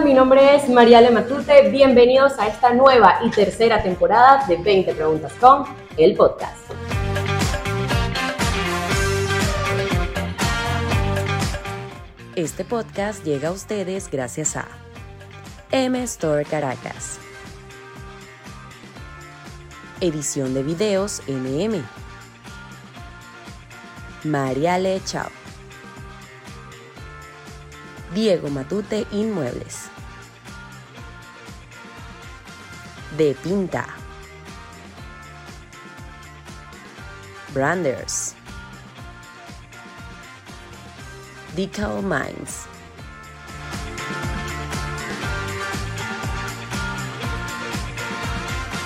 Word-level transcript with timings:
Mi 0.00 0.14
nombre 0.14 0.56
es 0.56 0.70
Mariale 0.70 1.10
Matute. 1.10 1.68
Bienvenidos 1.68 2.38
a 2.38 2.46
esta 2.46 2.72
nueva 2.72 3.18
y 3.22 3.30
tercera 3.30 3.82
temporada 3.82 4.42
de 4.48 4.56
20 4.56 4.94
Preguntas 4.94 5.34
con 5.34 5.64
el 5.98 6.14
podcast. 6.14 6.72
Este 12.34 12.64
podcast 12.64 13.22
llega 13.22 13.48
a 13.48 13.52
ustedes 13.52 14.10
gracias 14.10 14.56
a 14.56 14.66
M 15.72 16.02
Store 16.04 16.46
Caracas. 16.46 17.18
Edición 20.00 20.54
de 20.54 20.62
videos 20.62 21.20
MM. 21.28 21.84
Mariale 24.24 25.02
Chao. 25.04 25.41
Diego 28.14 28.50
Matute 28.50 29.06
Inmuebles. 29.12 29.88
De 33.16 33.34
Pinta. 33.42 33.86
Branders. 37.54 38.34
Decal 41.56 42.02
Minds. 42.02 42.71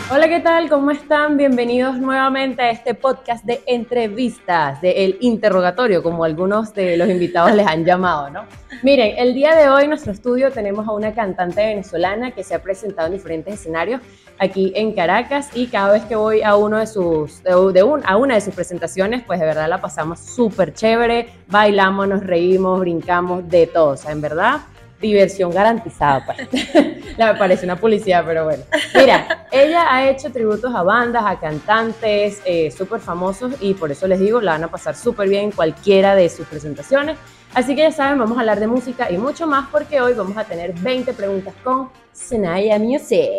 Hola, 0.08 0.28
¿qué 0.28 0.38
tal? 0.38 0.68
¿Cómo 0.68 0.92
están? 0.92 1.36
Bienvenidos 1.36 1.98
nuevamente 1.98 2.62
a 2.62 2.70
este 2.70 2.94
podcast 2.94 3.44
de 3.44 3.60
entrevistas, 3.66 4.80
de 4.80 5.04
El 5.04 5.16
Interrogatorio, 5.20 6.00
como 6.00 6.22
algunos 6.22 6.72
de 6.74 6.96
los 6.96 7.08
invitados 7.08 7.52
les 7.56 7.66
han 7.66 7.84
llamado, 7.84 8.30
¿no? 8.30 8.44
Miren, 8.84 9.18
el 9.18 9.34
día 9.34 9.56
de 9.56 9.68
hoy 9.68 9.82
en 9.82 9.88
nuestro 9.88 10.12
estudio 10.12 10.52
tenemos 10.52 10.86
a 10.86 10.92
una 10.92 11.12
cantante 11.12 11.60
venezolana 11.60 12.30
que 12.30 12.44
se 12.44 12.54
ha 12.54 12.62
presentado 12.62 13.08
en 13.08 13.14
diferentes 13.14 13.54
escenarios 13.54 14.00
aquí 14.38 14.72
en 14.76 14.92
Caracas 14.92 15.48
y 15.54 15.66
cada 15.66 15.94
vez 15.94 16.04
que 16.04 16.14
voy 16.14 16.41
a 16.42 16.54
uno 16.54 16.78
de 16.78 16.86
sus 16.86 17.42
de, 17.42 17.82
un, 17.82 18.02
a 18.06 18.16
una 18.16 18.34
de 18.34 18.41
sus 18.42 18.54
presentaciones, 18.54 19.24
pues 19.26 19.41
de 19.41 19.46
verdad 19.46 19.68
la 19.68 19.80
pasamos 19.80 20.20
súper 20.20 20.72
chévere, 20.72 21.30
bailamos, 21.48 22.06
nos 22.06 22.24
reímos, 22.24 22.78
brincamos, 22.78 23.48
de 23.48 23.66
todo, 23.66 23.88
o 23.88 23.96
sea, 23.96 24.12
en 24.12 24.20
verdad 24.20 24.60
diversión 25.00 25.50
garantizada, 25.50 26.25
pues. 26.25 26.39
me 27.19 27.34
parece 27.34 27.64
una 27.64 27.77
publicidad, 27.77 28.25
pero 28.27 28.44
bueno. 28.44 28.62
Mira, 28.94 29.47
ella 29.50 29.92
ha 29.92 30.08
hecho 30.08 30.30
tributos 30.30 30.75
a 30.75 30.83
bandas, 30.83 31.25
a 31.27 31.38
cantantes 31.38 32.41
eh, 32.44 32.70
súper 32.70 33.00
famosos 33.00 33.55
y 33.61 33.75
por 33.75 33.91
eso 33.91 34.06
les 34.06 34.20
digo, 34.20 34.41
la 34.41 34.53
van 34.53 34.64
a 34.64 34.69
pasar 34.69 34.97
súper 34.97 35.28
bien 35.28 35.44
en 35.44 35.50
cualquiera 35.50 36.14
de 36.14 36.28
sus 36.28 36.47
presentaciones. 36.47 37.16
Así 37.55 37.75
que 37.75 37.83
ya 37.83 37.92
saben, 37.92 38.19
vamos 38.19 38.36
a 38.36 38.41
hablar 38.41 38.61
de 38.61 38.66
música 38.66 39.11
y 39.11 39.16
mucho 39.16 39.47
más 39.47 39.69
porque 39.70 40.00
hoy 40.00 40.12
vamos 40.12 40.36
a 40.36 40.44
tener 40.44 40.75
20 40.75 41.12
preguntas 41.14 41.55
con 41.64 41.88
Senaya 42.12 42.78
Music. 42.78 43.31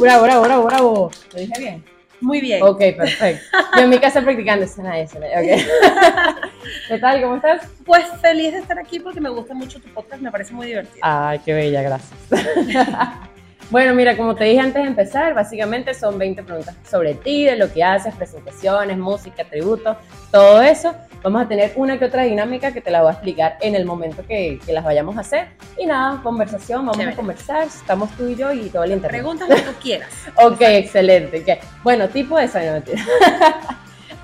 Bravo, 0.00 0.22
bravo, 0.22 0.42
bravo, 0.42 0.64
bravo. 0.64 1.10
¿Lo 1.32 1.40
dije 1.40 1.58
bien? 1.58 1.95
Muy 2.20 2.40
bien. 2.40 2.62
Ok, 2.62 2.78
perfecto. 2.96 3.44
Yo 3.76 3.82
en 3.82 3.90
mi 3.90 3.98
casa 3.98 4.22
practicando 4.22 4.66
Senaya. 4.66 5.04
Ok. 5.04 5.20
¿Qué 6.88 6.98
tal? 6.98 7.20
¿Cómo 7.22 7.36
estás? 7.36 7.68
Pues 7.84 8.06
feliz 8.20 8.52
de 8.52 8.58
estar 8.58 8.78
aquí 8.78 9.00
porque 9.00 9.20
me 9.20 9.28
gusta 9.28 9.54
mucho 9.54 9.80
tu 9.80 9.88
podcast, 9.88 10.22
me 10.22 10.30
parece 10.30 10.52
muy 10.52 10.66
divertido. 10.66 11.00
Ay, 11.02 11.40
qué 11.44 11.52
bella, 11.52 11.82
gracias. 11.82 12.18
Bueno, 13.68 13.94
mira, 13.94 14.16
como 14.16 14.36
te 14.36 14.44
dije 14.44 14.60
antes 14.60 14.80
de 14.80 14.88
empezar, 14.88 15.34
básicamente 15.34 15.92
son 15.92 16.18
20 16.18 16.44
preguntas 16.44 16.76
sobre 16.88 17.14
ti, 17.14 17.44
de 17.44 17.56
lo 17.56 17.72
que 17.72 17.82
haces, 17.82 18.14
presentaciones, 18.14 18.96
música, 18.96 19.44
tributos, 19.44 19.96
todo 20.30 20.62
eso. 20.62 20.94
Vamos 21.24 21.42
a 21.42 21.48
tener 21.48 21.72
una 21.74 21.98
que 21.98 22.04
otra 22.04 22.22
dinámica 22.22 22.72
que 22.72 22.80
te 22.80 22.92
la 22.92 23.02
voy 23.02 23.08
a 23.10 23.12
explicar 23.14 23.56
en 23.60 23.74
el 23.74 23.84
momento 23.84 24.24
que, 24.24 24.60
que 24.64 24.72
las 24.72 24.84
vayamos 24.84 25.16
a 25.16 25.20
hacer. 25.20 25.48
Y 25.76 25.84
nada, 25.84 26.22
conversación, 26.22 26.86
vamos 26.86 27.04
a 27.04 27.16
conversar, 27.16 27.66
estamos 27.66 28.08
tú 28.16 28.28
y 28.28 28.36
yo 28.36 28.52
y 28.52 28.68
todo 28.68 28.84
el 28.84 28.92
internet. 28.92 29.20
Preguntas 29.20 29.48
lo 29.48 29.56
que 29.56 29.62
tú 29.62 29.72
quieras. 29.82 30.10
ok, 30.36 30.60
excelente. 30.60 31.40
Okay. 31.40 31.58
Bueno, 31.82 32.08
tipo 32.08 32.38
de 32.38 32.44
esa, 32.44 32.60
no 32.78 32.82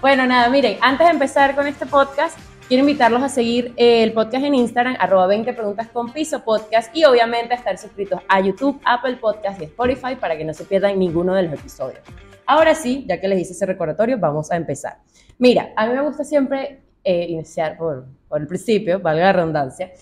bueno, 0.00 0.24
nada, 0.24 0.48
miren, 0.50 0.78
antes 0.80 1.04
de 1.04 1.12
empezar 1.12 1.56
con 1.56 1.66
este 1.66 1.86
podcast, 1.86 2.38
Quiero 2.68 2.82
invitarlos 2.82 3.22
a 3.22 3.28
seguir 3.28 3.74
el 3.76 4.12
podcast 4.12 4.44
en 4.44 4.54
Instagram, 4.54 4.96
arroba 4.98 5.26
20 5.26 5.52
preguntas 5.52 5.88
con 5.88 6.12
piso 6.12 6.42
podcast 6.42 6.96
y 6.96 7.04
obviamente 7.04 7.54
a 7.54 7.56
estar 7.56 7.76
suscritos 7.76 8.20
a 8.28 8.40
YouTube, 8.40 8.80
Apple 8.84 9.16
Podcast 9.16 9.60
y 9.60 9.64
Spotify 9.64 10.14
para 10.18 10.36
que 10.38 10.44
no 10.44 10.54
se 10.54 10.64
pierdan 10.64 10.98
ninguno 10.98 11.34
de 11.34 11.42
los 11.42 11.54
episodios. 11.54 12.00
Ahora 12.46 12.74
sí, 12.74 13.04
ya 13.06 13.20
que 13.20 13.28
les 13.28 13.40
hice 13.40 13.52
ese 13.52 13.66
recordatorio, 13.66 14.16
vamos 14.18 14.50
a 14.50 14.56
empezar. 14.56 14.98
Mira, 15.38 15.72
a 15.76 15.86
mí 15.86 15.94
me 15.94 16.02
gusta 16.02 16.24
siempre 16.24 16.80
eh, 17.04 17.26
iniciar 17.28 17.76
por, 17.76 18.06
por 18.28 18.40
el 18.40 18.46
principio, 18.46 19.00
valga 19.00 19.24
la 19.24 19.32
redundancia. 19.32 19.92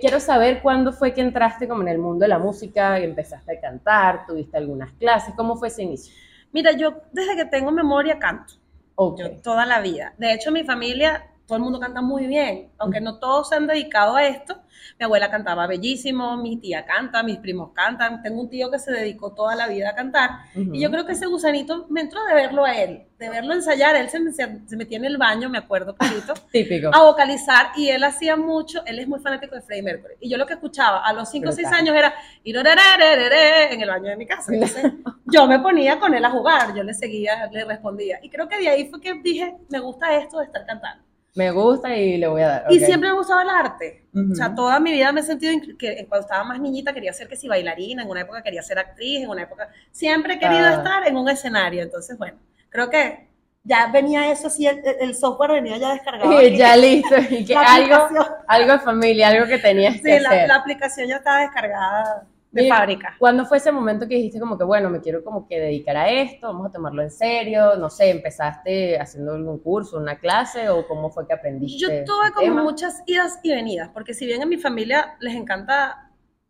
Quiero 0.00 0.18
saber 0.18 0.62
cuándo 0.62 0.92
fue 0.92 1.14
que 1.14 1.20
entraste 1.20 1.68
como 1.68 1.82
en 1.82 1.88
el 1.88 1.98
mundo 1.98 2.24
de 2.24 2.28
la 2.28 2.40
música, 2.40 2.98
empezaste 2.98 3.56
a 3.56 3.60
cantar, 3.60 4.26
tuviste 4.26 4.56
algunas 4.56 4.90
clases, 4.94 5.32
¿cómo 5.36 5.54
fue 5.54 5.68
ese 5.68 5.84
inicio? 5.84 6.12
Mira, 6.50 6.72
yo 6.72 7.02
desde 7.12 7.36
que 7.36 7.44
tengo 7.44 7.70
memoria 7.70 8.18
canto. 8.18 8.54
Okay. 8.96 9.26
Yo 9.26 9.42
toda 9.42 9.66
la 9.66 9.80
vida. 9.80 10.14
De 10.16 10.32
hecho, 10.32 10.50
mi 10.50 10.64
familia 10.64 11.30
todo 11.46 11.58
el 11.58 11.64
mundo 11.64 11.78
canta 11.78 12.02
muy 12.02 12.26
bien, 12.26 12.70
aunque 12.78 13.00
no 13.00 13.18
todos 13.18 13.48
se 13.48 13.54
han 13.54 13.66
dedicado 13.66 14.16
a 14.16 14.24
esto. 14.26 14.60
Mi 14.98 15.04
abuela 15.04 15.30
cantaba 15.30 15.66
bellísimo, 15.66 16.36
mi 16.36 16.56
tía 16.56 16.84
canta, 16.84 17.22
mis 17.22 17.38
primos 17.38 17.70
cantan. 17.72 18.22
Tengo 18.22 18.40
un 18.40 18.50
tío 18.50 18.70
que 18.70 18.78
se 18.78 18.90
dedicó 18.92 19.32
toda 19.32 19.54
la 19.54 19.68
vida 19.68 19.90
a 19.90 19.94
cantar. 19.94 20.30
Y 20.54 20.80
yo 20.80 20.90
creo 20.90 21.06
que 21.06 21.12
ese 21.12 21.26
gusanito 21.26 21.86
me 21.88 22.00
entró 22.00 22.24
de 22.24 22.34
verlo 22.34 22.64
a 22.64 22.76
él, 22.76 23.04
de 23.18 23.30
verlo 23.30 23.54
ensayar. 23.54 23.94
Él 23.96 24.08
se, 24.10 24.18
se 24.32 24.76
metía 24.76 24.98
en 24.98 25.04
el 25.04 25.18
baño, 25.18 25.48
me 25.48 25.58
acuerdo, 25.58 25.94
Típico. 26.52 26.90
a 26.92 27.02
vocalizar. 27.04 27.68
Y 27.76 27.88
él 27.90 28.02
hacía 28.04 28.36
mucho, 28.36 28.84
él 28.86 28.98
es 28.98 29.08
muy 29.08 29.20
fanático 29.20 29.54
de 29.54 29.62
Freddie 29.62 29.82
Mercury. 29.82 30.14
Y 30.20 30.28
yo 30.28 30.38
lo 30.38 30.46
que 30.46 30.54
escuchaba 30.54 31.04
a 31.04 31.12
los 31.12 31.30
5 31.30 31.48
o 31.48 31.52
6 31.52 31.68
años 31.68 31.94
era 31.94 32.14
en 33.72 33.80
el 33.80 33.88
baño 33.88 34.10
de 34.10 34.16
mi 34.16 34.26
casa. 34.26 34.52
Entonces, 34.52 34.84
yo 35.26 35.46
me 35.46 35.58
ponía 35.60 35.98
con 35.98 36.14
él 36.14 36.24
a 36.24 36.30
jugar, 36.30 36.74
yo 36.74 36.82
le 36.82 36.94
seguía, 36.94 37.46
le 37.52 37.64
respondía. 37.64 38.18
Y 38.22 38.30
creo 38.30 38.48
que 38.48 38.58
de 38.58 38.68
ahí 38.68 38.88
fue 38.88 39.00
que 39.00 39.14
dije, 39.14 39.56
me 39.68 39.78
gusta 39.78 40.16
esto 40.16 40.38
de 40.38 40.46
estar 40.46 40.64
cantando 40.66 41.05
me 41.36 41.50
gusta 41.50 41.94
y 41.94 42.16
le 42.16 42.26
voy 42.26 42.40
a 42.40 42.48
dar. 42.48 42.64
Y 42.70 42.78
siempre 42.78 43.08
me 43.08 43.08
ha 43.08 43.12
gustado 43.12 43.40
el 43.42 43.50
arte. 43.50 44.06
O 44.32 44.34
sea, 44.34 44.54
toda 44.54 44.80
mi 44.80 44.90
vida 44.92 45.12
me 45.12 45.20
he 45.20 45.22
sentido 45.22 45.52
que 45.78 46.06
cuando 46.08 46.26
estaba 46.26 46.42
más 46.44 46.58
niñita 46.58 46.94
quería 46.94 47.12
ser 47.12 47.28
que 47.28 47.36
si 47.36 47.46
bailarina, 47.46 48.02
en 48.02 48.08
una 48.08 48.22
época 48.22 48.42
quería 48.42 48.62
ser 48.62 48.78
actriz, 48.78 49.22
en 49.22 49.28
una 49.28 49.42
época 49.42 49.68
siempre 49.92 50.34
he 50.34 50.38
querido 50.38 50.64
ah. 50.64 50.74
estar 50.74 51.06
en 51.06 51.14
un 51.14 51.28
escenario. 51.28 51.82
Entonces, 51.82 52.16
bueno, 52.16 52.38
creo 52.70 52.88
que 52.88 53.28
ya 53.64 53.88
venía 53.88 54.32
eso 54.32 54.46
así, 54.46 54.66
el, 54.66 55.14
software 55.14 55.52
venía 55.52 55.76
ya 55.76 55.92
descargado. 55.92 56.40
Sí, 56.40 56.56
ya 56.56 56.74
listo. 56.74 57.14
Y 57.30 57.44
que 57.44 57.54
algo, 57.54 58.08
algo 58.48 58.72
de 58.72 58.78
familia, 58.78 59.28
algo 59.28 59.46
que 59.46 59.58
tenías 59.58 60.00
que 60.00 60.18
la, 60.20 60.30
hacer. 60.30 60.48
la 60.48 60.56
aplicación 60.56 61.08
ya 61.08 61.16
estaba 61.16 61.40
descargada 61.40 62.26
de 62.62 62.68
fábrica. 62.68 63.14
¿Cuándo 63.18 63.44
fue 63.44 63.58
ese 63.58 63.72
momento 63.72 64.08
que 64.08 64.16
dijiste 64.16 64.40
como 64.40 64.58
que, 64.58 64.64
bueno, 64.64 64.90
me 64.90 65.00
quiero 65.00 65.22
como 65.22 65.46
que 65.46 65.60
dedicar 65.60 65.96
a 65.96 66.08
esto, 66.08 66.48
vamos 66.48 66.68
a 66.68 66.72
tomarlo 66.72 67.02
en 67.02 67.10
serio? 67.10 67.76
No 67.76 67.90
sé, 67.90 68.10
¿empezaste 68.10 68.98
haciendo 68.98 69.34
algún 69.34 69.58
curso, 69.58 69.96
una 69.96 70.18
clase 70.18 70.68
o 70.68 70.86
cómo 70.86 71.10
fue 71.10 71.26
que 71.26 71.34
aprendiste? 71.34 71.78
Yo 71.78 72.04
tuve 72.04 72.32
como 72.32 72.62
muchas 72.62 73.02
idas 73.06 73.38
y 73.42 73.50
venidas, 73.50 73.90
porque 73.92 74.14
si 74.14 74.26
bien 74.26 74.42
en 74.42 74.48
mi 74.48 74.56
familia 74.56 75.16
les 75.20 75.34
encanta 75.34 76.05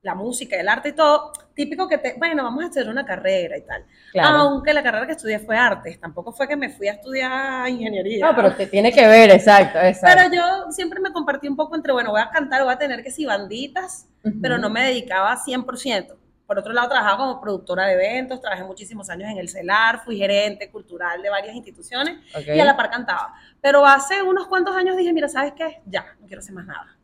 la 0.06 0.14
música, 0.14 0.56
el 0.56 0.68
arte 0.68 0.90
y 0.90 0.92
todo, 0.92 1.32
típico 1.52 1.88
que 1.88 1.98
te, 1.98 2.14
bueno, 2.16 2.44
vamos 2.44 2.64
a 2.64 2.68
hacer 2.68 2.88
una 2.88 3.04
carrera 3.04 3.58
y 3.58 3.62
tal. 3.62 3.84
Aunque 4.22 4.72
la 4.72 4.82
carrera 4.82 5.04
que 5.04 5.12
estudié 5.12 5.40
fue 5.40 5.56
artes, 5.56 6.00
tampoco 6.00 6.32
fue 6.32 6.46
que 6.46 6.54
me 6.54 6.70
fui 6.70 6.86
a 6.86 6.92
estudiar 6.92 7.68
ingeniería. 7.68 8.24
No, 8.24 8.36
pero 8.36 8.54
te 8.54 8.68
tiene 8.68 8.92
que 8.92 9.04
ver, 9.06 9.30
exacto, 9.30 9.80
exacto. 9.80 10.16
Pero 10.16 10.34
yo 10.34 10.70
siempre 10.70 11.00
me 11.00 11.12
compartí 11.12 11.48
un 11.48 11.56
poco 11.56 11.74
entre, 11.74 11.92
bueno, 11.92 12.12
voy 12.12 12.20
a 12.20 12.30
cantar, 12.30 12.62
voy 12.62 12.72
a 12.72 12.78
tener 12.78 13.02
que 13.02 13.10
si 13.10 13.26
banditas, 13.26 14.08
pero 14.40 14.58
no 14.58 14.70
me 14.70 14.84
dedicaba 14.84 15.36
100%. 15.36 16.14
Por 16.46 16.60
otro 16.60 16.72
lado, 16.72 16.88
trabajaba 16.88 17.16
como 17.16 17.40
productora 17.40 17.86
de 17.86 17.94
eventos, 17.94 18.40
trabajé 18.40 18.62
muchísimos 18.62 19.10
años 19.10 19.28
en 19.28 19.38
el 19.38 19.48
CELAR, 19.48 20.04
fui 20.04 20.16
gerente 20.16 20.70
cultural 20.70 21.20
de 21.20 21.28
varias 21.28 21.56
instituciones 21.56 22.18
y 22.46 22.60
a 22.60 22.64
la 22.64 22.76
par 22.76 22.90
cantaba. 22.90 23.34
Pero 23.60 23.84
hace 23.84 24.22
unos 24.22 24.46
cuantos 24.46 24.76
años 24.76 24.96
dije, 24.96 25.12
mira, 25.12 25.28
¿sabes 25.28 25.54
qué? 25.56 25.80
Ya, 25.86 26.06
no 26.20 26.28
quiero 26.28 26.38
hacer 26.38 26.54
más 26.54 26.66
nada. 26.66 26.96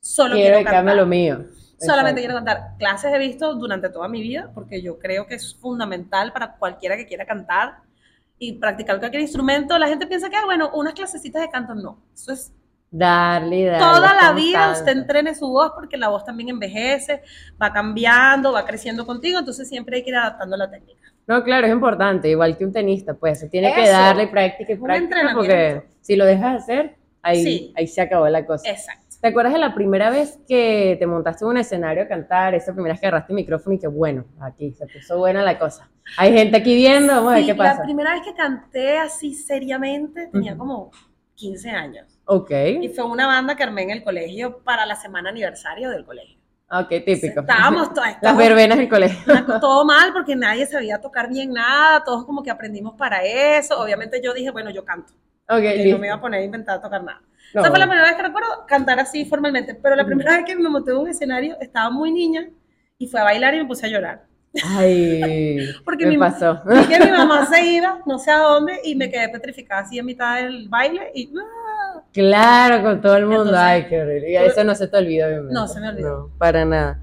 Solo 0.00 0.34
quiero, 0.34 0.56
quiero 0.56 0.70
cantar. 0.70 0.96
lo 0.96 1.06
mío. 1.06 1.46
Solamente 1.86 2.20
quiero 2.20 2.34
cantar. 2.34 2.76
Clases 2.78 3.12
he 3.12 3.18
visto 3.18 3.54
durante 3.54 3.88
toda 3.88 4.08
mi 4.08 4.22
vida 4.22 4.50
porque 4.54 4.82
yo 4.82 4.98
creo 4.98 5.26
que 5.26 5.34
es 5.34 5.54
fundamental 5.54 6.32
para 6.32 6.56
cualquiera 6.56 6.96
que 6.96 7.06
quiera 7.06 7.26
cantar 7.26 7.78
y 8.38 8.54
practicar 8.54 8.98
cualquier 8.98 9.22
instrumento. 9.22 9.78
La 9.78 9.88
gente 9.88 10.06
piensa 10.06 10.30
que, 10.30 10.36
ah, 10.36 10.44
bueno, 10.44 10.70
unas 10.74 10.94
clasecitas 10.94 11.42
de 11.42 11.50
canto 11.50 11.74
no. 11.74 11.98
Eso 12.14 12.32
es 12.32 12.52
Darle, 12.94 13.64
darle. 13.64 13.78
Toda 13.78 14.14
la 14.14 14.32
vida 14.32 14.70
usted 14.70 14.92
entrene 14.92 15.34
su 15.34 15.48
voz 15.48 15.72
porque 15.74 15.96
la 15.96 16.08
voz 16.08 16.26
también 16.26 16.50
envejece, 16.50 17.22
va 17.60 17.72
cambiando, 17.72 18.52
va 18.52 18.66
creciendo 18.66 19.06
contigo, 19.06 19.38
entonces 19.38 19.66
siempre 19.66 19.96
hay 19.96 20.02
que 20.02 20.10
ir 20.10 20.16
adaptando 20.16 20.58
la 20.58 20.70
técnica. 20.70 21.10
No, 21.26 21.42
claro, 21.42 21.66
es 21.66 21.72
importante, 21.72 22.28
igual 22.28 22.54
que 22.58 22.66
un 22.66 22.72
tenista, 22.72 23.14
pues 23.14 23.40
se 23.40 23.48
tiene 23.48 23.74
que 23.74 23.88
darle 23.88 24.26
práctica 24.26 24.74
y 24.74 24.76
práctica 24.76 25.30
porque 25.34 25.84
si 26.02 26.16
lo 26.16 26.26
dejas 26.26 26.66
de 26.66 26.74
hacer, 26.74 26.96
ahí, 27.22 27.72
ahí 27.74 27.86
se 27.86 28.02
acabó 28.02 28.28
la 28.28 28.44
cosa. 28.44 28.68
Exacto. 28.68 29.01
¿Te 29.22 29.28
acuerdas 29.28 29.52
de 29.52 29.60
la 29.60 29.72
primera 29.72 30.10
vez 30.10 30.40
que 30.48 30.96
te 30.98 31.06
montaste 31.06 31.44
en 31.44 31.50
un 31.50 31.56
escenario 31.56 32.02
a 32.02 32.08
cantar? 32.08 32.56
Esa 32.56 32.72
primera 32.72 32.94
vez 32.94 33.00
que 33.00 33.06
agarraste 33.06 33.32
el 33.32 33.36
micrófono 33.36 33.76
y 33.76 33.78
que 33.78 33.86
bueno, 33.86 34.24
aquí 34.40 34.72
se 34.72 34.84
puso 34.88 35.16
buena 35.16 35.44
la 35.44 35.60
cosa. 35.60 35.88
Hay 36.18 36.32
gente 36.32 36.56
aquí 36.56 36.74
viendo, 36.74 37.14
vamos 37.14 37.34
a 37.34 37.36
ver 37.36 37.46
qué 37.46 37.54
pasa. 37.54 37.78
La 37.78 37.84
primera 37.84 38.14
vez 38.14 38.22
que 38.24 38.34
canté 38.34 38.98
así 38.98 39.32
seriamente 39.32 40.26
tenía 40.26 40.58
como 40.58 40.90
15 41.36 41.70
años. 41.70 42.18
Ok. 42.24 42.50
Y 42.80 42.88
fue 42.88 43.04
una 43.04 43.28
banda 43.28 43.54
que 43.54 43.62
armé 43.62 43.82
en 43.84 43.90
el 43.90 44.02
colegio 44.02 44.58
para 44.64 44.84
la 44.86 44.96
semana 44.96 45.30
aniversario 45.30 45.88
del 45.90 46.04
colegio. 46.04 46.40
Ok, 46.72 46.88
típico. 47.06 47.42
Estábamos 47.42 47.94
todas. 47.94 48.16
Las 48.20 48.36
verbenas 48.36 48.76
del 48.76 48.88
colegio. 48.88 49.22
Todo 49.60 49.84
mal 49.84 50.12
porque 50.12 50.34
nadie 50.34 50.66
sabía 50.66 51.00
tocar 51.00 51.28
bien 51.28 51.52
nada, 51.52 52.02
todos 52.02 52.24
como 52.24 52.42
que 52.42 52.50
aprendimos 52.50 52.94
para 52.94 53.22
eso. 53.22 53.80
Obviamente 53.80 54.20
yo 54.20 54.34
dije, 54.34 54.50
bueno, 54.50 54.70
yo 54.70 54.84
canto. 54.84 55.12
Ok, 55.48 55.62
no 55.92 55.98
me 55.98 56.08
iba 56.08 56.16
a 56.16 56.20
poner 56.20 56.40
a 56.40 56.44
inventar 56.44 56.80
tocar 56.80 57.04
nada. 57.04 57.20
Esa 57.54 57.70
fue 57.70 57.78
la 57.78 57.86
primera 57.86 58.08
vez 58.08 58.16
que 58.16 58.22
recuerdo 58.22 58.48
cantar 58.66 58.98
así 59.00 59.24
formalmente, 59.24 59.74
pero 59.74 59.94
la 59.94 60.04
primera 60.04 60.36
vez 60.36 60.44
que 60.44 60.56
me 60.56 60.68
monté 60.68 60.90
en 60.90 60.98
un 60.98 61.08
escenario 61.08 61.56
estaba 61.60 61.90
muy 61.90 62.10
niña 62.10 62.48
y 62.98 63.06
fue 63.06 63.20
a 63.20 63.24
bailar 63.24 63.54
y 63.54 63.58
me 63.58 63.66
puse 63.66 63.86
a 63.86 63.88
llorar. 63.88 64.26
Ay, 64.64 65.58
porque 65.84 66.04
me 66.04 66.12
mi, 66.12 66.18
pasó. 66.18 66.60
Porque 66.64 66.98
mi 66.98 67.10
mamá 67.10 67.46
se 67.46 67.64
iba, 67.64 68.00
no 68.06 68.18
sé 68.18 68.30
a 68.30 68.38
dónde, 68.38 68.80
y 68.84 68.94
me 68.94 69.10
quedé 69.10 69.28
petrificada 69.28 69.82
así 69.82 69.98
en 69.98 70.06
mitad 70.06 70.36
del 70.36 70.68
baile 70.68 71.10
y... 71.14 71.32
¡ah! 71.38 72.02
Claro, 72.12 72.82
con 72.82 73.00
todo 73.00 73.16
el 73.16 73.26
mundo. 73.26 73.52
Ay, 73.56 73.86
qué 73.88 74.00
horrible. 74.00 74.30
Y 74.30 74.36
eso 74.36 74.62
no 74.64 74.74
se 74.74 74.88
te 74.88 74.96
olvidó, 74.98 75.26
obviamente. 75.26 75.54
No, 75.54 75.66
se 75.66 75.80
me 75.80 75.88
olvidó. 75.88 76.18
No, 76.18 76.38
para 76.38 76.64
nada. 76.64 77.00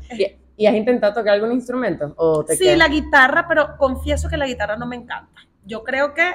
¿Y, 0.56 0.68
has 0.68 0.76
intentado 0.76 1.14
tocar 1.14 1.34
algún 1.34 1.52
instrumento? 1.52 2.14
¿O 2.18 2.44
te 2.44 2.56
sí, 2.56 2.76
la 2.76 2.88
guitarra, 2.88 3.48
pero 3.48 3.78
confieso 3.78 4.30
que 4.30 4.38
la 4.38 4.46
guitarra 4.46 4.76
no 4.76 4.86
me 4.86 4.98
encanta. 4.98 5.42
Yo 5.66 5.84
creo 5.84 6.14
que 6.14 6.32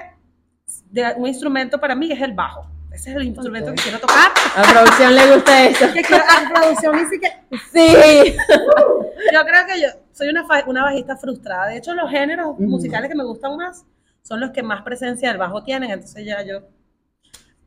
un 1.17 1.27
instrumento 1.27 1.79
para 1.79 1.95
mí 1.95 2.11
es 2.11 2.21
el 2.21 2.33
bajo. 2.33 2.74
Ese 2.95 3.11
es 3.11 3.17
el 3.17 3.25
instrumento 3.25 3.75
que 3.75 3.83
quiero 3.83 3.99
tocar. 3.99 4.31
A 4.57 4.63
producción 4.63 5.15
le 5.17 5.35
gusta 5.35 5.65
eso. 5.65 5.93
Que 5.93 6.01
a 6.15 6.53
producción 6.53 6.97
dice 6.97 7.21
que... 7.21 7.57
Sí. 7.73 8.37
Yo 9.33 9.41
creo 9.45 9.67
que 9.67 9.81
yo 9.81 9.89
soy 10.13 10.29
una, 10.29 10.45
una 10.67 10.85
bajista 10.85 11.17
frustrada. 11.17 11.67
De 11.67 11.79
hecho, 11.79 11.93
los 11.95 12.09
géneros 12.11 12.59
musicales 12.59 13.11
que 13.11 13.17
me 13.17 13.25
gustan 13.25 13.57
más 13.57 13.85
son 14.23 14.39
los 14.39 14.51
que 14.51 14.63
más 14.63 14.83
presencia 14.83 15.29
del 15.29 15.39
bajo 15.39 15.65
tienen. 15.65 15.91
Entonces 15.91 16.25
ya 16.25 16.43
yo... 16.43 16.61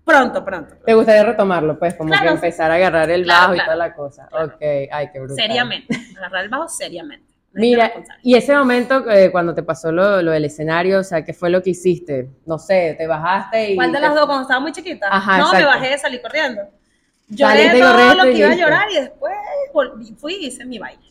Pronto, 0.06 0.45
pronto. 0.45 0.75
¿Te 0.85 0.94
gustaría 0.94 1.24
retomarlo? 1.24 1.77
Pues 1.77 1.95
como 1.95 2.13
que 2.13 2.27
empezar 2.27 2.71
a 2.71 2.75
agarrar 2.75 3.09
el 3.09 3.25
bajo 3.25 3.56
y 3.56 3.59
toda 3.59 3.75
la 3.75 3.94
cosa. 3.94 4.29
Ok, 4.31 4.62
ay, 4.62 5.09
qué 5.12 5.19
brutal. 5.19 5.35
Seriamente, 5.35 5.94
agarrar 6.18 6.44
el 6.45 6.50
bajo 6.50 6.69
seriamente. 6.69 7.26
Mira, 7.54 7.92
y 8.22 8.36
ese 8.36 8.56
momento 8.56 9.10
eh, 9.10 9.32
cuando 9.32 9.56
te 9.56 9.64
pasó 9.64 9.92
lo, 9.92 10.22
lo, 10.22 10.32
del 10.32 10.46
escenario, 10.46 11.00
o 11.00 11.04
sea, 11.04 11.24
¿qué 11.26 11.34
fue 11.34 11.50
lo 11.50 11.64
que 11.64 11.72
hiciste? 11.72 12.30
No 12.46 12.60
sé, 12.60 12.96
te 12.98 13.08
bajaste 13.08 13.72
y... 13.72 13.76
¿Cuál 13.76 13.92
de 13.92 14.00
las 14.00 14.14
dos? 14.14 14.26
Cuando 14.26 14.44
estaba 14.44 14.60
muy 14.60 14.72
chiquita. 14.72 15.08
Ajá, 15.10 15.40
no, 15.40 15.52
me 15.52 15.66
bajé, 15.66 15.98
salí 15.98 16.22
corriendo. 16.22 16.62
Lloré 17.30 17.78
todo 17.80 18.16
lo 18.16 18.24
que 18.24 18.38
iba 18.38 18.52
a 18.52 18.56
llorar 18.56 18.88
y 18.92 19.02
después 19.02 19.34
fui 20.18 20.36
y 20.36 20.48
hice 20.48 20.66
mi 20.66 20.80
baile. 20.80 21.02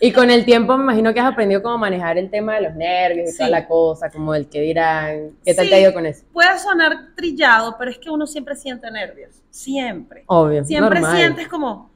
Y 0.00 0.12
con 0.12 0.30
el 0.30 0.44
tiempo 0.44 0.76
me 0.76 0.84
imagino 0.84 1.12
que 1.12 1.20
has 1.20 1.32
aprendido 1.32 1.62
cómo 1.62 1.78
manejar 1.78 2.16
el 2.18 2.30
tema 2.30 2.54
de 2.54 2.62
los 2.62 2.74
nervios 2.74 3.34
y 3.34 3.36
toda 3.36 3.50
la 3.50 3.66
cosa, 3.66 4.10
como 4.10 4.34
el 4.34 4.48
que 4.48 4.60
dirán, 4.60 5.30
¿qué 5.44 5.54
tal 5.54 5.68
te 5.68 5.74
ha 5.74 5.80
ido 5.80 5.92
con 5.92 6.06
eso? 6.06 6.24
Puede 6.32 6.58
sonar 6.58 7.14
trillado, 7.16 7.76
pero 7.78 7.90
es 7.90 7.98
que 7.98 8.10
uno 8.10 8.26
siempre 8.26 8.54
siente 8.54 8.90
nervios, 8.90 9.42
siempre. 9.50 10.24
Obvio, 10.26 10.64
Siempre 10.64 11.02
sientes 11.16 11.48
como 11.48 11.90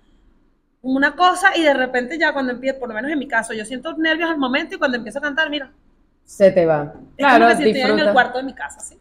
una 0.82 1.16
cosa 1.16 1.56
y 1.56 1.62
de 1.62 1.75
repente 1.75 2.19
ya 2.19 2.32
cuando 2.32 2.52
empiezo, 2.52 2.78
por 2.78 2.88
lo 2.88 2.94
menos 2.94 3.10
en 3.10 3.19
mi 3.19 3.28
caso, 3.28 3.52
yo 3.52 3.64
siento 3.64 3.96
nervios 3.96 4.30
al 4.30 4.38
momento 4.38 4.75
y 4.75 4.78
cuando 4.78 4.96
empiezo 4.96 5.19
a 5.19 5.22
cantar, 5.22 5.50
mira. 5.50 5.70
Se 6.25 6.50
te 6.50 6.66
va. 6.66 6.94
Es 7.16 7.25
claro, 7.26 7.46
como 7.46 7.58
que 7.58 7.64
si 7.64 7.70
estoy 7.70 7.90
en 7.92 7.98
el 7.98 8.12
cuarto 8.12 8.38
de 8.38 8.44
mi 8.44 8.54
casa, 8.54 8.80
¿sí? 8.80 8.98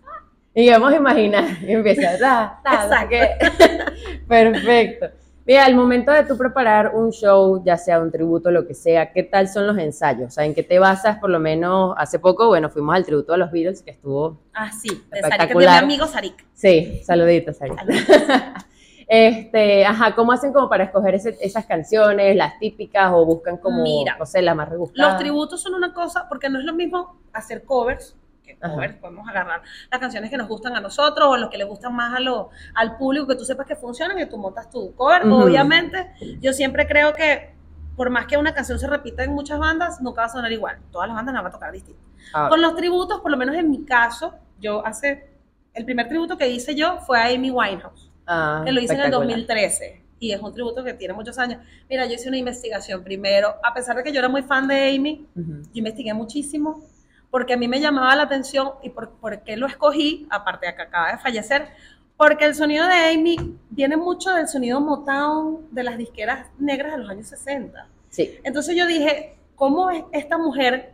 Y 0.53 0.69
vamos 0.71 0.91
a 0.91 0.95
imaginar, 0.95 1.45
y 1.61 1.71
empieza, 1.71 2.17
ta, 2.17 2.59
ta, 2.63 3.07
Perfecto. 4.27 5.07
Mira, 5.45 5.65
al 5.65 5.75
momento 5.75 6.11
de 6.11 6.23
tú 6.23 6.37
preparar 6.37 6.93
un 6.93 7.11
show, 7.11 7.63
ya 7.63 7.77
sea 7.77 8.01
un 8.01 8.11
tributo, 8.11 8.51
lo 8.51 8.67
que 8.67 8.73
sea, 8.73 9.13
¿qué 9.13 9.23
tal 9.23 9.47
son 9.47 9.65
los 9.65 9.77
ensayos? 9.77 10.27
O 10.27 10.31
sea, 10.31 10.45
¿en 10.45 10.53
qué 10.53 10.63
te 10.63 10.79
basas? 10.79 11.19
Por 11.19 11.29
lo 11.29 11.39
menos 11.39 11.93
hace 11.97 12.19
poco, 12.19 12.47
bueno, 12.47 12.69
fuimos 12.69 12.95
al 12.95 13.05
tributo 13.05 13.31
de 13.31 13.37
los 13.37 13.51
Beatles, 13.51 13.81
que 13.81 13.91
estuvo 13.91 14.41
Ah, 14.53 14.71
sí, 14.71 14.89
de 15.09 15.21
Sarik, 15.21 15.49
de 15.49 15.55
mi 15.55 15.65
amigo 15.65 16.07
Sarik. 16.07 16.43
Sí, 16.53 17.01
saluditos, 17.05 17.55
Sarik. 17.57 17.77
Este, 19.07 19.85
ajá, 19.85 20.13
¿cómo 20.15 20.33
hacen 20.33 20.51
como 20.51 20.67
para 20.67 20.83
escoger 20.83 21.15
esas 21.15 21.65
canciones, 21.65 22.35
las 22.35 22.59
típicas, 22.59 23.11
o 23.13 23.25
buscan 23.25 23.57
como, 23.57 23.83
no 24.19 24.25
sé, 24.25 24.41
la 24.41 24.53
más 24.53 24.67
rebuscada? 24.67 25.09
Los 25.09 25.17
tributos 25.17 25.61
son 25.61 25.73
una 25.73 25.93
cosa, 25.93 26.27
porque 26.27 26.49
no 26.49 26.59
es 26.59 26.65
lo 26.65 26.73
mismo 26.73 27.17
hacer 27.31 27.63
covers, 27.63 28.17
que 28.43 28.57
covers, 28.57 28.95
podemos 28.95 29.27
agarrar 29.27 29.61
las 29.89 29.99
canciones 29.99 30.29
que 30.29 30.37
nos 30.37 30.47
gustan 30.47 30.75
a 30.75 30.81
nosotros, 30.81 31.27
o 31.29 31.37
los 31.37 31.49
que 31.49 31.57
les 31.57 31.67
gustan 31.67 31.95
más 31.95 32.13
a 32.13 32.19
lo, 32.19 32.49
al 32.75 32.97
público, 32.97 33.27
que 33.27 33.35
tú 33.35 33.45
sepas 33.45 33.65
que 33.65 33.75
funcionan 33.77 34.19
y 34.19 34.25
tú 34.25 34.37
montas 34.37 34.69
tu 34.69 34.93
cover. 34.95 35.23
Obviamente, 35.25 36.11
yo 36.41 36.51
siempre 36.51 36.85
creo 36.85 37.13
que 37.13 37.55
por 37.95 38.11
más 38.11 38.27
que 38.27 38.37
una 38.37 38.53
canción 38.53 38.77
se 38.77 38.87
repita 38.87 39.23
en 39.23 39.33
muchas 39.33 39.57
bandas, 39.57 40.01
nunca 40.01 40.21
va 40.21 40.27
a 40.27 40.29
sonar 40.29 40.51
igual. 40.51 40.77
Todas 40.91 41.07
las 41.07 41.15
bandas 41.15 41.33
la 41.33 41.41
van 41.41 41.49
a 41.49 41.51
tocar 41.51 41.71
distinto. 41.71 41.99
Ah. 42.31 42.47
Con 42.47 42.61
los 42.61 42.75
tributos, 42.75 43.21
por 43.21 43.31
lo 43.31 43.37
menos 43.37 43.55
en 43.55 43.71
mi 43.71 43.83
caso, 43.85 44.35
yo 44.59 44.85
hace, 44.85 45.31
el 45.73 45.83
primer 45.83 46.07
tributo 46.07 46.37
que 46.37 46.47
hice 46.47 46.75
yo 46.75 46.99
fue 46.99 47.19
a 47.19 47.33
Amy 47.33 47.49
Winehouse. 47.49 48.06
Ah, 48.27 48.61
que 48.65 48.71
lo 48.71 48.81
hice 48.81 48.93
en 48.93 49.01
el 49.01 49.11
2013 49.11 50.03
y 50.19 50.31
es 50.31 50.41
un 50.41 50.53
tributo 50.53 50.83
que 50.83 50.93
tiene 50.93 51.13
muchos 51.13 51.37
años. 51.37 51.61
Mira, 51.89 52.05
yo 52.05 52.13
hice 52.13 52.27
una 52.27 52.37
investigación 52.37 53.03
primero, 53.03 53.55
a 53.63 53.73
pesar 53.73 53.95
de 53.95 54.03
que 54.03 54.11
yo 54.11 54.19
era 54.19 54.29
muy 54.29 54.43
fan 54.43 54.67
de 54.67 54.95
Amy, 54.95 55.25
yo 55.35 55.69
investigué 55.73 56.13
muchísimo 56.13 56.83
porque 57.29 57.53
a 57.53 57.57
mí 57.57 57.67
me 57.67 57.79
llamaba 57.79 58.15
la 58.15 58.23
atención 58.23 58.71
y 58.81 58.89
por, 58.89 59.11
por, 59.11 59.41
qué 59.41 59.57
lo 59.57 59.67
escogí, 59.67 60.27
aparte 60.29 60.67
de 60.67 60.75
que 60.75 60.81
acaba 60.81 61.11
de 61.11 61.17
fallecer, 61.17 61.67
porque 62.15 62.45
el 62.45 62.55
sonido 62.55 62.87
de 62.87 63.13
Amy 63.13 63.57
viene 63.69 63.95
mucho 63.95 64.33
del 64.33 64.47
sonido 64.47 64.81
Motown 64.81 65.67
de 65.71 65.83
las 65.83 65.97
disqueras 65.97 66.47
negras 66.57 66.93
de 66.93 66.97
los 66.99 67.09
años 67.09 67.27
60. 67.27 67.87
Sí. 68.09 68.39
Entonces 68.43 68.75
yo 68.75 68.87
dije, 68.87 69.35
¿cómo 69.55 69.91
es 69.91 70.03
esta 70.13 70.37
mujer 70.37 70.93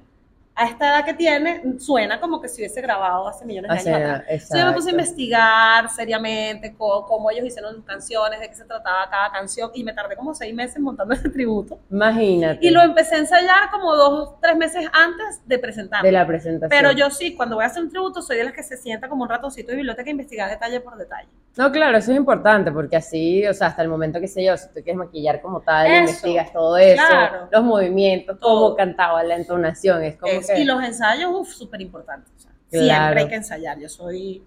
a 0.56 0.66
esta 0.68 0.88
edad 0.88 1.06
que 1.06 1.14
tiene, 1.14 1.80
suena 1.80 2.20
como 2.20 2.40
que 2.40 2.48
si 2.48 2.62
hubiese 2.62 2.82
grabado 2.82 3.28
hace 3.28 3.44
millones 3.46 3.84
de 3.84 3.92
años 3.92 4.10
atrás. 4.10 4.24
Entonces 4.30 4.60
yo 4.60 4.66
me 4.68 4.74
puse 4.74 4.90
a 4.90 4.92
investigar 4.92 5.90
seriamente 5.90 6.76
cómo, 6.78 7.32
ellos 7.32 7.46
hicieron 7.46 7.74
sus 7.76 7.84
canciones, 7.84 8.40
de 8.40 8.50
qué 8.50 8.56
se 8.56 8.66
trataba 8.66 9.10
cada 9.10 9.32
canción, 9.32 9.72
y 9.74 9.84
me 9.84 9.94
tardé 9.94 10.16
como 10.16 10.34
seis 10.36 10.54
meses 10.54 10.80
montando 10.80 11.14
ese 11.16 11.30
tributo. 11.30 11.80
Imagínate. 11.90 12.60
Y 12.66 12.70
lo 12.70 12.82
empecé 12.82 13.16
a 13.16 13.20
ensayar 13.20 13.72
como 13.72 13.96
dos, 13.96 14.40
tres 14.42 14.56
meses 14.56 14.86
antes 14.94 15.42
de 15.46 15.58
presentarlo. 15.58 16.06
De 16.06 16.12
la 16.12 16.28
presentación. 16.28 16.70
Pero 16.70 16.92
yo 16.92 17.10
sí, 17.10 17.36
cuando 17.36 17.56
voy 17.56 17.64
a 17.64 17.68
hacer 17.68 17.82
un 17.82 17.90
tributo, 17.90 18.22
soy 18.22 18.38
de 18.38 18.44
las 18.44 18.54
que 18.54 18.64
se 18.64 18.78
sienta 18.78 19.10
como 19.10 19.24
un 19.24 19.30
ratoncito 19.30 19.72
de 19.72 19.78
biblioteca 19.78 20.08
a 20.08 20.12
investigar 20.12 20.50
detalle 20.50 20.80
por 20.82 20.98
detalle. 20.98 21.30
No, 21.56 21.72
claro, 21.72 21.98
eso 21.98 22.12
es 22.12 22.18
importante, 22.18 22.72
porque 22.72 22.96
así, 22.96 23.46
o 23.46 23.54
sea, 23.54 23.68
hasta 23.68 23.84
el 23.84 23.88
momento 23.88 24.20
que 24.20 24.28
sé 24.28 24.44
yo, 24.44 24.58
si 24.58 24.68
tú 24.70 24.76
quieres 24.76 24.96
maquillar 24.96 25.40
como 25.40 25.62
tal, 25.62 25.88
investigas 26.00 26.52
todo 26.52 26.78
eso, 26.78 27.04
los 27.52 27.64
movimientos, 27.64 28.40
cómo 28.40 28.76
cantaba, 28.76 29.24
la 29.24 29.36
entonación, 29.36 30.04
es 30.04 30.18
como 30.18 30.42
y 30.56 30.64
los 30.64 30.84
ensayos, 30.84 31.32
uff, 31.34 31.54
súper 31.54 31.82
importantes. 31.82 32.32
Siempre 32.70 33.22
hay 33.22 33.28
que 33.28 33.36
ensayar. 33.36 33.80
Yo 33.80 33.90
soy. 33.90 34.44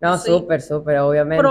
No, 0.00 0.18
súper, 0.18 0.60
súper, 0.60 0.98
obviamente. 0.98 1.42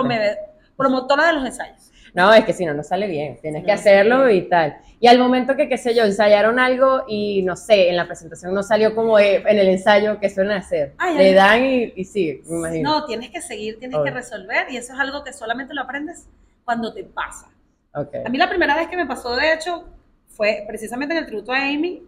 promotora 0.75 1.27
de 1.27 1.33
los 1.33 1.45
ensayos. 1.45 1.91
No, 2.13 2.31
es 2.31 2.45
que 2.45 2.53
si 2.53 2.63
no, 2.65 2.75
no 2.75 2.83
sale 2.83 3.07
bien. 3.07 3.39
Tienes 3.41 3.63
que 3.63 3.71
hacerlo 3.71 4.29
y 4.29 4.47
tal. 4.47 4.77
Y 4.99 5.07
al 5.07 5.17
momento 5.17 5.55
que, 5.55 5.67
qué 5.67 5.77
sé 5.77 5.95
yo, 5.95 6.03
ensayaron 6.03 6.59
algo 6.59 7.05
y 7.07 7.41
no 7.41 7.55
sé, 7.55 7.89
en 7.89 7.97
la 7.97 8.05
presentación 8.05 8.53
no 8.53 8.61
salió 8.61 8.93
como 8.93 9.17
en 9.17 9.45
el 9.47 9.67
ensayo 9.67 10.19
que 10.19 10.29
suelen 10.29 10.57
hacer. 10.57 10.93
Le 11.17 11.33
dan 11.33 11.65
y, 11.65 11.93
y 11.95 12.05
sí, 12.05 12.41
me 12.45 12.57
imagino. 12.57 12.91
No, 12.91 13.05
tienes 13.05 13.31
que 13.31 13.41
seguir, 13.41 13.79
tienes 13.79 13.99
que 14.03 14.11
resolver 14.11 14.67
y 14.69 14.77
eso 14.77 14.93
es 14.93 14.99
algo 14.99 15.23
que 15.23 15.33
solamente 15.33 15.73
lo 15.73 15.81
aprendes 15.81 16.27
cuando 16.63 16.93
te 16.93 17.03
pasa. 17.03 17.49
Okay. 17.95 18.21
A 18.25 18.29
mí 18.29 18.37
la 18.37 18.49
primera 18.49 18.75
vez 18.75 18.87
que 18.87 18.97
me 18.97 19.07
pasó, 19.07 19.35
de 19.35 19.53
hecho, 19.53 19.85
fue 20.27 20.63
precisamente 20.67 21.15
en 21.15 21.19
el 21.21 21.25
tributo 21.25 21.51
a 21.51 21.57
Amy, 21.57 22.03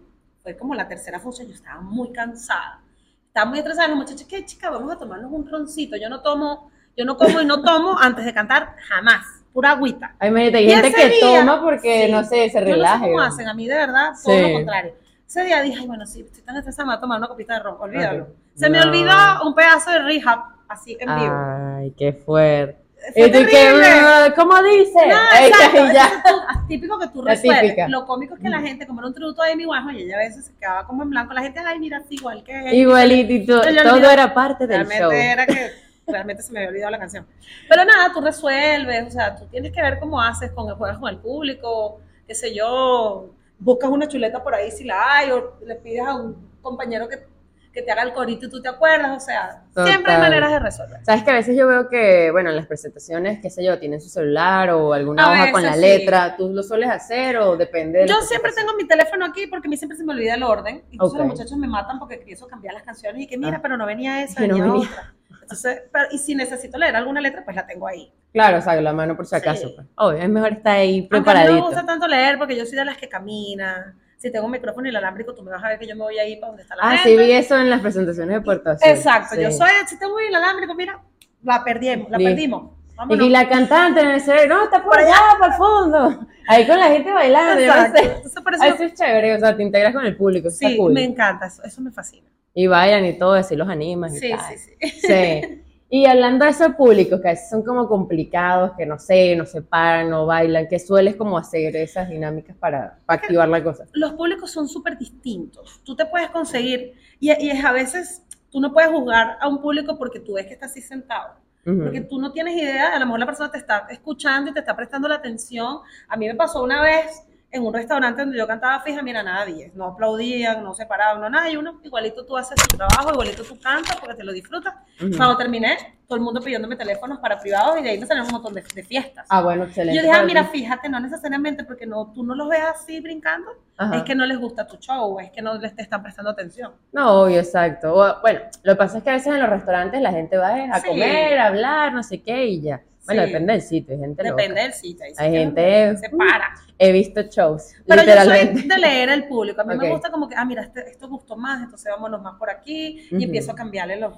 fue 0.45 0.55
como 0.55 0.75
la 0.75 0.87
tercera 0.87 1.19
función, 1.19 1.47
yo 1.47 1.55
estaba 1.55 1.81
muy 1.81 2.11
cansada. 2.11 2.79
Estaba 3.25 3.49
muy 3.49 3.57
estresada, 3.57 3.87
los 3.87 3.97
muchachos, 3.97 4.27
¿qué 4.29 4.45
chica? 4.45 4.69
Vamos 4.69 4.93
a 4.93 4.99
tomarnos 4.99 5.31
un 5.31 5.49
roncito. 5.49 5.97
Yo 5.97 6.07
no 6.07 6.21
tomo, 6.21 6.69
yo 6.95 7.03
no 7.03 7.17
como 7.17 7.41
y 7.41 7.45
no 7.45 7.63
tomo 7.63 7.97
antes 7.99 8.23
de 8.25 8.31
cantar, 8.31 8.75
jamás. 8.87 9.25
Pura 9.51 9.71
agüita. 9.71 10.13
Ay, 10.19 10.29
hay 10.29 10.69
gente 10.69 10.93
que 10.93 11.17
toma 11.19 11.59
porque, 11.59 12.09
no 12.09 12.23
sé, 12.23 12.47
se 12.51 12.61
relaja. 12.61 12.99
No 12.99 13.05
sé 13.05 13.11
cómo 13.11 13.21
hacen, 13.21 13.47
a 13.47 13.55
mí 13.55 13.67
de 13.67 13.75
verdad, 13.75 14.11
todo 14.23 14.39
lo 14.39 14.53
contrario. 14.53 14.93
Ese 15.27 15.43
día 15.45 15.63
dije, 15.63 15.79
ay, 15.79 15.87
bueno, 15.87 16.05
sí, 16.05 16.21
estoy 16.21 16.43
tan 16.43 16.57
estresada, 16.57 16.85
me 16.85 16.91
voy 16.91 16.97
a 16.99 17.01
tomar 17.01 17.17
una 17.17 17.27
copita 17.27 17.55
de 17.55 17.59
ron, 17.61 17.77
olvídalo. 17.79 18.27
Se 18.53 18.69
me 18.69 18.79
olvidó 18.79 19.11
un 19.43 19.55
pedazo 19.55 19.89
de 19.89 19.99
rehab, 20.03 20.41
así 20.67 20.95
en 20.99 21.15
vivo. 21.15 21.35
Ay, 21.35 21.91
qué 21.97 22.13
fuerte. 22.13 22.84
Fue 23.13 23.29
terrible. 23.29 24.33
¿Cómo 24.35 24.61
dice? 24.63 24.99
No, 25.07 26.67
típico 26.67 26.99
que 26.99 27.07
tú 27.07 27.21
resuelves. 27.21 27.89
Lo 27.89 28.05
cómico 28.05 28.35
es 28.35 28.41
que 28.41 28.49
la 28.49 28.61
gente, 28.61 28.87
como 28.87 29.01
era 29.01 29.07
un 29.07 29.13
tributo 29.13 29.43
de 29.43 29.55
mi 29.55 29.65
guajo, 29.65 29.91
y 29.91 30.03
ella 30.03 30.15
a 30.15 30.19
veces 30.19 30.45
se 30.45 30.55
quedaba 30.55 30.85
como 30.87 31.03
en 31.03 31.09
blanco, 31.09 31.33
la 31.33 31.41
gente, 31.41 31.59
ay, 31.59 31.79
mira, 31.79 31.97
así 31.97 32.15
igual 32.15 32.43
que 32.43 32.75
Igualito, 32.75 33.61
todo 33.61 34.09
era 34.09 34.33
parte 34.33 34.67
del 34.67 34.87
realmente 34.87 35.03
show. 35.03 35.11
era 35.11 35.45
que 35.45 35.71
realmente 36.07 36.43
se 36.43 36.51
me 36.51 36.59
había 36.59 36.69
olvidado 36.69 36.91
la 36.91 36.99
canción. 36.99 37.25
Pero 37.67 37.85
nada, 37.85 38.11
tú 38.13 38.21
resuelves, 38.21 39.07
o 39.07 39.11
sea, 39.11 39.35
tú 39.35 39.45
tienes 39.45 39.71
que 39.71 39.81
ver 39.81 39.99
cómo 39.99 40.21
haces 40.21 40.51
con 40.51 40.69
el 40.69 40.75
juego 40.75 40.99
con 40.99 41.09
el 41.09 41.17
público, 41.17 41.99
qué 42.27 42.35
sé 42.35 42.53
yo, 42.53 43.29
buscas 43.59 43.89
una 43.89 44.07
chuleta 44.07 44.43
por 44.43 44.53
ahí 44.53 44.71
si 44.71 44.83
la 44.83 45.17
hay, 45.17 45.31
o 45.31 45.57
le 45.65 45.75
pides 45.75 46.05
a 46.05 46.15
un 46.15 46.49
compañero 46.61 47.07
que 47.07 47.34
que 47.75 47.81
te 47.81 47.91
haga 47.91 48.03
el 48.03 48.13
corito 48.13 48.45
y 48.45 48.49
tú 48.49 48.61
te 48.61 48.69
acuerdas, 48.69 49.11
o 49.15 49.19
sea, 49.19 49.63
siempre 49.85 50.13
hay 50.13 50.21
maneras 50.21 50.49
de 50.49 50.59
resolver. 50.59 50.99
Sabes 51.03 51.23
que 51.23 51.31
a 51.31 51.33
veces 51.33 51.57
yo 51.57 51.67
veo 51.67 51.89
que, 51.89 52.31
bueno, 52.31 52.49
en 52.49 52.55
las 52.55 52.67
presentaciones, 52.67 53.39
qué 53.41 53.49
sé 53.49 53.65
yo, 53.65 53.77
tienen 53.77 53.99
su 53.99 54.07
celular 54.07 54.69
o 54.69 54.93
alguna 54.93 55.29
hoja 55.29 55.51
con 55.51 55.61
la 55.61 55.75
letra, 55.75 56.37
¿tú 56.37 56.49
lo 56.49 56.63
sueles 56.63 56.89
hacer 56.89 57.35
o 57.37 57.57
depende 57.57 57.99
de 57.99 58.07
Yo 58.07 58.21
siempre 58.21 58.53
tengo 58.53 58.73
mi 58.77 58.87
teléfono 58.87 59.25
aquí 59.25 59.47
porque 59.47 59.67
a 59.67 59.69
mí 59.69 59.75
siempre 59.75 59.97
se 59.97 60.05
me 60.05 60.13
olvida 60.13 60.35
el 60.35 60.43
orden, 60.43 60.85
y 60.89 60.93
entonces 60.93 61.19
los 61.19 61.27
muchachos 61.27 61.57
me 61.57 61.67
matan 61.67 61.99
porque 61.99 62.23
eso 62.25 62.47
cambiar 62.47 62.73
las 62.73 62.83
canciones 62.83 63.21
y 63.21 63.27
que 63.27 63.37
mira, 63.37 63.57
ah. 63.57 63.61
pero 63.61 63.75
no 63.75 63.85
venía 63.85 64.23
esa, 64.23 64.39
venía 64.39 64.73
otra. 64.73 65.13
Entonces, 65.41 65.81
y 66.11 66.17
si 66.17 66.33
necesito 66.33 66.77
leer 66.77 66.95
alguna 66.95 67.19
letra, 67.19 67.43
pues 67.43 67.57
la 67.57 67.67
tengo 67.67 67.87
ahí. 67.87 68.11
Claro, 68.31 68.57
o 68.59 68.61
sea, 68.61 68.79
la 68.81 68.93
mano 68.93 69.17
por 69.17 69.25
si 69.25 69.35
acaso. 69.35 69.75
Pues. 69.75 69.85
Oh, 69.95 70.11
es 70.11 70.29
mejor 70.29 70.53
estar 70.53 70.77
ahí 70.77 71.03
preparadito. 71.03 71.51
no 71.51 71.59
me 71.59 71.67
gusta 71.67 71.85
tanto 71.85 72.07
leer 72.07 72.37
porque 72.37 72.55
yo 72.55 72.65
soy 72.65 72.77
de 72.77 72.85
las 72.85 72.97
que 72.97 73.09
camina. 73.09 73.95
Si 74.25 74.31
tengo 74.31 74.47
un 74.47 74.53
micrófono 74.53 74.87
y 74.87 74.89
el 74.89 74.95
alámbrico, 74.95 75.35
tú 75.35 75.43
me 75.43 75.51
vas 75.51 75.63
a 75.63 75.67
ver 75.67 75.77
que 75.77 75.85
yo 75.85 75.95
me 75.95 76.01
voy 76.01 76.17
ahí 76.17 76.37
para 76.37 76.47
donde 76.47 76.63
está 76.63 76.75
la 76.75 76.81
gente. 76.81 76.99
Ah, 76.99 77.03
sí, 77.03 77.15
vi 77.15 77.31
eso 77.31 77.59
en 77.59 77.69
las 77.69 77.79
presentaciones 77.79 78.37
de 78.37 78.41
Puerto 78.41 78.71
Azul. 78.71 78.89
Exacto, 78.89 79.39
yo 79.39 79.51
soy, 79.51 79.69
si 79.87 79.99
tengo 79.99 80.17
el 80.17 80.33
alámbrico, 80.33 80.73
mira, 80.73 80.99
la 81.43 81.63
perdimos, 81.63 82.09
la 82.09 82.17
perdimos. 82.17 82.71
Y 83.07 83.29
la 83.29 83.47
cantante 83.47 83.99
en 83.99 84.07
el 84.07 84.21
cerebro, 84.21 84.55
no, 84.55 84.63
está 84.63 84.83
por 84.83 84.97
allá, 84.97 85.13
para 85.39 85.53
el 85.53 85.57
fondo. 85.59 86.27
Ahí 86.47 86.65
con 86.65 86.79
la 86.79 86.87
gente 86.87 87.11
bailando. 87.11 87.61
Exacto. 87.61 88.01
Eso, 88.01 88.83
es 88.83 88.93
chévere, 88.95 89.35
o 89.35 89.39
sea, 89.39 89.55
te 89.55 89.61
integras 89.61 89.93
con 89.93 90.03
el 90.03 90.17
público. 90.17 90.49
Sí, 90.49 90.75
me 90.89 91.03
encanta, 91.03 91.45
eso, 91.45 91.63
eso 91.63 91.79
me 91.81 91.91
fascina. 91.91 92.27
Y 92.55 92.65
bailan 92.65 93.05
y 93.05 93.19
todo, 93.19 93.33
así 93.33 93.55
los 93.55 93.69
animas 93.69 94.17
sí, 94.17 94.25
y 94.25 94.31
tal. 94.31 94.57
Sí, 94.57 94.75
sí, 94.81 95.07
sí. 95.07 95.61
Y 95.95 96.05
hablando 96.07 96.43
de 96.43 96.51
esos 96.51 96.75
públicos 96.75 97.21
que 97.21 97.29
a 97.29 97.31
veces 97.31 97.49
son 97.49 97.63
como 97.63 97.87
complicados, 97.87 98.73
que 98.77 98.85
no 98.85 98.99
sé, 98.99 99.33
no 99.37 99.45
se 99.45 99.61
paran, 99.61 100.09
no 100.09 100.25
bailan, 100.25 100.67
que 100.67 100.77
sueles 100.77 101.15
como 101.15 101.37
hacer 101.37 101.73
esas 101.77 102.09
dinámicas 102.09 102.53
para, 102.57 102.99
activar 103.07 103.47
la 103.47 103.63
cosa. 103.63 103.85
Los 103.93 104.11
públicos 104.11 104.51
son 104.51 104.67
súper 104.67 104.97
distintos. 104.97 105.79
Tú 105.85 105.95
te 105.95 106.05
puedes 106.05 106.29
conseguir, 106.31 106.95
y, 107.17 107.31
y 107.31 107.49
es 107.49 107.63
a 107.63 107.71
veces, 107.71 108.23
tú 108.51 108.59
no 108.59 108.73
puedes 108.73 108.91
juzgar 108.91 109.37
a 109.39 109.47
un 109.47 109.61
público 109.61 109.97
porque 109.97 110.19
tú 110.19 110.33
ves 110.33 110.47
que 110.47 110.55
está 110.55 110.65
así 110.65 110.81
sentado 110.81 111.35
porque 111.65 112.01
tú 112.01 112.19
no 112.19 112.31
tienes 112.31 112.55
idea, 112.55 112.95
a 112.95 112.99
lo 112.99 113.05
mejor 113.05 113.21
la 113.21 113.25
persona 113.25 113.49
te 113.49 113.57
está 113.57 113.87
escuchando 113.89 114.51
y 114.51 114.53
te 114.53 114.59
está 114.59 114.75
prestando 114.75 115.07
la 115.07 115.15
atención. 115.15 115.79
A 116.07 116.15
mí 116.15 116.27
me 116.27 116.35
pasó 116.35 116.61
una 116.61 116.79
vez 116.83 117.23
en 117.55 117.65
un 117.65 117.73
restaurante 117.73 118.21
donde 118.21 118.37
yo 118.37 118.45
cantaba 118.45 118.81
fija, 118.81 119.01
mira, 119.01 119.23
nadie, 119.23 119.71
no 119.75 119.85
aplaudían, 119.85 120.61
no 120.61 120.73
se 120.73 120.85
paraban, 120.85 121.21
no 121.21 121.29
nada, 121.29 121.49
y 121.49 121.55
uno, 121.55 121.79
igualito 121.83 122.25
tú 122.25 122.35
haces 122.35 122.55
tu 122.67 122.75
trabajo, 122.75 123.11
igualito 123.13 123.43
tú 123.43 123.57
cantas 123.59 123.95
porque 123.97 124.15
te 124.15 124.23
lo 124.23 124.33
disfrutas. 124.33 124.73
Cuando 124.99 125.37
terminé, 125.37 125.77
todo 126.05 126.17
el 126.17 126.23
mundo 126.23 126.41
pidiéndome 126.41 126.75
teléfonos 126.75 127.19
para 127.19 127.39
privados 127.39 127.79
y 127.79 127.83
de 127.83 127.89
ahí 127.89 127.99
me 127.99 128.05
salieron 128.05 128.27
un 128.27 128.41
montón 128.41 128.53
de, 128.53 128.83
fiestas. 128.83 129.25
Ah, 129.29 129.41
bueno, 129.41 129.63
excelente. 129.63 129.97
yo 129.97 130.03
dije, 130.05 130.19
ah, 130.19 130.23
mira, 130.23 130.43
fíjate, 130.45 130.89
no 130.89 130.99
necesariamente 130.99 131.63
porque 131.63 131.85
no, 131.85 132.11
tú 132.13 132.23
no 132.23 132.35
los 132.35 132.49
ves 132.49 132.61
así 132.61 132.99
brincando, 132.99 133.51
es 133.93 134.03
que 134.03 134.15
no 134.15 134.25
les 134.25 134.37
gusta 134.37 134.67
tu 134.67 134.75
show, 134.77 135.19
es 135.19 135.31
que 135.31 135.41
no 135.41 135.55
les 135.55 135.73
te 135.75 135.81
están 135.81 136.03
prestando 136.03 136.31
atención. 136.31 136.73
No, 136.91 137.21
obvio, 137.21 137.39
exacto. 137.39 138.19
bueno, 138.21 138.41
lo 138.63 138.73
que 138.73 138.77
pasa 138.77 138.97
es 138.97 139.03
que 139.03 139.09
a 139.09 139.13
veces 139.13 139.33
en 139.33 139.39
los 139.39 139.49
restaurantes 139.49 140.01
la 140.01 140.11
gente 140.11 140.37
va 140.37 140.75
a 140.75 140.83
comer, 140.83 141.39
a 141.39 141.47
hablar, 141.47 141.93
no 141.93 142.03
sé 142.03 142.21
qué, 142.21 142.45
y 142.47 142.61
ya. 142.61 142.81
Bueno, 143.05 143.21
depende 143.21 143.53
del 143.53 143.61
sitio, 143.61 143.93
hay 143.93 143.99
gente 143.99 144.23
Depende 144.23 144.61
del 144.61 144.73
sitio. 144.73 145.05
Hay, 145.17 145.31
gente... 145.31 145.97
Se 145.97 146.09
para. 146.09 146.55
He 146.77 146.91
visto 146.91 147.21
shows. 147.23 147.73
Pero 147.87 148.03
yo 148.03 148.23
soy 148.23 148.67
de 148.67 148.77
leer 148.77 149.09
el 149.09 149.27
público. 149.27 149.61
A 149.61 149.63
mí 149.63 149.75
me 149.77 149.89
gusta 149.89 150.11
como 150.11 150.27
que, 150.27 150.35
ah, 150.35 150.45
mira, 150.45 150.63
este, 150.63 150.89
esto 150.89 151.07
gustó 151.07 151.37
más, 151.37 151.61
entonces 151.61 151.91
vámonos 151.91 152.21
más 152.21 152.35
por 152.37 152.49
aquí. 152.49 153.07
Y 153.11 153.23
empiezo 153.23 153.51
a 153.51 153.55
cambiarle 153.55 153.97
las 153.97 154.13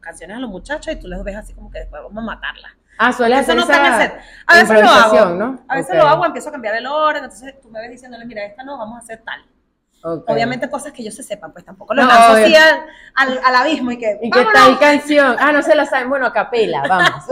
canciones 0.00 0.36
a 0.36 0.40
los 0.40 0.50
muchachos 0.50 0.92
y 0.92 0.96
tú 0.96 1.08
les 1.08 1.22
ves 1.24 1.36
así 1.36 1.54
como 1.54 1.70
que 1.70 1.80
después 1.80 2.02
vamos 2.02 2.22
a 2.22 2.26
matarla. 2.26 2.76
Ah, 2.98 3.12
suele 3.12 3.36
hacer 3.36 3.56
no 3.56 3.62
esa 3.62 3.96
hacer. 3.96 4.20
A 4.46 4.56
veces 4.56 4.80
lo 4.80 4.88
hago. 4.88 5.34
¿no? 5.34 5.64
A 5.68 5.76
veces 5.76 5.96
lo 5.96 6.02
hago, 6.02 6.26
empiezo 6.26 6.48
a 6.50 6.52
cambiar 6.52 6.76
el 6.76 6.86
orden. 6.86 7.24
Entonces 7.24 7.60
tú 7.60 7.70
me 7.70 7.80
ves 7.80 7.90
diciéndole, 7.90 8.24
mira, 8.26 8.44
esta 8.44 8.62
no, 8.62 8.76
vamos 8.78 8.96
a 8.96 8.98
hacer 8.98 9.22
tal. 9.24 9.40
Obviamente 10.02 10.68
cosas 10.68 10.92
que 10.92 11.02
ellos 11.02 11.14
se 11.14 11.22
sepan, 11.22 11.52
pues 11.52 11.64
tampoco 11.64 11.94
lo 11.94 12.02
no, 12.02 12.10
así 12.10 12.54
al, 13.14 13.38
al, 13.44 13.54
abismo 13.54 13.92
y 13.92 13.98
que... 13.98 14.18
Y 14.20 14.30
que 14.30 14.44
tal 14.52 14.76
canción, 14.78 15.36
ah, 15.38 15.52
no 15.52 15.62
se 15.62 15.76
la 15.76 15.86
saben, 15.86 16.08
bueno, 16.08 16.26
a 16.26 16.32
capela, 16.32 16.82
vamos. 16.88 17.24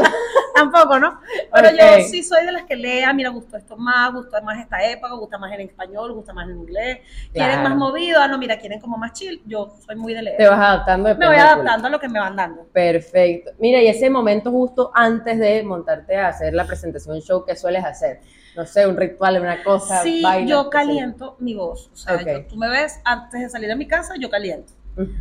tampoco, 0.54 0.98
¿no? 1.00 1.20
Pero 1.52 1.70
yo 1.70 2.04
sí 2.04 2.22
soy 2.22 2.46
de 2.46 2.52
las 2.52 2.64
que 2.64 2.76
lea, 2.76 3.12
mira, 3.12 3.30
gustó 3.30 3.56
esto 3.56 3.76
más, 3.76 4.12
gustó 4.12 4.40
más 4.42 4.58
esta 4.58 4.84
época, 4.84 5.14
gusta 5.14 5.36
más 5.36 5.52
en 5.52 5.62
español, 5.62 6.12
gusta 6.12 6.32
más 6.32 6.48
en 6.48 6.58
inglés, 6.58 6.98
quieren 7.32 7.62
más 7.62 7.74
movido, 7.74 8.20
ah, 8.20 8.28
no, 8.28 8.38
mira, 8.38 8.58
quieren 8.58 8.80
como 8.80 8.96
más 8.96 9.14
chill, 9.14 9.42
yo 9.46 9.74
soy 9.84 9.96
muy 9.96 10.14
de 10.14 10.22
leer. 10.22 10.36
Te 10.36 10.48
vas 10.48 10.60
adaptando. 10.60 11.16
me 11.16 11.26
voy 11.26 11.36
adaptando 11.36 11.88
a 11.88 11.90
lo 11.90 11.98
que 11.98 12.08
me 12.08 12.20
van 12.20 12.36
dando. 12.36 12.66
Perfecto. 12.72 13.50
Mira, 13.58 13.82
y 13.82 13.88
ese 13.88 14.08
momento 14.10 14.50
justo 14.52 14.92
antes 14.94 15.38
de 15.38 15.62
montarte 15.64 16.16
a 16.16 16.28
hacer 16.28 16.54
la 16.54 16.64
presentación 16.64 17.20
show, 17.20 17.44
¿qué 17.44 17.56
sueles 17.56 17.84
hacer? 17.84 18.20
No 18.56 18.66
sé, 18.66 18.86
un 18.86 18.96
ritual, 18.96 19.40
una 19.40 19.62
cosa. 19.62 20.02
Sí, 20.02 20.22
yo 20.46 20.70
caliento 20.70 21.36
mi 21.38 21.54
voz. 21.54 21.90
O 21.92 21.96
sea, 21.96 22.18
tú 22.48 22.56
me 22.56 22.68
ves 22.68 23.00
antes 23.04 23.40
de 23.40 23.48
salir 23.48 23.68
de 23.68 23.76
mi 23.76 23.86
casa, 23.86 24.14
yo 24.18 24.30
caliento. 24.30 24.72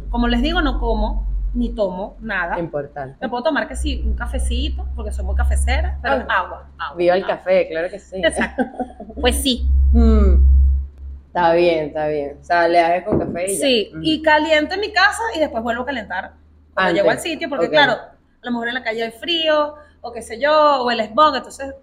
Como 0.10 0.28
les 0.28 0.42
digo, 0.42 0.62
no 0.62 0.80
como 0.80 1.28
ni 1.54 1.70
tomo 1.70 2.18
nada. 2.20 2.60
Importante. 2.60 3.18
Me 3.22 3.30
puedo 3.30 3.44
tomar 3.44 3.68
que 3.68 3.76
sí, 3.76 4.04
un 4.06 4.14
cafecito, 4.14 4.88
porque 4.96 5.12
soy 5.12 5.26
muy 5.26 5.36
cafecera, 5.36 5.98
pero 6.02 6.16
agua, 6.30 6.70
agua. 6.78 6.98
Viva 6.98 7.16
el 7.16 7.26
café, 7.26 7.68
claro 7.70 7.90
que 7.90 8.00
sí. 8.00 8.22
Exacto. 8.24 8.64
Pues 9.20 9.36
sí. 9.42 9.68
Mm. 9.92 10.46
Está 11.28 11.54
bien, 11.54 11.88
está 11.88 12.08
bien. 12.08 12.38
O 12.40 12.44
sea, 12.44 12.68
le 12.68 12.80
haces 12.80 13.04
con 13.04 13.20
café 13.20 13.52
y 13.52 13.56
Sí, 13.56 13.92
y 14.02 14.22
caliento 14.22 14.76
en 14.76 14.82
mi 14.82 14.92
casa 14.94 15.22
y 15.36 15.40
después 15.40 15.62
vuelvo 15.62 15.84
a 15.84 15.86
calentar 15.86 16.34
cuando 16.74 16.94
llego 16.94 17.10
al 17.10 17.20
sitio, 17.20 17.50
porque 17.50 17.70
claro, 17.70 17.94
a 17.94 18.16
lo 18.42 18.52
mejor 18.52 18.70
en 18.70 18.74
la 18.76 18.84
calle 18.84 19.04
hay 19.04 19.12
frío, 19.12 19.76
o 20.02 20.12
qué 20.12 20.22
sé 20.22 20.40
yo, 20.40 20.84
o 20.84 20.92
el 20.92 21.02
smog, 21.02 21.36
entonces 21.36 21.76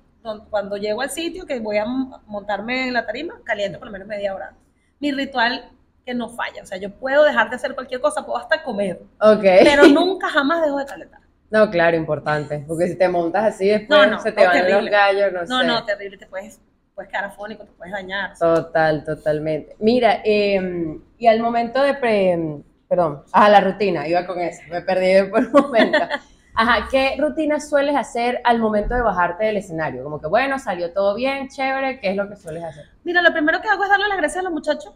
cuando 0.50 0.76
llego 0.76 1.02
al 1.02 1.10
sitio, 1.10 1.46
que 1.46 1.60
voy 1.60 1.78
a 1.78 1.86
montarme 1.86 2.88
en 2.88 2.94
la 2.94 3.06
tarima, 3.06 3.40
caliente 3.44 3.78
por 3.78 3.86
lo 3.86 3.92
menos 3.92 4.08
media 4.08 4.34
hora. 4.34 4.54
Mi 5.00 5.12
ritual 5.12 5.70
que 6.04 6.14
no 6.14 6.28
falla, 6.28 6.62
o 6.62 6.66
sea, 6.66 6.78
yo 6.78 6.90
puedo 6.90 7.24
dejar 7.24 7.50
de 7.50 7.56
hacer 7.56 7.74
cualquier 7.74 8.00
cosa, 8.00 8.24
puedo 8.24 8.38
hasta 8.38 8.62
comer, 8.62 9.02
okay. 9.20 9.64
pero 9.64 9.86
nunca 9.88 10.28
jamás 10.28 10.62
dejo 10.62 10.78
de 10.78 10.86
calentar. 10.86 11.20
No, 11.50 11.70
claro, 11.70 11.96
importante, 11.96 12.64
porque 12.66 12.88
si 12.88 12.96
te 12.96 13.08
montas 13.08 13.44
así 13.44 13.68
después 13.68 14.10
no, 14.10 14.18
se 14.20 14.32
te 14.32 14.46
van 14.46 14.70
los 14.70 14.90
gallos, 14.90 15.32
no, 15.32 15.40
no 15.40 15.60
sé. 15.60 15.66
No, 15.66 15.84
terrible, 15.84 16.16
te 16.16 16.26
puedes, 16.26 16.60
puedes 16.94 17.10
quedar 17.10 17.24
afónico, 17.24 17.64
te 17.64 17.72
puedes 17.72 17.92
dañar. 17.92 18.38
Total, 18.38 19.04
totalmente. 19.04 19.76
Mira, 19.78 20.20
em, 20.24 21.00
y 21.18 21.26
al 21.26 21.40
momento 21.40 21.82
de 21.82 21.94
pre, 21.94 22.62
perdón, 22.88 23.24
a 23.32 23.48
la 23.48 23.60
rutina, 23.60 24.06
iba 24.06 24.26
con 24.26 24.40
eso, 24.40 24.62
me 24.70 24.82
perdí 24.82 25.28
por 25.28 25.44
un 25.44 25.52
momento. 25.52 25.98
Ajá, 26.56 26.88
¿qué 26.90 27.16
rutinas 27.18 27.68
sueles 27.68 27.94
hacer 27.94 28.40
al 28.42 28.58
momento 28.58 28.94
de 28.94 29.02
bajarte 29.02 29.44
del 29.44 29.58
escenario? 29.58 30.02
Como 30.02 30.18
que, 30.18 30.26
bueno, 30.26 30.58
salió 30.58 30.90
todo 30.90 31.14
bien, 31.14 31.48
chévere, 31.48 32.00
¿qué 32.00 32.10
es 32.10 32.16
lo 32.16 32.28
que 32.28 32.36
sueles 32.36 32.64
hacer? 32.64 32.86
Mira, 33.04 33.20
lo 33.20 33.30
primero 33.30 33.60
que 33.60 33.68
hago 33.68 33.84
es 33.84 33.90
darle 33.90 34.08
las 34.08 34.16
gracias 34.16 34.40
a 34.40 34.44
los 34.44 34.52
muchachos. 34.52 34.94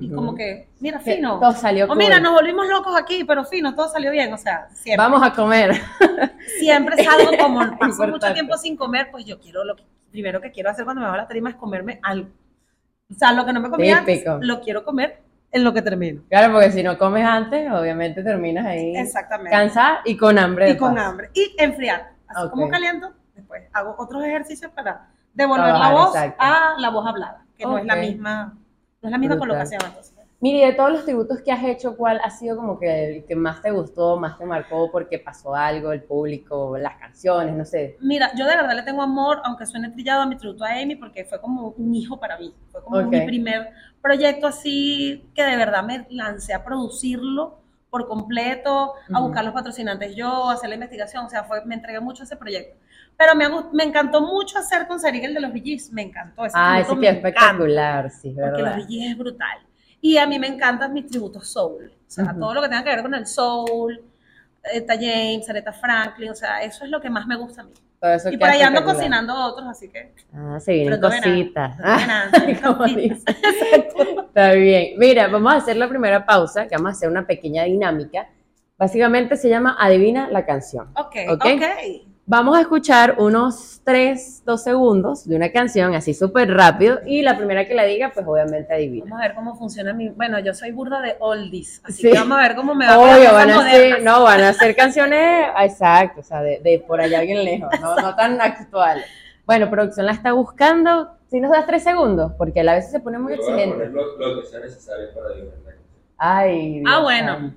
Y 0.00 0.10
como 0.10 0.34
que, 0.34 0.70
mira, 0.80 1.00
fino. 1.00 1.38
Todo 1.38 1.52
salió 1.52 1.84
O 1.84 1.94
mira, 1.94 2.18
nos 2.18 2.32
volvimos 2.32 2.66
locos 2.66 2.96
aquí, 2.98 3.24
pero 3.24 3.44
fino, 3.44 3.74
todo 3.74 3.88
salió 3.88 4.10
bien, 4.10 4.32
o 4.32 4.38
sea, 4.38 4.68
siempre. 4.72 4.96
Vamos 4.96 5.22
a 5.22 5.34
comer. 5.34 5.74
Siempre 6.58 7.04
salgo 7.04 7.36
como, 7.38 7.60
paso 7.78 8.08
mucho 8.08 8.32
tiempo 8.32 8.56
sin 8.56 8.74
comer, 8.74 9.08
pues 9.10 9.26
yo 9.26 9.38
quiero, 9.38 9.64
lo 9.64 9.76
que, 9.76 9.84
primero 10.10 10.40
que 10.40 10.50
quiero 10.50 10.70
hacer 10.70 10.86
cuando 10.86 11.02
me 11.02 11.08
bajo 11.08 11.18
la 11.18 11.28
tarima 11.28 11.50
es 11.50 11.56
comerme 11.56 12.00
algo. 12.02 12.30
O 13.10 13.14
sea, 13.14 13.32
lo 13.32 13.44
que 13.44 13.52
no 13.52 13.60
me 13.60 13.68
comía 13.68 13.98
antes, 13.98 14.24
lo 14.40 14.60
quiero 14.62 14.82
comer 14.82 15.21
en 15.52 15.64
lo 15.64 15.72
que 15.72 15.82
termino. 15.82 16.22
Claro, 16.28 16.52
porque 16.52 16.72
si 16.72 16.82
no 16.82 16.98
comes 16.98 17.24
antes, 17.24 17.70
obviamente 17.70 18.22
terminas 18.22 18.66
ahí 18.66 18.96
Exactamente. 18.96 19.50
cansada 19.50 20.00
y 20.04 20.16
con 20.16 20.38
hambre. 20.38 20.70
Y 20.70 20.76
con 20.76 20.98
hambre. 20.98 21.30
Y 21.34 21.54
enfriar. 21.58 22.12
Así 22.26 22.48
como 22.48 22.68
caliento, 22.68 23.12
después 23.34 23.62
hago 23.72 23.94
otros 23.98 24.24
ejercicios 24.24 24.72
para 24.72 25.08
devolver 25.34 25.74
la 25.74 25.92
voz 25.92 26.16
a 26.16 26.74
la 26.78 26.90
voz 26.90 27.06
hablada, 27.06 27.44
que 27.56 27.64
no 27.64 27.78
es 27.78 27.84
la 27.84 27.96
misma, 27.96 28.58
no 29.02 29.08
es 29.08 29.12
la 29.12 29.18
misma 29.18 29.38
colocación. 29.38 29.82
Entonces. 29.84 30.14
Mire, 30.42 30.66
de 30.66 30.72
todos 30.72 30.90
los 30.90 31.04
tributos 31.04 31.40
que 31.40 31.52
has 31.52 31.62
hecho, 31.62 31.96
¿cuál 31.96 32.20
ha 32.24 32.28
sido 32.28 32.56
como 32.56 32.76
que 32.76 33.18
el 33.18 33.24
que 33.24 33.36
más 33.36 33.62
te 33.62 33.70
gustó, 33.70 34.18
más 34.18 34.36
te 34.36 34.44
marcó 34.44 34.90
porque 34.90 35.20
pasó 35.20 35.54
algo, 35.54 35.92
el 35.92 36.02
público, 36.02 36.76
las 36.76 36.96
canciones, 36.98 37.54
no 37.54 37.64
sé? 37.64 37.96
Mira, 38.00 38.32
yo 38.34 38.44
de 38.46 38.56
verdad 38.56 38.74
le 38.74 38.82
tengo 38.82 39.02
amor, 39.02 39.40
aunque 39.44 39.66
suene 39.66 39.90
trillado 39.90 40.22
a 40.22 40.26
mi 40.26 40.36
tributo 40.36 40.64
a 40.64 40.70
Amy, 40.70 40.96
porque 40.96 41.24
fue 41.24 41.40
como 41.40 41.68
un 41.68 41.94
hijo 41.94 42.18
para 42.18 42.38
mí. 42.38 42.52
Fue 42.72 42.82
como 42.82 43.00
mi 43.02 43.20
primer 43.20 43.70
proyecto 44.02 44.48
así 44.48 45.30
que 45.32 45.44
de 45.44 45.56
verdad 45.56 45.84
me 45.84 46.08
lancé 46.10 46.54
a 46.54 46.64
producirlo 46.64 47.60
por 47.88 48.08
completo, 48.08 48.94
a 49.14 49.20
buscar 49.20 49.44
los 49.44 49.54
patrocinantes 49.54 50.16
yo, 50.16 50.50
a 50.50 50.54
hacer 50.54 50.70
la 50.70 50.74
investigación, 50.74 51.24
o 51.24 51.28
sea, 51.28 51.44
fue, 51.44 51.64
me 51.66 51.76
entregué 51.76 52.00
mucho 52.00 52.24
a 52.24 52.26
ese 52.26 52.36
proyecto. 52.36 52.76
Pero 53.16 53.36
me, 53.36 53.46
me 53.72 53.84
encantó 53.84 54.20
mucho 54.22 54.58
hacer 54.58 54.88
con 54.88 54.98
Sarig 54.98 55.22
el 55.22 55.34
de 55.34 55.40
los 55.40 55.52
VGs, 55.52 55.92
me 55.92 56.02
encantó. 56.02 56.44
Ese 56.44 56.56
ah, 56.58 56.80
ese 56.80 56.98
que 56.98 57.08
es 57.08 57.14
espectacular, 57.14 58.10
sí, 58.10 58.32
verdad. 58.32 58.50
Porque 58.50 58.62
los 58.62 58.86
VGs 58.88 59.10
es 59.12 59.18
brutal. 59.18 59.58
Y 60.02 60.18
a 60.18 60.26
mí 60.26 60.38
me 60.38 60.48
encantan 60.48 60.92
mis 60.92 61.06
tributos 61.06 61.48
soul. 61.48 61.90
O 61.90 62.10
sea, 62.10 62.34
todo 62.34 62.52
lo 62.52 62.60
que 62.60 62.68
tenga 62.68 62.84
que 62.84 62.90
ver 62.90 63.02
con 63.02 63.14
el 63.14 63.26
soul, 63.26 64.02
Eta 64.64 64.94
James, 64.94 65.48
Aretha 65.48 65.72
Franklin, 65.72 66.30
o 66.30 66.34
sea, 66.34 66.62
eso 66.62 66.84
es 66.84 66.90
lo 66.90 67.00
que 67.00 67.08
más 67.08 67.26
me 67.26 67.36
gusta 67.36 67.62
a 67.62 67.64
mí. 67.64 67.72
y 68.30 68.36
por 68.36 68.48
ahí 68.48 68.62
ando 68.62 68.84
cocinando 68.84 69.34
otros, 69.34 69.68
así 69.68 69.88
que. 69.88 70.12
Ah, 70.34 70.58
se 70.60 70.72
vienen 70.72 71.00
cositas. 71.00 71.78
Está 74.26 74.52
bien. 74.52 74.98
Mira, 74.98 75.28
vamos 75.28 75.54
a 75.54 75.56
hacer 75.56 75.76
la 75.76 75.88
primera 75.88 76.26
pausa, 76.26 76.66
que 76.66 76.74
vamos 76.74 76.90
a 76.90 76.92
hacer 76.92 77.08
una 77.08 77.24
pequeña 77.24 77.62
dinámica. 77.62 78.28
Básicamente 78.76 79.36
se 79.36 79.48
llama 79.48 79.76
Adivina 79.78 80.28
la 80.30 80.44
canción. 80.44 80.88
Ok, 80.96 81.16
ok. 81.30 81.44
okay. 81.44 82.11
Vamos 82.32 82.56
a 82.56 82.62
escuchar 82.62 83.16
unos 83.18 83.82
3, 83.84 84.44
2 84.46 84.62
segundos 84.62 85.28
de 85.28 85.36
una 85.36 85.52
canción 85.52 85.94
así 85.94 86.14
súper 86.14 86.50
rápido 86.50 87.00
y 87.04 87.20
la 87.20 87.36
primera 87.36 87.66
que 87.66 87.74
la 87.74 87.84
diga, 87.84 88.10
pues 88.14 88.26
obviamente 88.26 88.72
adivina. 88.72 89.04
Vamos 89.04 89.20
a 89.20 89.28
ver 89.28 89.34
cómo 89.34 89.54
funciona 89.54 89.92
mi... 89.92 90.08
Bueno, 90.08 90.38
yo 90.38 90.54
soy 90.54 90.72
burda 90.72 91.02
de 91.02 91.16
oldies, 91.20 91.82
así 91.84 92.10
que 92.10 92.18
vamos 92.18 92.38
a 92.38 92.40
ver 92.40 92.56
cómo 92.56 92.74
me 92.74 92.86
va 92.86 92.98
Obvio, 92.98 93.34
van 93.34 93.50
a 93.50 93.70
ser, 93.70 94.02
No, 94.02 94.22
van 94.22 94.40
a 94.40 94.54
ser 94.54 94.74
canciones, 94.74 95.46
exacto, 95.60 96.20
o 96.20 96.22
sea, 96.22 96.40
de, 96.40 96.58
de 96.60 96.78
por 96.78 97.02
allá 97.02 97.20
bien 97.20 97.44
lejos, 97.44 97.68
no, 97.82 97.96
no 97.96 98.16
tan 98.16 98.40
actuales. 98.40 99.04
Bueno, 99.44 99.68
producción 99.68 100.06
la 100.06 100.12
está 100.12 100.32
buscando. 100.32 101.10
Si 101.30 101.38
nos 101.38 101.50
das 101.50 101.66
3 101.66 101.84
segundos, 101.84 102.32
porque 102.38 102.60
a 102.60 102.64
la 102.64 102.76
vez 102.76 102.90
se 102.90 103.00
pone 103.00 103.18
muy 103.18 103.34
excelente. 103.34 103.90
Lo, 103.90 104.16
lo, 104.16 104.40
que 104.40 104.46
sea 104.46 104.60
necesario 104.60 105.12
para 105.12 105.26
adivinar 105.26 105.54
Ay, 106.16 106.82
Ah, 106.86 107.02
bueno. 107.02 107.52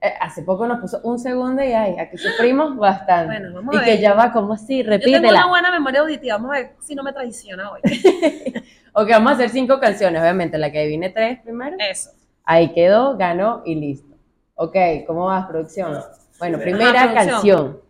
Eh, 0.00 0.14
hace 0.20 0.42
poco 0.42 0.64
nos 0.66 0.78
puso 0.78 1.00
un 1.02 1.18
segundo 1.18 1.62
y 1.62 1.72
ay, 1.72 1.98
aquí 1.98 2.16
sufrimos 2.16 2.76
bastante. 2.76 3.26
Bueno, 3.26 3.54
vamos 3.54 3.74
a 3.74 3.80
ver. 3.80 3.88
Y 3.88 3.90
que 3.92 4.00
ya 4.00 4.14
va 4.14 4.32
como 4.32 4.52
así, 4.52 4.82
repítela. 4.84 5.16
Yo 5.16 5.22
tengo 5.22 5.34
una 5.34 5.48
buena 5.48 5.70
memoria 5.72 6.00
auditiva, 6.00 6.36
vamos 6.36 6.52
a 6.52 6.60
ver 6.60 6.76
si 6.80 6.94
no 6.94 7.02
me 7.02 7.12
traiciona 7.12 7.70
hoy. 7.72 7.80
ok, 8.92 9.08
vamos 9.10 9.32
a 9.32 9.34
hacer 9.34 9.50
cinco 9.50 9.80
canciones, 9.80 10.22
obviamente, 10.22 10.56
la 10.56 10.70
que 10.70 10.80
adivine 10.80 11.10
tres 11.10 11.40
primero. 11.40 11.76
Eso. 11.80 12.10
Ahí 12.44 12.72
quedó, 12.72 13.16
ganó 13.16 13.62
y 13.64 13.74
listo. 13.74 14.16
Ok, 14.54 14.76
¿cómo 15.06 15.26
vas, 15.26 15.46
producción? 15.46 16.00
Bueno, 16.38 16.58
primera 16.58 17.12
canción. 17.12 17.80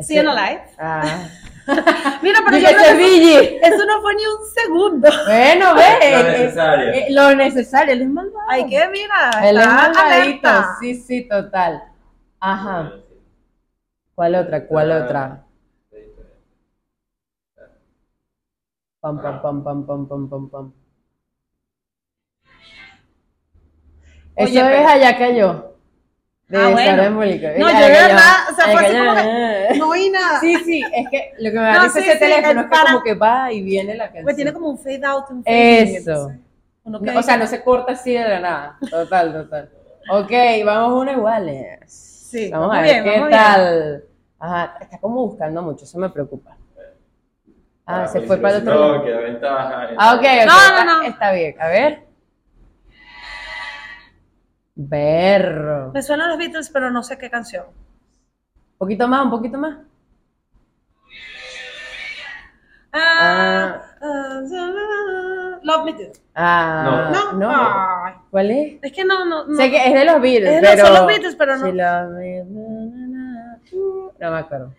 ¿Sí 0.00 0.18
o 0.18 0.22
no 0.22 0.34
live? 0.34 0.62
Ah. 0.78 1.28
Mira, 2.22 2.40
pero 2.44 2.58
yo 2.58 2.68
creo 2.68 2.96
que 2.96 3.60
eso, 3.62 3.86
no 3.86 4.00
fue 4.00 4.14
ni 4.14 4.26
un 4.26 4.46
segundo. 4.54 5.08
Bueno, 5.26 5.74
ve. 5.74 6.10
Lo 6.10 6.22
necesario. 6.22 6.92
Eh, 6.92 7.06
lo 7.10 7.34
necesario, 7.34 7.92
él 7.92 8.02
es 8.02 8.08
malvado. 8.08 8.50
Hay 8.50 8.66
que, 8.66 8.88
mira, 8.88 9.30
él 9.48 9.58
es 9.58 9.66
malvadito. 9.66 10.48
Sí, 10.80 10.94
sí, 10.94 11.28
total. 11.28 11.82
Ajá. 12.40 12.92
¿Cuál 14.14 14.34
otra? 14.34 14.66
¿Cuál 14.66 14.92
ah. 14.92 15.04
otra? 15.04 15.46
Pam, 19.00 19.20
pam, 19.20 19.42
pam, 19.42 19.64
pam, 19.64 19.86
pam, 19.86 20.08
pam, 20.08 20.28
pam, 20.28 20.50
pam. 20.50 20.72
Eso 24.36 24.68
es 24.68 24.86
allá 24.86 25.18
que 25.18 25.36
yo. 25.36 25.71
Ah, 26.54 26.68
bueno. 26.70 27.10
No, 27.10 27.24
yo 27.24 27.78
de 27.78 27.90
verdad, 27.90 28.50
o 28.50 28.54
sea, 28.54 28.64
fue 28.66 28.86
así 28.86 28.96
como 28.96 29.14
que 29.14 29.78
no 29.78 29.88
oí 29.88 30.10
nada. 30.10 30.40
Sí, 30.40 30.56
sí, 30.64 30.84
es 30.92 31.08
que 31.08 31.32
lo 31.38 31.50
que 31.50 31.56
me 31.56 31.62
da 31.62 31.74
no, 31.74 31.84
ese 31.84 32.16
teléfono 32.16 32.60
es 32.60 32.66
que 32.66 32.86
como 32.86 33.02
que 33.02 33.14
va 33.14 33.52
y 33.52 33.62
viene 33.62 33.94
la 33.94 34.04
canción. 34.04 34.24
Pues 34.24 34.36
tiene 34.36 34.52
como 34.52 34.68
un 34.68 34.78
fade 34.78 35.00
out, 35.04 35.30
un 35.30 35.42
fade 35.42 35.96
Eso. 35.96 36.32
o 36.84 37.22
sea, 37.22 37.36
no 37.38 37.46
se 37.46 37.62
corta 37.62 37.92
así 37.92 38.12
de 38.12 38.28
la 38.28 38.40
nada. 38.40 38.78
Total, 38.90 39.32
total. 39.32 39.70
Ok, 40.10 40.32
vamos 40.64 41.00
una 41.00 41.12
iguales. 41.12 41.78
Sí, 41.88 42.50
vamos, 42.50 42.76
a 42.76 42.80
ver 42.82 43.02
qué 43.04 43.26
tal. 43.30 44.04
Ajá, 44.38 44.74
está 44.80 44.98
como 44.98 45.26
buscando 45.26 45.62
mucho, 45.62 45.84
eso 45.84 45.98
me 45.98 46.10
preocupa. 46.10 46.56
Ah, 47.86 48.06
se 48.06 48.20
fue 48.22 48.36
para 48.36 48.56
el 48.56 48.62
otro 48.62 48.78
lado. 48.78 48.96
No, 48.98 49.04
queda 49.04 49.20
ventaja. 49.20 49.88
Ah, 49.96 50.14
ok, 50.14 50.20
ok. 50.20 50.46
No, 50.46 50.84
no, 50.84 51.02
no. 51.02 51.02
Está 51.02 51.32
bien, 51.32 51.54
a 51.60 51.68
ver. 51.68 52.11
Berro. 54.88 55.92
Me 55.92 56.02
suenan 56.02 56.28
los 56.28 56.38
Beatles, 56.38 56.70
pero 56.70 56.90
no 56.90 57.02
sé 57.02 57.18
qué 57.18 57.30
canción. 57.30 57.66
Un 57.66 58.78
poquito 58.78 59.08
más, 59.08 59.24
un 59.24 59.30
poquito 59.30 59.58
más. 59.58 59.78
Ah, 62.92 63.80
ah, 64.02 64.40
Love 65.62 65.84
Me 65.84 65.92
Too. 65.94 66.12
Ah, 66.34 67.32
no. 67.32 67.38
no. 67.38 68.22
¿Cuál 68.30 68.50
es? 68.50 68.74
Es 68.82 68.92
que 68.92 69.04
no, 69.04 69.24
no, 69.24 69.54
Sé 69.56 69.70
que 69.70 69.86
es 69.86 69.94
de 69.94 70.04
los 70.04 70.20
Beatles, 70.20 70.56
es 70.56 70.62
de 70.62 70.68
pero... 70.82 70.94
los 70.94 71.06
Beatles, 71.06 71.36
pero 71.36 71.56
no. 71.56 71.72
No 74.18 74.30
me 74.30 74.38
acuerdo. 74.38 74.74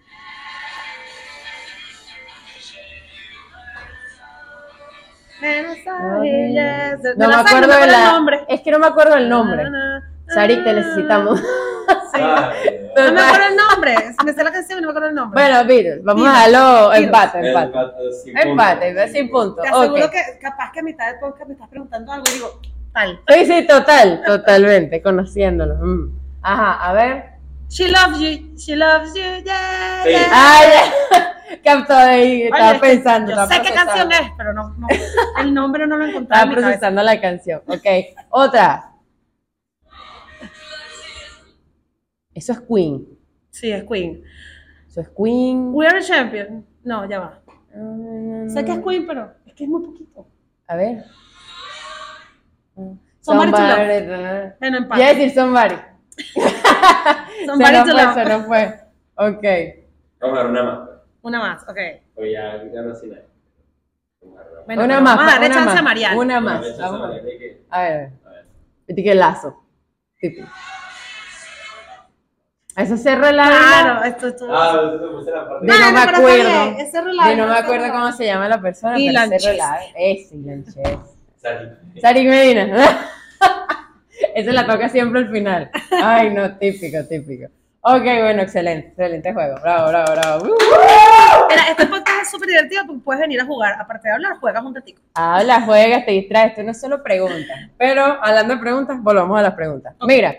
No, 7.17 7.27
me 7.27 7.35
acuerdo 7.35 7.73
el 7.83 7.91
nombre. 7.91 8.45
Es 8.47 8.61
que 8.61 8.71
no 8.71 8.79
me 8.79 8.87
acuerdo 8.87 9.15
el 9.15 9.29
nombre. 9.29 9.63
Sarik, 10.27 10.63
te 10.63 10.73
necesitamos. 10.73 11.41
no 12.13 13.11
me 13.11 13.21
acuerdo 13.21 13.47
el 13.49 13.55
nombre. 13.55 13.95
Me 14.25 14.33
sé 14.33 14.43
la 14.43 14.51
canción 14.51 14.79
y 14.79 14.81
no 14.81 14.87
me 14.87 14.91
acuerdo 14.91 15.09
el 15.09 15.15
nombre. 15.15 15.41
Bueno, 15.41 15.67
Beatles, 15.67 16.03
vamos 16.03 16.27
a 16.27 16.49
darlo 16.49 16.93
empate, 16.93 17.47
empate. 17.47 17.77
Empate, 18.35 19.07
sin 19.09 19.29
punto. 19.29 19.61
Te 19.61 19.67
aseguro 19.67 20.09
que 20.09 20.39
capaz 20.41 20.71
que 20.71 20.79
a 20.79 20.83
mitad 20.83 21.07
del 21.07 21.19
podcast 21.19 21.47
me 21.47 21.53
estás 21.53 21.67
preguntando 21.69 22.11
algo 22.11 22.25
y 22.29 22.33
digo, 22.33 22.61
tal. 22.93 23.19
Sí, 23.27 23.45
sí, 23.45 23.67
total, 23.67 24.21
totalmente, 24.25 25.01
conociéndolo. 25.01 25.75
Mm. 25.75 26.19
Ajá, 26.41 26.89
a 26.89 26.93
ver. 26.93 27.32
She 27.73 27.89
loves 27.89 28.19
you, 28.21 28.55
she 28.55 28.75
loves 28.75 29.15
you, 29.15 29.41
yeah. 29.43 30.05
yeah. 30.05 30.29
Ah, 30.29 30.61
ya. 30.69 31.57
Captó 31.63 31.95
ahí, 31.95 32.43
estaba 32.43 32.79
pensando. 32.79 33.31
Yo 33.31 33.47
sé 33.47 33.61
qué 33.63 33.73
canción 33.73 34.11
es, 34.11 34.29
pero 34.37 34.53
no, 34.53 34.75
no, 34.77 34.87
el 35.41 35.51
nombre 35.51 35.87
no 35.87 35.97
lo 35.97 36.05
encontré. 36.05 36.35
Estaba 36.35 36.51
procesando 36.51 37.01
la 37.01 37.19
canción. 37.19 37.63
Ok, 37.65 37.85
otra. 38.29 38.91
Eso 42.35 42.51
es 42.51 42.61
Queen. 42.61 43.07
Sí, 43.49 43.71
es 43.71 43.83
Queen. 43.85 44.23
Eso 44.87 45.01
es 45.01 45.09
Queen. 45.09 45.73
We 45.73 45.87
are 45.87 46.03
champion. 46.03 46.63
No, 46.83 47.09
ya 47.09 47.19
va. 47.21 47.39
Mm. 47.73 48.49
sé 48.49 48.63
que 48.65 48.73
es 48.73 48.79
Queen, 48.85 49.07
pero 49.07 49.33
es 49.47 49.53
que 49.55 49.63
es 49.63 49.69
muy 49.71 49.83
poquito. 49.83 50.27
A 50.67 50.75
ver. 50.75 51.05
Somebody, 52.75 53.49
somebody 53.49 54.05
to 54.05 54.17
love. 54.17 54.53
Empate. 54.61 55.01
Ya 55.01 55.07
decir 55.15 55.33
somebody. 55.33 55.92
somebody 57.45 57.75
se 57.75 57.83
to 57.83 57.91
fue. 57.91 58.13
Se 58.13 58.25
no 58.25 58.43
fue. 58.43 58.79
Ok. 59.15 59.43
Vamos 60.21 60.37
a 60.37 60.41
dar 60.41 60.49
una 60.49 60.63
más. 60.63 60.89
Una 61.21 61.39
más, 61.39 61.63
ok. 61.63 61.77
O 62.15 62.25
ya, 62.25 62.63
ya 62.73 62.81
no 62.81 62.95
sé 62.95 63.07
nada. 63.07 63.23
Bueno, 64.65 64.83
una 64.85 65.01
más. 65.01 65.17
Vamos 65.17 65.33
a 65.33 65.35
darle 65.35 65.53
chance 65.53 65.77
a 65.77 65.81
Mariana. 65.81 66.17
Una 66.17 66.39
más. 66.39 66.77
Vamos 66.77 67.01
a 67.03 67.07
ver. 67.09 67.21
A 67.69 67.81
ver. 67.81 68.09
A 68.89 68.93
ver. 68.93 69.15
Lazo. 69.15 69.63
Tipo. 70.19 70.43
Eso 72.75 72.95
es 72.95 73.03
Cerro 73.03 73.29
Claro, 73.29 74.03
esto 74.03 74.27
es 74.29 74.35
todo. 74.35 74.55
Ah, 74.55 74.99
puse 75.11 75.31
la 75.31 75.47
parte. 75.47 75.67
No, 75.67 75.91
me 75.91 75.99
acuerdo. 75.99 76.79
Es 76.79 76.91
Cerro 76.91 77.13
no 77.13 77.47
me 77.47 77.57
acuerdo 77.57 77.91
cómo 77.91 78.11
se 78.11 78.25
llama 78.25 78.47
la 78.47 78.59
persona. 78.61 78.99
Ilan 78.99 79.29
pero 79.29 79.41
Cerro 79.41 79.63
Es 79.95 80.31
Ilan 80.31 80.65
Sari. 80.65 81.69
Sari 82.01 82.25
Medina. 82.25 83.09
Esa 84.35 84.51
la 84.51 84.65
toca 84.65 84.89
siempre 84.89 85.21
al 85.21 85.31
final. 85.31 85.69
Ay, 85.91 86.29
no, 86.33 86.57
típico, 86.57 87.03
típico. 87.05 87.47
Ok, 87.85 88.03
bueno, 88.03 88.41
excelente, 88.43 88.87
excelente 88.89 89.33
juego. 89.33 89.55
Bravo, 89.61 89.89
bravo, 89.89 90.11
bravo. 90.13 90.55
Mira, 91.49 91.63
este 91.69 91.85
podcast 91.85 92.21
es 92.21 92.31
súper 92.31 92.47
divertido 92.47 92.83
porque 92.87 93.01
puedes 93.03 93.21
venir 93.21 93.41
a 93.41 93.45
jugar. 93.45 93.75
Aparte 93.77 94.07
de 94.07 94.13
hablar, 94.13 94.37
juegas 94.39 94.63
un 94.63 94.73
ratito. 94.73 95.01
Habla, 95.15 95.61
juegas, 95.61 96.05
te 96.05 96.11
distraes. 96.11 96.51
Esto 96.51 96.63
no 96.63 96.71
es 96.71 96.79
solo 96.79 97.03
preguntas. 97.03 97.57
Pero 97.77 98.03
hablando 98.21 98.55
de 98.55 98.61
preguntas, 98.61 98.97
volvamos 99.01 99.37
a 99.37 99.41
las 99.41 99.53
preguntas. 99.53 99.93
Mira, 100.07 100.33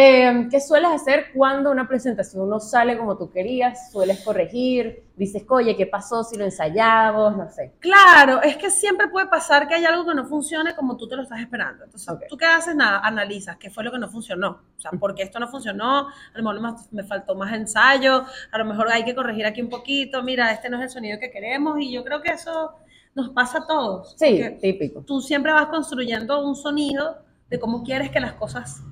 eh, 0.00 0.48
¿Qué 0.48 0.60
sueles 0.60 0.92
hacer 0.92 1.32
cuando 1.34 1.72
una 1.72 1.88
presentación 1.88 2.48
no 2.48 2.60
sale 2.60 2.96
como 2.96 3.18
tú 3.18 3.32
querías? 3.32 3.90
¿Sueles 3.90 4.20
corregir? 4.20 5.02
Dices, 5.16 5.42
oye, 5.48 5.76
¿qué 5.76 5.86
pasó 5.86 6.22
si 6.22 6.36
lo 6.36 6.44
ensayamos? 6.44 7.36
No 7.36 7.50
sé. 7.50 7.72
Claro, 7.80 8.40
es 8.40 8.56
que 8.56 8.70
siempre 8.70 9.08
puede 9.08 9.26
pasar 9.26 9.66
que 9.66 9.74
hay 9.74 9.84
algo 9.84 10.06
que 10.06 10.14
no 10.14 10.24
funcione 10.24 10.76
como 10.76 10.96
tú 10.96 11.08
te 11.08 11.16
lo 11.16 11.22
estás 11.22 11.40
esperando. 11.40 11.82
Entonces, 11.82 12.14
¿tú 12.28 12.36
qué 12.36 12.44
haces? 12.44 12.76
Nada, 12.76 13.00
analizas 13.00 13.56
qué 13.56 13.70
fue 13.70 13.82
lo 13.82 13.90
que 13.90 13.98
no 13.98 14.08
funcionó. 14.08 14.60
O 14.76 14.80
sea, 14.80 14.92
¿por 14.92 15.16
qué 15.16 15.24
esto 15.24 15.40
no 15.40 15.48
funcionó? 15.48 16.06
A 16.06 16.12
lo 16.38 16.44
mejor 16.44 16.86
me 16.92 17.02
faltó 17.02 17.34
más 17.34 17.52
ensayo, 17.52 18.24
a 18.52 18.58
lo 18.58 18.64
mejor 18.66 18.88
hay 18.92 19.04
que 19.04 19.16
corregir 19.16 19.46
aquí 19.46 19.60
un 19.60 19.68
poquito. 19.68 20.22
Mira, 20.22 20.52
este 20.52 20.70
no 20.70 20.76
es 20.76 20.84
el 20.84 20.90
sonido 20.90 21.18
que 21.18 21.32
queremos 21.32 21.80
y 21.80 21.90
yo 21.90 22.04
creo 22.04 22.22
que 22.22 22.30
eso 22.30 22.76
nos 23.16 23.30
pasa 23.30 23.58
a 23.58 23.66
todos. 23.66 24.14
Sí, 24.16 24.40
típico. 24.60 25.02
Tú 25.02 25.20
siempre 25.20 25.50
vas 25.50 25.66
construyendo 25.66 26.46
un 26.46 26.54
sonido 26.54 27.18
de 27.50 27.58
cómo 27.58 27.82
quieres 27.82 28.10
que 28.10 28.20
las 28.20 28.34
cosas 28.34 28.84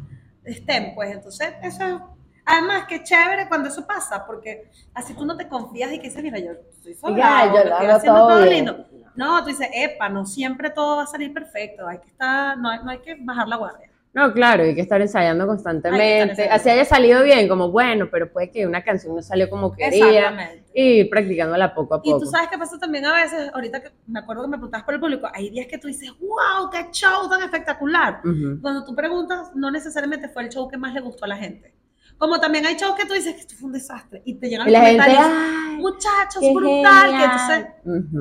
estén, 0.46 0.94
pues 0.94 1.12
entonces 1.12 1.54
eso 1.62 2.16
Además, 2.48 2.84
qué 2.88 3.02
chévere 3.02 3.48
cuando 3.48 3.68
eso 3.68 3.84
pasa, 3.84 4.24
porque 4.24 4.70
así 4.94 5.14
tú 5.14 5.26
no 5.26 5.36
te 5.36 5.48
confías 5.48 5.92
y 5.92 5.98
que 5.98 6.06
dices, 6.08 6.22
mira, 6.22 6.38
yo 6.38 6.52
estoy 6.52 6.94
sola, 6.94 7.52
yo 7.52 7.58
estoy 7.58 7.86
haciendo 7.86 8.28
todo, 8.28 8.46
lindo. 8.46 8.86
No, 9.16 9.42
tú 9.42 9.48
dices, 9.48 9.68
epa, 9.72 10.08
no 10.08 10.24
siempre 10.24 10.70
todo 10.70 10.98
va 10.98 11.02
a 11.02 11.06
salir 11.06 11.34
perfecto, 11.34 11.88
hay 11.88 11.98
que 11.98 12.06
estar, 12.06 12.56
no 12.56 12.70
hay, 12.70 12.78
no 12.84 12.90
hay 12.90 12.98
que 12.98 13.16
bajar 13.18 13.48
la 13.48 13.56
guardia. 13.56 13.90
No, 14.16 14.32
claro, 14.32 14.62
hay 14.62 14.74
que 14.74 14.80
estar 14.80 14.98
ensayando 14.98 15.46
constantemente. 15.46 16.48
Así 16.48 16.70
haya 16.70 16.86
salido 16.86 17.22
bien, 17.22 17.46
como 17.48 17.70
bueno, 17.70 18.08
pero 18.10 18.32
puede 18.32 18.50
que 18.50 18.66
una 18.66 18.82
canción 18.82 19.14
no 19.14 19.20
salió 19.20 19.50
como 19.50 19.74
quería. 19.74 20.54
Y 20.72 21.04
practicándola 21.04 21.74
poco 21.74 21.96
a 21.96 22.02
poco. 22.02 22.16
Y 22.16 22.20
tú 22.20 22.24
sabes 22.24 22.48
qué 22.48 22.56
pasa 22.56 22.78
también 22.78 23.04
a 23.04 23.12
veces, 23.12 23.50
ahorita 23.52 23.82
que 23.82 23.90
me 24.06 24.20
acuerdo 24.20 24.44
que 24.44 24.48
me 24.48 24.56
preguntabas 24.56 24.84
por 24.86 24.94
el 24.94 25.00
público, 25.00 25.28
hay 25.34 25.50
días 25.50 25.66
que 25.66 25.76
tú 25.76 25.86
dices, 25.86 26.10
wow, 26.18 26.70
qué 26.72 26.90
show 26.92 27.28
tan 27.28 27.42
espectacular. 27.42 28.22
Cuando 28.62 28.84
tú 28.86 28.94
preguntas, 28.94 29.50
no 29.54 29.70
necesariamente 29.70 30.30
fue 30.30 30.44
el 30.44 30.48
show 30.48 30.66
que 30.66 30.78
más 30.78 30.94
le 30.94 31.00
gustó 31.02 31.26
a 31.26 31.28
la 31.28 31.36
gente. 31.36 31.74
Como 32.18 32.40
también 32.40 32.64
hay 32.64 32.76
shows 32.76 32.96
que 32.96 33.04
tú 33.04 33.12
dices 33.12 33.34
que 33.34 33.40
esto 33.40 33.54
fue 33.56 33.66
un 33.66 33.72
desastre 33.72 34.22
y 34.24 34.34
te 34.34 34.48
llegan 34.48 34.72
los 34.72 34.80
comentarios, 34.80 35.26
muchachos, 35.76 36.42
brutal, 36.54 37.10
que 37.10 37.24
entonces 37.24 37.66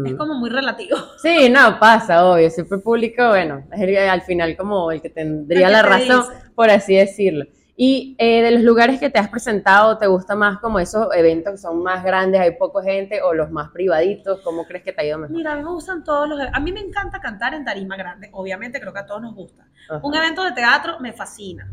es 0.06 0.16
como 0.16 0.34
muy 0.36 0.50
relativo. 0.50 0.98
Sí, 1.22 1.50
no, 1.50 1.80
pasa, 1.80 2.26
obvio. 2.26 2.50
Siempre 2.50 2.78
el 2.78 2.84
público, 2.84 3.30
bueno, 3.30 3.66
es 3.72 4.10
al 4.10 4.22
final 4.22 4.56
como 4.58 4.92
el 4.92 5.02
que 5.02 5.10
tendría 5.10 5.70
la 5.70 5.82
razón, 5.82 6.26
por 6.54 6.70
así 6.70 6.96
decirlo. 6.96 7.46
Y 7.78 8.16
eh, 8.20 8.42
de 8.42 8.52
los 8.52 8.62
lugares 8.62 9.00
que 9.00 9.10
te 9.10 9.20
has 9.20 9.28
presentado, 9.28 9.98
¿te 9.98 10.08
gusta 10.08 10.34
más 10.34 10.60
como 10.60 10.80
esos 10.80 11.08
eventos 11.14 11.54
que 11.54 11.58
son 11.58 11.84
más 11.84 12.06
grandes, 12.06 12.40
hay 12.40 12.52
poca 12.52 12.82
gente, 12.82 13.22
o 13.22 13.34
los 13.34 13.52
más 13.52 13.70
privaditos? 13.72 14.40
¿Cómo 14.42 14.66
crees 14.66 14.84
que 14.84 14.94
te 14.94 15.02
ha 15.02 15.06
ido 15.06 15.18
mejor? 15.18 15.36
Mira, 15.36 15.54
a 15.54 15.56
mí 15.58 15.64
me 15.64 15.72
gustan 15.72 16.04
todos 16.04 16.30
los... 16.30 16.40
A 16.54 16.60
mí 16.62 16.72
me 16.72 16.80
encanta 16.80 17.20
cantar 17.20 17.54
en 17.54 17.66
tarima 17.66 17.98
grande, 17.98 18.30
obviamente 18.32 18.80
creo 18.80 18.94
que 18.94 19.00
a 19.00 19.06
todos 19.06 19.22
nos 19.22 19.36
gusta. 19.36 19.68
Un 20.02 20.16
evento 20.16 20.44
de 20.44 20.54
teatro 20.54 21.00
me 21.02 21.12
fascina, 21.12 21.70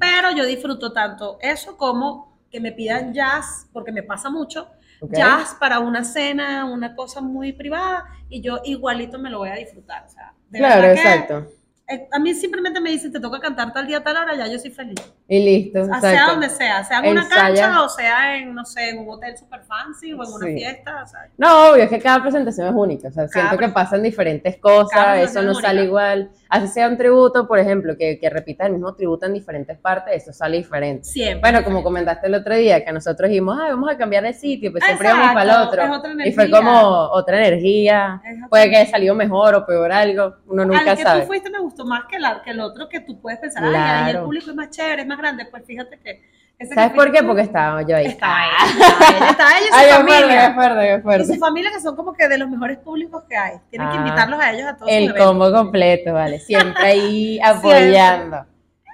pero 0.00 0.30
yo 0.32 0.44
disfruto 0.44 0.92
tanto 0.92 1.38
eso 1.40 1.76
como 1.76 2.38
que 2.50 2.60
me 2.60 2.72
pidan 2.72 3.12
jazz, 3.12 3.68
porque 3.72 3.90
me 3.92 4.02
pasa 4.02 4.30
mucho, 4.30 4.68
jazz 5.10 5.56
para 5.58 5.80
una 5.80 6.04
cena, 6.04 6.66
una 6.66 6.94
cosa 6.94 7.20
muy 7.20 7.52
privada, 7.52 8.04
y 8.28 8.40
yo 8.40 8.60
igualito 8.64 9.18
me 9.18 9.30
lo 9.30 9.38
voy 9.38 9.48
a 9.48 9.54
disfrutar. 9.54 10.04
O 10.04 10.08
sea, 10.08 10.34
claro, 10.50 10.86
exacto 10.86 11.48
eh, 11.88 12.08
a 12.10 12.18
mí 12.18 12.34
simplemente 12.34 12.80
me 12.80 12.90
dicen, 12.90 13.12
te 13.12 13.20
toca 13.20 13.40
cantar 13.40 13.72
tal 13.72 13.86
día, 13.86 14.02
tal 14.02 14.16
hora, 14.16 14.34
ya 14.34 14.46
yo 14.46 14.58
soy 14.58 14.70
feliz. 14.70 14.96
Y 15.26 15.42
listo. 15.42 15.80
O 15.80 15.84
sea, 15.86 15.94
exacto. 15.96 16.32
donde 16.32 16.50
sea, 16.50 16.84
sea 16.84 16.98
en 16.98 17.12
una 17.12 17.22
Ensaya. 17.22 17.42
cancha 17.46 17.82
o 17.82 17.88
sea 17.88 18.36
en, 18.36 18.54
no 18.54 18.62
sé, 18.66 18.90
en 18.90 18.98
un 18.98 19.08
hotel 19.08 19.34
super 19.38 19.62
fancy 19.62 20.12
o 20.12 20.22
en 20.22 20.30
una 20.32 20.46
Sí. 20.46 20.54
fiesta. 20.54 21.02
O 21.02 21.06
sea, 21.06 21.20
No, 21.38 21.70
obvio, 21.70 21.84
es 21.84 21.88
que 21.88 21.98
cada 21.98 22.20
presentación 22.20 22.66
es 22.68 22.74
única. 22.76 23.08
O 23.08 23.10
sea, 23.10 23.26
siento 23.28 23.56
que 23.56 23.68
pasan 23.70 24.02
diferentes 24.02 24.58
cosas, 24.58 24.90
Cada 24.92 25.20
eso 25.22 25.40
no 25.40 25.54
sale 25.54 25.80
única. 25.80 25.84
igual. 25.84 26.30
Así 26.50 26.68
sea 26.68 26.88
un 26.88 26.98
tributo, 26.98 27.48
por 27.48 27.58
ejemplo, 27.58 27.96
que, 27.96 28.18
que 28.20 28.28
repita 28.28 28.66
el 28.66 28.72
mismo 28.74 28.94
tributo 28.94 29.24
en 29.24 29.32
diferentes 29.32 29.78
partes, 29.78 30.14
eso 30.22 30.32
sale 30.34 30.58
diferente. 30.58 31.04
siempre. 31.04 31.40
Bueno, 31.40 31.64
como 31.64 31.82
comentaste 31.82 32.26
el 32.26 32.34
otro 32.34 32.54
día, 32.54 32.84
que 32.84 32.92
nosotros 32.92 33.30
dijimos, 33.30 33.58
ay, 33.60 33.70
vamos 33.70 33.90
a 33.90 33.96
cambiar 33.96 34.24
de 34.24 34.34
sitio, 34.34 34.70
pues 34.72 34.84
siempre 34.84 35.08
íbamos 35.08 35.30
Exacto, 35.30 35.48
para 35.48 35.62
el 35.62 35.66
otro. 35.68 35.82
es 35.82 35.90
otra 35.98 36.26
y 36.28 36.32
fue 36.32 36.50
como 36.50 36.80
otra 37.12 37.38
energía. 37.46 38.20
Puede 38.50 38.68
que 38.68 38.76
haya 38.76 38.90
salido 38.90 39.14
mejor 39.14 39.54
o 39.54 39.64
peor 39.64 39.90
algo, 39.90 40.36
uno 40.48 40.66
nunca 40.66 40.90
Al 40.90 40.96
que 40.98 41.02
sabe. 41.02 41.20
tú 41.22 41.26
fuiste 41.28 41.48
me 41.50 41.60
gustó 41.60 41.86
más 41.86 42.04
que, 42.10 42.18
la, 42.18 42.42
que 42.42 42.50
el 42.50 42.60
otro 42.60 42.88
que 42.90 43.00
tú 43.00 43.18
puedes 43.22 43.38
pensar, 43.40 43.64
ay, 43.64 43.74
ahí 43.74 44.04
el 44.04 44.10
Claro. 44.10 44.24
público 44.26 44.50
es 44.50 44.56
más 44.56 44.68
chévere, 44.70 45.02
es 45.02 45.08
más 45.08 45.13
grande. 45.18 45.46
Pues 45.46 45.64
fíjate 45.66 45.98
que. 45.98 46.10
ese 46.58 46.68
que 46.70 46.74
¿Sabes 46.74 46.92
por 46.92 47.10
qué? 47.12 47.22
Porque 47.22 47.42
estaba 47.42 47.82
yo 47.82 47.96
ahí. 47.96 48.06
Estaba 48.06 48.38
ella, 48.46 48.80
estaba 48.80 49.16
ella, 49.18 49.30
estaba 49.30 49.50
ella 49.58 49.60
y 49.60 49.68
su 49.68 49.74
Ay, 49.74 49.86
qué 49.86 49.94
fuerte, 49.94 50.28
qué 50.28 50.52
familia. 50.54 51.02
fuerte, 51.02 51.22
Y 51.22 51.26
su 51.26 51.40
familia 51.40 51.70
que 51.72 51.80
son 51.80 51.96
como 51.96 52.12
que 52.14 52.28
de 52.28 52.38
los 52.38 52.48
mejores 52.50 52.78
públicos 52.78 53.24
que 53.28 53.36
hay. 53.36 53.56
Tienen 53.70 53.88
que 53.90 53.96
Ah, 53.96 54.00
invitarlos 54.00 54.40
a 54.40 54.52
ellos 54.52 54.66
a 54.68 54.76
todos 54.76 54.90
El 54.92 55.14
combo 55.16 55.52
completo, 55.52 56.12
vale. 56.12 56.38
Siempre 56.40 56.82
ahí 56.84 57.40
apoyando. 57.44 58.46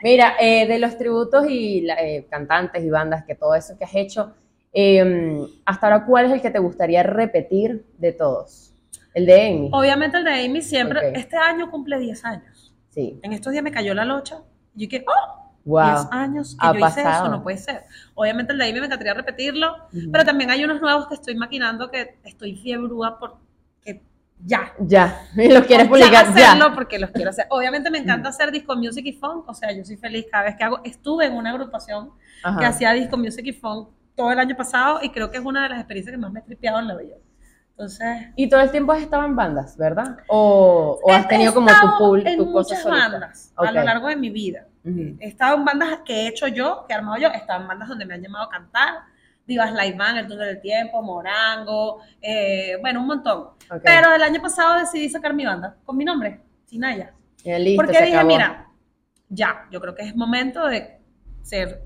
Mira, 0.02 0.34
eh, 0.40 0.66
de 0.66 0.78
los 0.78 0.96
tributos 0.96 1.44
y 1.48 1.86
eh, 1.90 2.26
cantantes 2.30 2.82
y 2.82 2.88
bandas, 2.88 3.24
que 3.26 3.34
todo 3.34 3.54
eso 3.54 3.76
que 3.76 3.84
has 3.84 3.94
hecho, 3.94 4.32
eh, 4.72 5.36
hasta 5.66 5.86
ahora, 5.88 6.06
¿cuál 6.06 6.24
es 6.26 6.32
el 6.32 6.40
que 6.40 6.50
te 6.50 6.58
gustaría 6.58 7.02
repetir 7.02 7.84
de 7.98 8.12
todos? 8.12 8.72
El 9.12 9.26
de 9.26 9.48
Amy. 9.48 9.68
Obviamente 9.72 10.16
el 10.16 10.24
de 10.24 10.44
Amy 10.46 10.62
siempre, 10.62 11.00
Ok. 11.10 11.16
este 11.18 11.36
año 11.36 11.70
cumple 11.70 11.98
10 11.98 12.24
años. 12.24 12.72
Sí. 12.88 13.20
En 13.22 13.32
estos 13.34 13.52
días 13.52 13.62
me 13.62 13.72
cayó 13.72 13.92
la 13.92 14.04
locha. 14.06 14.38
Y 14.74 14.84
yo 14.84 14.88
que, 14.88 15.04
oh, 15.06 15.49
10 15.64 15.66
Wow. 15.66 16.08
años 16.10 16.56
que 16.58 16.66
Ha 16.66 16.72
yo 16.72 16.78
hice 16.78 17.02
pasado. 17.02 17.24
eso, 17.26 17.28
no 17.36 17.42
puede 17.42 17.58
ser. 17.58 17.82
Obviamente 18.14 18.52
el 18.52 18.58
de 18.58 18.64
Amy 18.70 18.80
me 18.80 18.86
encantaría 18.86 19.14
repetirlo, 19.14 19.74
Ujú. 19.92 20.10
pero 20.10 20.24
también 20.24 20.50
hay 20.50 20.64
unos 20.64 20.80
nuevos 20.80 21.06
que 21.08 21.14
estoy 21.14 21.34
maquinando 21.36 21.90
que 21.90 22.18
estoy 22.24 22.56
fiebrúa 22.56 23.18
porque 23.18 24.02
ya. 24.42 24.72
Ya. 24.78 25.20
Y 25.36 25.48
los 25.52 25.64
quieres 25.66 25.86
Ya 25.86 25.90
publicar 25.90 26.34
ya. 26.34 26.52
hacerlo 26.52 26.74
porque 26.74 26.98
los 26.98 27.10
quiero 27.10 27.28
hacer. 27.30 27.46
Obviamente 27.50 27.90
me 27.90 27.98
encanta 27.98 28.30
hacer 28.30 28.50
disco 28.50 28.74
music 28.74 29.04
y 29.06 29.12
funk, 29.12 29.46
o 29.48 29.54
sea, 29.54 29.70
yo 29.72 29.84
soy 29.84 29.96
feliz 29.96 30.26
cada 30.30 30.44
vez 30.44 30.56
que 30.56 30.64
hago. 30.64 30.80
Estuve 30.84 31.26
en 31.26 31.34
una 31.34 31.50
agrupación 31.50 32.10
que 32.10 32.48
Ajá. 32.48 32.68
hacía 32.68 32.92
disco 32.92 33.18
music 33.18 33.44
y 33.46 33.52
funk 33.52 33.88
todo 34.16 34.32
el 34.32 34.38
año 34.38 34.56
pasado 34.56 35.00
y 35.02 35.10
creo 35.10 35.30
que 35.30 35.36
es 35.38 35.44
una 35.44 35.64
de 35.64 35.68
las 35.70 35.78
experiencias 35.80 36.12
que 36.14 36.18
más 36.18 36.32
me 36.32 36.40
he 36.40 36.42
tripeado 36.42 36.78
en 36.78 36.88
la 36.88 36.96
vida. 36.96 37.16
Entonces, 37.72 38.28
Y 38.36 38.48
todo 38.48 38.60
el 38.60 38.70
tiempo 38.70 38.92
has 38.92 39.00
estado 39.02 39.24
en 39.24 39.34
bandas, 39.36 39.76
¿verdad? 39.78 40.18
O, 40.28 40.98
o 41.02 41.12
has 41.12 41.26
tenido 41.28 41.54
como 41.54 41.68
tu 41.68 41.98
pool, 41.98 42.26
en 42.26 42.36
tu 42.38 42.52
cosa 42.52 42.74
muchas 42.74 42.82
solita. 42.82 43.08
bandas 43.08 43.52
a 43.56 43.72
lo 43.72 43.82
largo 43.84 44.08
de 44.08 44.16
mi 44.16 44.28
vida. 44.30 44.66
Ujú. 44.84 45.16
He 45.20 45.28
estado 45.28 45.56
en 45.56 45.64
bandas 45.64 46.00
que 46.04 46.12
he 46.22 46.28
hecho 46.28 46.46
yo, 46.48 46.84
que 46.86 46.94
he 46.94 46.96
armado 46.96 47.18
yo, 47.18 47.28
he 47.28 47.36
estado 47.36 47.60
en 47.62 47.68
bandas 47.68 47.88
donde 47.88 48.06
me 48.06 48.14
han 48.14 48.22
llamado 48.22 48.46
a 48.46 48.50
cantar, 48.50 48.94
Divas 49.46 49.72
Band, 49.74 50.18
El 50.18 50.26
Túnel 50.28 50.46
del 50.46 50.60
Tiempo, 50.60 51.02
Morango, 51.02 52.00
eh, 52.20 52.76
bueno, 52.80 53.00
un 53.00 53.06
montón. 53.08 53.40
Ok. 53.70 53.82
Pero 53.84 54.14
el 54.14 54.22
año 54.22 54.40
pasado 54.40 54.78
decidí 54.78 55.08
sacar 55.08 55.34
mi 55.34 55.44
banda 55.44 55.76
con 55.84 55.96
mi 55.96 56.04
nombre, 56.04 56.40
Sinaya. 56.66 57.12
Ya, 57.44 57.58
listo, 57.58 57.82
Porque 57.82 57.98
dije, 58.00 58.14
acabó. 58.14 58.28
mira, 58.28 58.68
ya, 59.28 59.66
yo 59.70 59.80
creo 59.80 59.94
que 59.94 60.02
es 60.02 60.14
momento 60.14 60.66
de 60.66 61.00
ser, 61.42 61.82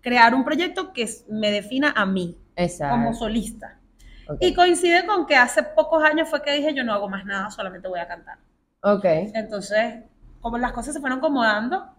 crear 0.00 0.34
un 0.34 0.44
proyecto 0.44 0.92
que 0.92 1.08
me 1.28 1.50
defina 1.50 1.92
a 1.96 2.06
mí 2.06 2.38
Exacto. 2.56 2.94
como 2.94 3.12
solista. 3.14 3.78
Ok. 4.28 4.38
Y 4.40 4.54
coincide 4.54 5.04
con 5.06 5.26
que 5.26 5.36
hace 5.36 5.62
pocos 5.62 6.02
años 6.02 6.28
fue 6.28 6.42
que 6.42 6.52
dije, 6.52 6.72
yo 6.74 6.84
no 6.84 6.94
hago 6.94 7.08
más 7.08 7.24
nada, 7.26 7.50
solamente 7.50 7.88
voy 7.88 8.00
a 8.00 8.08
cantar. 8.08 8.38
Ok. 8.82 9.04
Entonces, 9.04 10.04
como 10.40 10.56
las 10.58 10.72
cosas 10.72 10.94
se 10.94 11.00
fueron 11.00 11.18
acomodando 11.18 11.93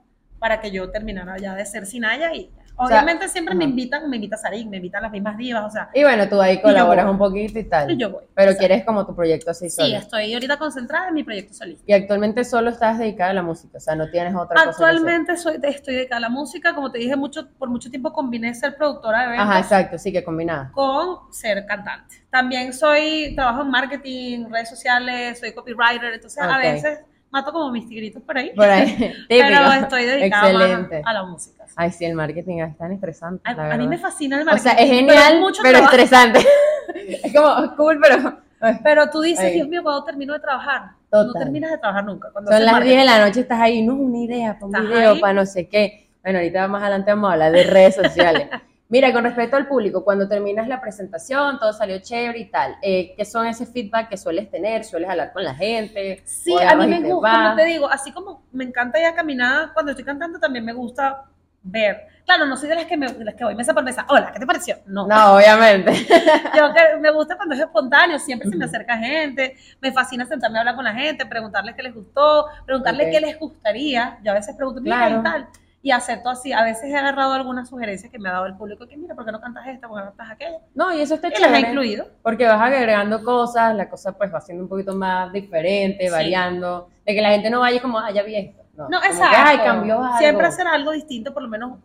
para 0.46 0.62
que 0.62 0.70
yo 0.70 0.92
terminara 0.92 1.38
ya 1.40 1.56
de 1.56 1.66
ser 1.66 1.88
Sinaya 1.88 2.32
y 2.32 2.52
O 2.78 2.86
sea, 2.86 2.98
obviamente 2.98 3.28
siempre 3.30 3.56
me 3.56 3.64
ajá. 3.64 3.70
invitan, 3.72 4.08
me 4.12 4.18
invita 4.18 4.38
Sarín, 4.38 4.70
me 4.70 4.78
invitan 4.78 5.02
las 5.02 5.12
mismas 5.12 5.36
divas, 5.38 5.66
o 5.66 5.72
sea, 5.72 5.90
Y 5.92 6.04
bueno, 6.04 6.30
tú 6.30 6.40
ahí 6.40 6.62
colaboras 6.62 7.08
un 7.10 7.18
poquito 7.18 7.58
y 7.58 7.64
tal. 7.64 7.90
y 7.90 7.98
yo 7.98 8.12
voy. 8.12 8.26
Pero 8.36 8.50
O 8.50 8.54
sea, 8.54 8.60
quieres 8.60 8.86
como 8.86 9.08
tu 9.08 9.16
proyecto 9.16 9.50
así 9.50 9.72
Sí, 9.72 9.76
solo. 9.82 9.98
estoy 9.98 10.32
ahorita 10.36 10.58
concentrada 10.58 11.08
en 11.08 11.16
mi 11.16 11.24
proyecto 11.24 11.56
solista. 11.56 11.84
Y 11.88 11.94
actualmente 11.94 12.44
solo 12.44 12.70
estás 12.70 13.00
dedicada 13.00 13.32
a 13.32 13.34
la 13.34 13.42
música, 13.42 13.78
o 13.78 13.80
sea, 13.80 13.96
no 13.96 14.08
tienes 14.12 14.36
otra 14.36 14.54
cosa. 14.56 14.64
que 14.66 14.70
hacer. 14.70 14.86
Actualmente 14.86 15.38
soy, 15.38 15.58
estoy 15.64 15.96
dedicada 15.96 16.18
a 16.18 16.22
la 16.22 16.30
música, 16.30 16.76
como 16.76 16.92
te 16.92 17.00
dije, 17.00 17.16
mucho, 17.16 17.50
por 17.58 17.70
mucho 17.70 17.90
tiempo 17.90 18.14
combiné 18.14 18.54
ser 18.54 18.76
productora 18.76 19.22
de 19.22 19.26
eventos 19.30 19.48
Ajá, 19.50 19.60
exacto, 19.62 19.98
sí 19.98 20.12
que 20.12 20.24
combinada. 20.24 20.70
con 20.74 21.34
ser 21.34 21.66
cantante. 21.66 22.18
También 22.30 22.72
soy, 22.72 23.34
trabajo 23.36 23.64
en 23.64 23.70
marketing, 23.72 24.46
redes 24.52 24.70
sociales, 24.70 25.40
soy 25.40 25.54
copywriter, 25.54 26.14
entonces 26.14 26.44
a 26.44 26.58
veces 26.60 27.00
mato 27.36 27.52
como 27.52 27.70
mis 27.72 27.88
tigritos 27.88 28.24
por 28.24 28.38
ahí, 28.38 28.52
Por 28.56 28.70
ahí, 28.70 28.86
típico. 28.96 29.26
pero 29.28 29.74
estoy 29.74 30.06
dedicada 30.06 30.52
Excelente. 30.52 31.02
a, 31.06 31.10
a 31.10 31.14
la 31.14 31.24
música. 31.24 31.66
Ay, 31.76 31.92
sí, 31.92 32.06
el 32.06 32.16
marketing 32.16 32.60
es 32.60 32.78
tan 32.78 32.94
estresante. 32.94 33.42
A, 33.50 33.78
mí 33.78 33.88
me 33.88 33.98
fascina 33.98 34.38
el 34.38 34.44
O 34.44 34.46
marketing. 34.46 34.64
sea, 34.70 34.74
es 34.82 34.90
genial, 34.90 35.42
pero 35.62 35.78
es 35.78 35.84
mucho 35.84 35.86
estresante. 35.86 36.40
es 37.24 37.34
como 37.34 37.76
cool, 37.76 38.00
pero. 38.02 38.38
Pero 38.84 39.10
tú 39.10 39.22
dices, 39.22 39.44
Ay. 39.46 39.54
Dios 39.56 39.68
mío, 39.68 39.84
¿cuándo 39.84 40.04
termino 40.06 40.34
de 40.34 40.40
trabajar? 40.40 40.92
No 41.12 41.34
terminas 41.34 41.72
de 41.72 41.78
trabajar 41.78 42.06
nunca. 42.06 42.30
Cuando 42.32 42.52
Son 42.52 42.64
las 42.64 42.72
marketing. 42.72 42.96
10 42.96 43.00
de 43.02 43.06
la 43.20 43.26
noche, 43.26 43.40
estás 43.42 43.60
ahí, 43.62 43.82
no, 43.86 43.94
una 43.96 44.18
idea 44.20 44.54
para 44.58 44.66
un 44.66 44.90
video, 44.90 45.12
ahí. 45.12 45.20
para 45.20 45.34
no 45.34 45.46
sé 45.46 45.68
qué. 45.68 46.08
Bueno, 46.24 46.40
ahorita 46.40 46.68
más 46.70 46.82
adelante 46.82 47.12
vamos 47.12 47.30
a 47.30 47.34
hablar 47.34 47.52
de 47.52 47.64
redes 47.64 47.96
sociales. 47.96 48.48
Mira, 48.88 49.12
con 49.12 49.24
respecto 49.24 49.56
al 49.58 49.68
público, 49.68 50.04
cuando 50.04 50.28
terminas 50.28 50.68
la 50.68 50.80
presentación, 50.80 51.58
todo 51.58 51.74
salió 51.74 51.98
chévere 52.00 52.38
y 52.38 52.46
tal, 52.52 52.76
eh, 52.84 53.16
¿qué 53.18 53.26
son 53.26 53.48
ese 53.48 53.66
feedback 53.66 54.10
que 54.10 54.18
sueles 54.18 54.50
tener? 54.52 54.84
¿Sueles 54.86 55.10
hablar 55.10 55.34
con 55.34 55.44
la 55.44 55.56
gente? 55.56 56.22
Sí, 56.24 56.54
¿O 56.54 56.60
a 56.60 56.76
mí 56.76 56.86
me 56.86 57.00
gusta, 57.02 57.32
como 57.32 57.56
te 57.56 57.66
digo, 57.66 57.90
así 57.90 58.12
como 58.12 58.44
me 58.52 58.64
encanta 58.64 59.00
ya 59.00 59.16
caminar 59.16 59.74
cuando 59.74 59.92
estoy 59.92 60.06
cantando, 60.06 60.40
también 60.40 60.64
me 60.64 60.74
gusta 60.74 61.26
ver. 61.64 62.08
Claro, 62.26 62.46
no 62.46 62.58
soy 62.58 62.70
de 62.70 62.76
las 62.76 62.86
que, 62.86 62.96
me, 62.96 63.08
de 63.08 63.26
las 63.26 63.36
que 63.36 63.44
voy 63.44 63.56
mesa 63.56 63.74
por 63.74 63.84
mesa. 63.84 64.06
Hola, 64.08 64.32
¿qué 64.32 64.40
te 64.40 64.46
pareció? 64.46 64.78
No. 64.86 65.08
No, 65.08 65.36
obviamente. 65.36 65.92
Yo 66.56 66.74
que 66.74 66.98
me 67.00 67.12
gusta 67.12 67.36
cuando 67.36 67.56
es 67.56 67.62
espontáneo, 67.62 68.18
siempre 68.20 68.50
se 68.50 68.56
me 68.56 68.66
acerca 68.66 68.98
gente, 68.98 69.56
me 69.82 69.92
fascina 69.92 70.26
sentarme 70.26 70.58
a 70.58 70.62
hablar 70.62 70.76
con 70.76 70.86
la 70.86 70.94
gente, 70.94 71.26
preguntarles 71.26 71.76
qué 71.76 71.84
les 71.84 71.94
gustó, 71.94 72.48
preguntarles 72.66 73.10
qué 73.12 73.20
les 73.20 73.40
gustaría. 73.40 74.20
Yo 74.24 74.32
a 74.32 74.36
veces 74.36 74.56
pregunto, 74.56 74.80
mira, 74.82 74.98
Claro. 75.08 75.20
y 75.20 75.24
tal. 75.24 75.48
Y 75.86 75.92
acepto 75.92 76.30
así. 76.30 76.52
A 76.52 76.64
veces 76.64 76.86
he 76.86 76.96
agarrado 76.98 77.34
algunas 77.34 77.70
sugerencias 77.70 78.12
que 78.12 78.18
me 78.18 78.28
ha 78.28 78.32
dado 78.32 78.48
el 78.48 78.56
público, 78.58 78.88
que 78.88 78.98
mira, 78.98 79.14
¿por 79.14 79.24
qué 79.24 79.32
no 79.32 79.40
cantas 79.40 79.68
esta? 79.68 79.88
¿Por 79.88 80.00
qué 80.00 80.06
no 80.06 80.10
cantas 80.16 80.32
aquella? 80.32 80.58
No, 80.74 80.92
y 80.92 81.00
eso 81.00 81.14
está 81.14 81.28
Y 81.28 81.40
las 81.40 81.54
he 81.54 81.60
incluido. 81.60 82.08
Porque 82.24 82.48
vas 82.48 82.60
agregando 82.60 83.24
cosas, 83.24 83.76
la 83.76 83.88
cosa 83.88 84.18
pues 84.18 84.34
va 84.34 84.42
siendo 84.42 84.64
un 84.64 84.70
poquito 84.70 84.96
más 84.96 85.32
diferente, 85.32 86.06
Sí. 86.08 86.10
variando, 86.12 86.90
de 87.06 87.14
que 87.14 87.22
la 87.22 87.30
gente 87.30 87.52
no 87.52 87.60
vaya 87.60 87.80
como, 87.84 88.00
ah, 88.00 88.10
ya 88.12 88.24
vi 88.24 88.36
esto. 88.36 88.64
No, 88.76 88.90
No, 88.90 89.00
que, 89.00 89.08
exacto. 89.10 89.38
ay, 89.40 89.58
cambió 89.60 90.02
algo. 90.04 90.18
Siempre 90.18 90.48
hacer 90.48 90.66
algo 90.66 90.90
distinto, 90.92 91.32
por 91.36 91.44
lo 91.44 91.50
menos 91.50 91.78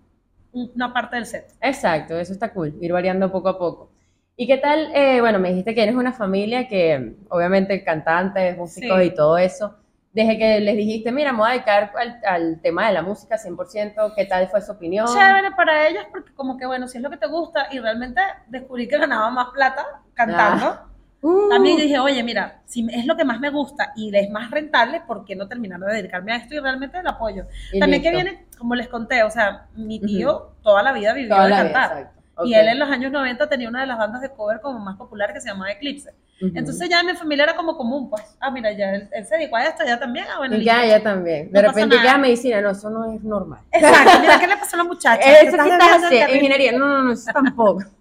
una 0.52 0.94
parte 0.94 1.16
del 1.16 1.26
set. 1.26 1.52
Exacto, 1.60 2.18
eso 2.18 2.32
está 2.32 2.54
cool, 2.54 2.74
ir 2.80 2.94
variando 2.94 3.30
poco 3.30 3.50
a 3.50 3.58
poco. 3.58 3.92
¿Y 4.34 4.46
qué 4.46 4.56
tal? 4.56 4.90
eh, 4.94 5.20
bueno, 5.20 5.38
me 5.38 5.50
dijiste 5.50 5.74
que 5.74 5.82
eres 5.82 5.94
una 5.94 6.12
familia 6.14 6.66
que, 6.68 7.16
obviamente, 7.28 7.84
cantantes, 7.84 8.56
músicos 8.56 8.98
Sí. 8.98 9.04
y 9.08 9.14
todo 9.14 9.36
eso. 9.36 9.76
Desde 10.12 10.38
que 10.38 10.60
les 10.60 10.76
dijiste, 10.76 11.12
mira, 11.12 11.30
me 11.32 11.38
voy 11.38 11.48
a 11.50 11.52
dedicar 11.52 11.92
al, 11.96 12.20
al 12.26 12.60
tema 12.60 12.88
de 12.88 12.94
la 12.94 13.02
música 13.02 13.36
100%, 13.38 14.12
¿qué 14.16 14.24
tal 14.24 14.48
fue 14.48 14.60
su 14.60 14.72
opinión? 14.72 15.06
Chévere 15.06 15.52
para 15.52 15.86
ellos 15.86 16.04
porque 16.10 16.32
como 16.34 16.56
que 16.56 16.66
bueno, 16.66 16.88
si 16.88 16.98
es 16.98 17.02
lo 17.02 17.10
que 17.10 17.16
te 17.16 17.28
gusta 17.28 17.68
y 17.70 17.78
realmente 17.78 18.20
descubrí 18.48 18.88
que 18.88 18.98
ganaba 18.98 19.30
más 19.30 19.48
plata 19.50 19.86
cantando. 20.14 20.80
Uh, 21.22 21.48
También 21.50 21.76
dije, 21.76 21.98
oye, 21.98 22.22
mira, 22.24 22.62
si 22.64 22.86
es 22.90 23.04
lo 23.06 23.14
que 23.16 23.24
más 23.26 23.38
me 23.40 23.50
gusta 23.50 23.92
y 23.94 24.14
es 24.16 24.30
más 24.30 24.50
rentable, 24.50 25.02
¿por 25.06 25.24
qué 25.24 25.36
no 25.36 25.46
terminar 25.46 25.78
de 25.78 25.94
dedicarme 25.94 26.32
a 26.32 26.36
esto? 26.36 26.54
Y 26.54 26.58
realmente 26.60 27.00
lo 27.02 27.10
apoyo. 27.10 27.46
y 27.72 27.78
También 27.78 28.02
que 28.02 28.10
listo. 28.10 28.24
viene, 28.24 28.46
como 28.58 28.74
les 28.74 28.88
conté, 28.88 29.22
o 29.22 29.30
sea, 29.30 29.66
mi 29.76 30.00
tío 30.00 30.54
toda 30.62 30.82
la 30.82 30.92
vida 30.92 31.12
vivió 31.12 31.36
Toda 31.36 31.44
de 31.44 31.50
la 31.50 31.62
vida, 31.62 31.72
cantar. 31.72 31.98
exacto. 31.98 32.22
Y 32.42 32.54
él 32.54 32.68
en 32.68 32.78
los 32.78 32.88
años 32.88 33.12
90 33.12 33.48
tenía 33.50 33.68
una 33.68 33.82
de 33.82 33.86
las 33.86 33.98
bandas 33.98 34.22
de 34.22 34.30
cover 34.30 34.60
como 34.62 34.78
más 34.78 34.96
populares 34.96 35.34
que 35.34 35.40
se 35.42 35.48
llamaba 35.50 35.70
Eclipse. 35.72 36.14
Ujú. 36.42 36.52
Entonces 36.56 36.88
ya 36.88 37.00
en 37.00 37.06
mi 37.06 37.14
familia 37.14 37.44
era 37.44 37.54
como 37.56 37.76
común, 37.76 38.08
pues, 38.08 38.22
ah, 38.40 38.50
mira, 38.50 38.72
ya 38.72 38.94
él, 38.94 39.08
él 39.12 39.26
se 39.26 39.36
dedicó 39.36 39.56
a 39.56 39.64
esto, 39.64 39.84
ya 39.84 39.98
también, 39.98 40.24
ah, 40.32 40.38
bueno, 40.38 40.56
Y 40.56 40.64
ya, 40.64 40.86
ya 40.86 41.02
también. 41.02 41.52
De 41.52 41.60
No 41.62 41.68
repente 41.68 41.96
ya 42.02 42.16
medicina, 42.16 42.60
no, 42.62 42.70
eso 42.70 42.88
no 42.88 43.12
es 43.12 43.22
normal. 43.22 43.60
Exacto, 43.70 44.20
mira, 44.20 44.38
¿qué 44.40 44.46
le 44.46 44.56
pasó 44.56 44.76
a 44.76 44.78
la 44.78 44.84
muchacha? 44.84 45.20
Eso 45.20 45.56
que 45.56 45.68
estás 45.68 46.02
haciendo, 46.04 46.34
ingeniería, 46.34 46.72
no, 46.72 46.88
no, 46.88 47.02
no, 47.02 47.12
eso 47.12 47.30
tampoco. 47.32 47.82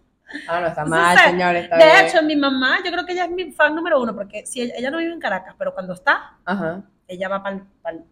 Ah, 0.47 0.61
no, 0.61 0.67
está 0.67 0.85
mal, 0.85 1.17
Entonces, 1.17 1.31
señores, 1.31 1.63
está 1.63 1.77
De 1.77 1.85
bien. 1.85 2.05
hecho, 2.05 2.21
mi 2.21 2.35
mamá, 2.35 2.77
yo 2.85 2.91
creo 2.91 3.03
que 3.03 3.13
ella 3.13 3.25
es 3.25 3.31
mi 3.31 3.51
fan 3.51 3.73
número 3.73 3.99
uno, 3.99 4.13
porque 4.15 4.45
si 4.45 4.61
ella, 4.61 4.75
ella 4.77 4.91
no 4.91 4.99
vive 4.99 5.11
en 5.11 5.19
Caracas, 5.19 5.55
pero 5.57 5.73
cuando 5.73 5.93
está, 5.93 6.37
Ajá. 6.45 6.83
ella 7.07 7.29
va 7.29 7.41
para 7.41 7.63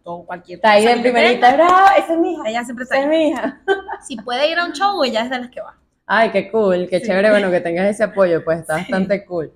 todo, 0.02 0.24
cualquier 0.26 0.56
Está 0.56 0.72
ahí 0.72 0.84
de 0.84 0.96
primerita, 0.96 1.54
bravo, 1.54 1.76
esa 1.96 2.14
es 2.14 2.18
mi 2.18 2.32
hija, 2.32 2.42
Ella 2.48 2.64
siempre 2.64 2.82
está 2.82 2.96
esa 2.96 3.04
es 3.06 3.12
ahí. 3.12 3.16
mi 3.18 3.28
hija. 3.28 3.60
Si 4.04 4.16
puede 4.16 4.50
ir 4.50 4.58
a 4.58 4.64
un 4.64 4.72
show, 4.72 5.02
ella 5.04 5.22
es 5.22 5.30
de 5.30 5.38
las 5.38 5.48
que 5.48 5.60
va. 5.60 5.76
Ay, 6.06 6.30
qué 6.32 6.50
cool, 6.50 6.88
qué 6.90 6.98
Sí. 6.98 7.06
chévere, 7.06 7.30
bueno, 7.30 7.52
que 7.52 7.60
tengas 7.60 7.86
ese 7.86 8.02
apoyo, 8.02 8.42
pues 8.44 8.58
está 8.60 8.74
Sí. 8.74 8.80
bastante 8.80 9.24
cool. 9.24 9.52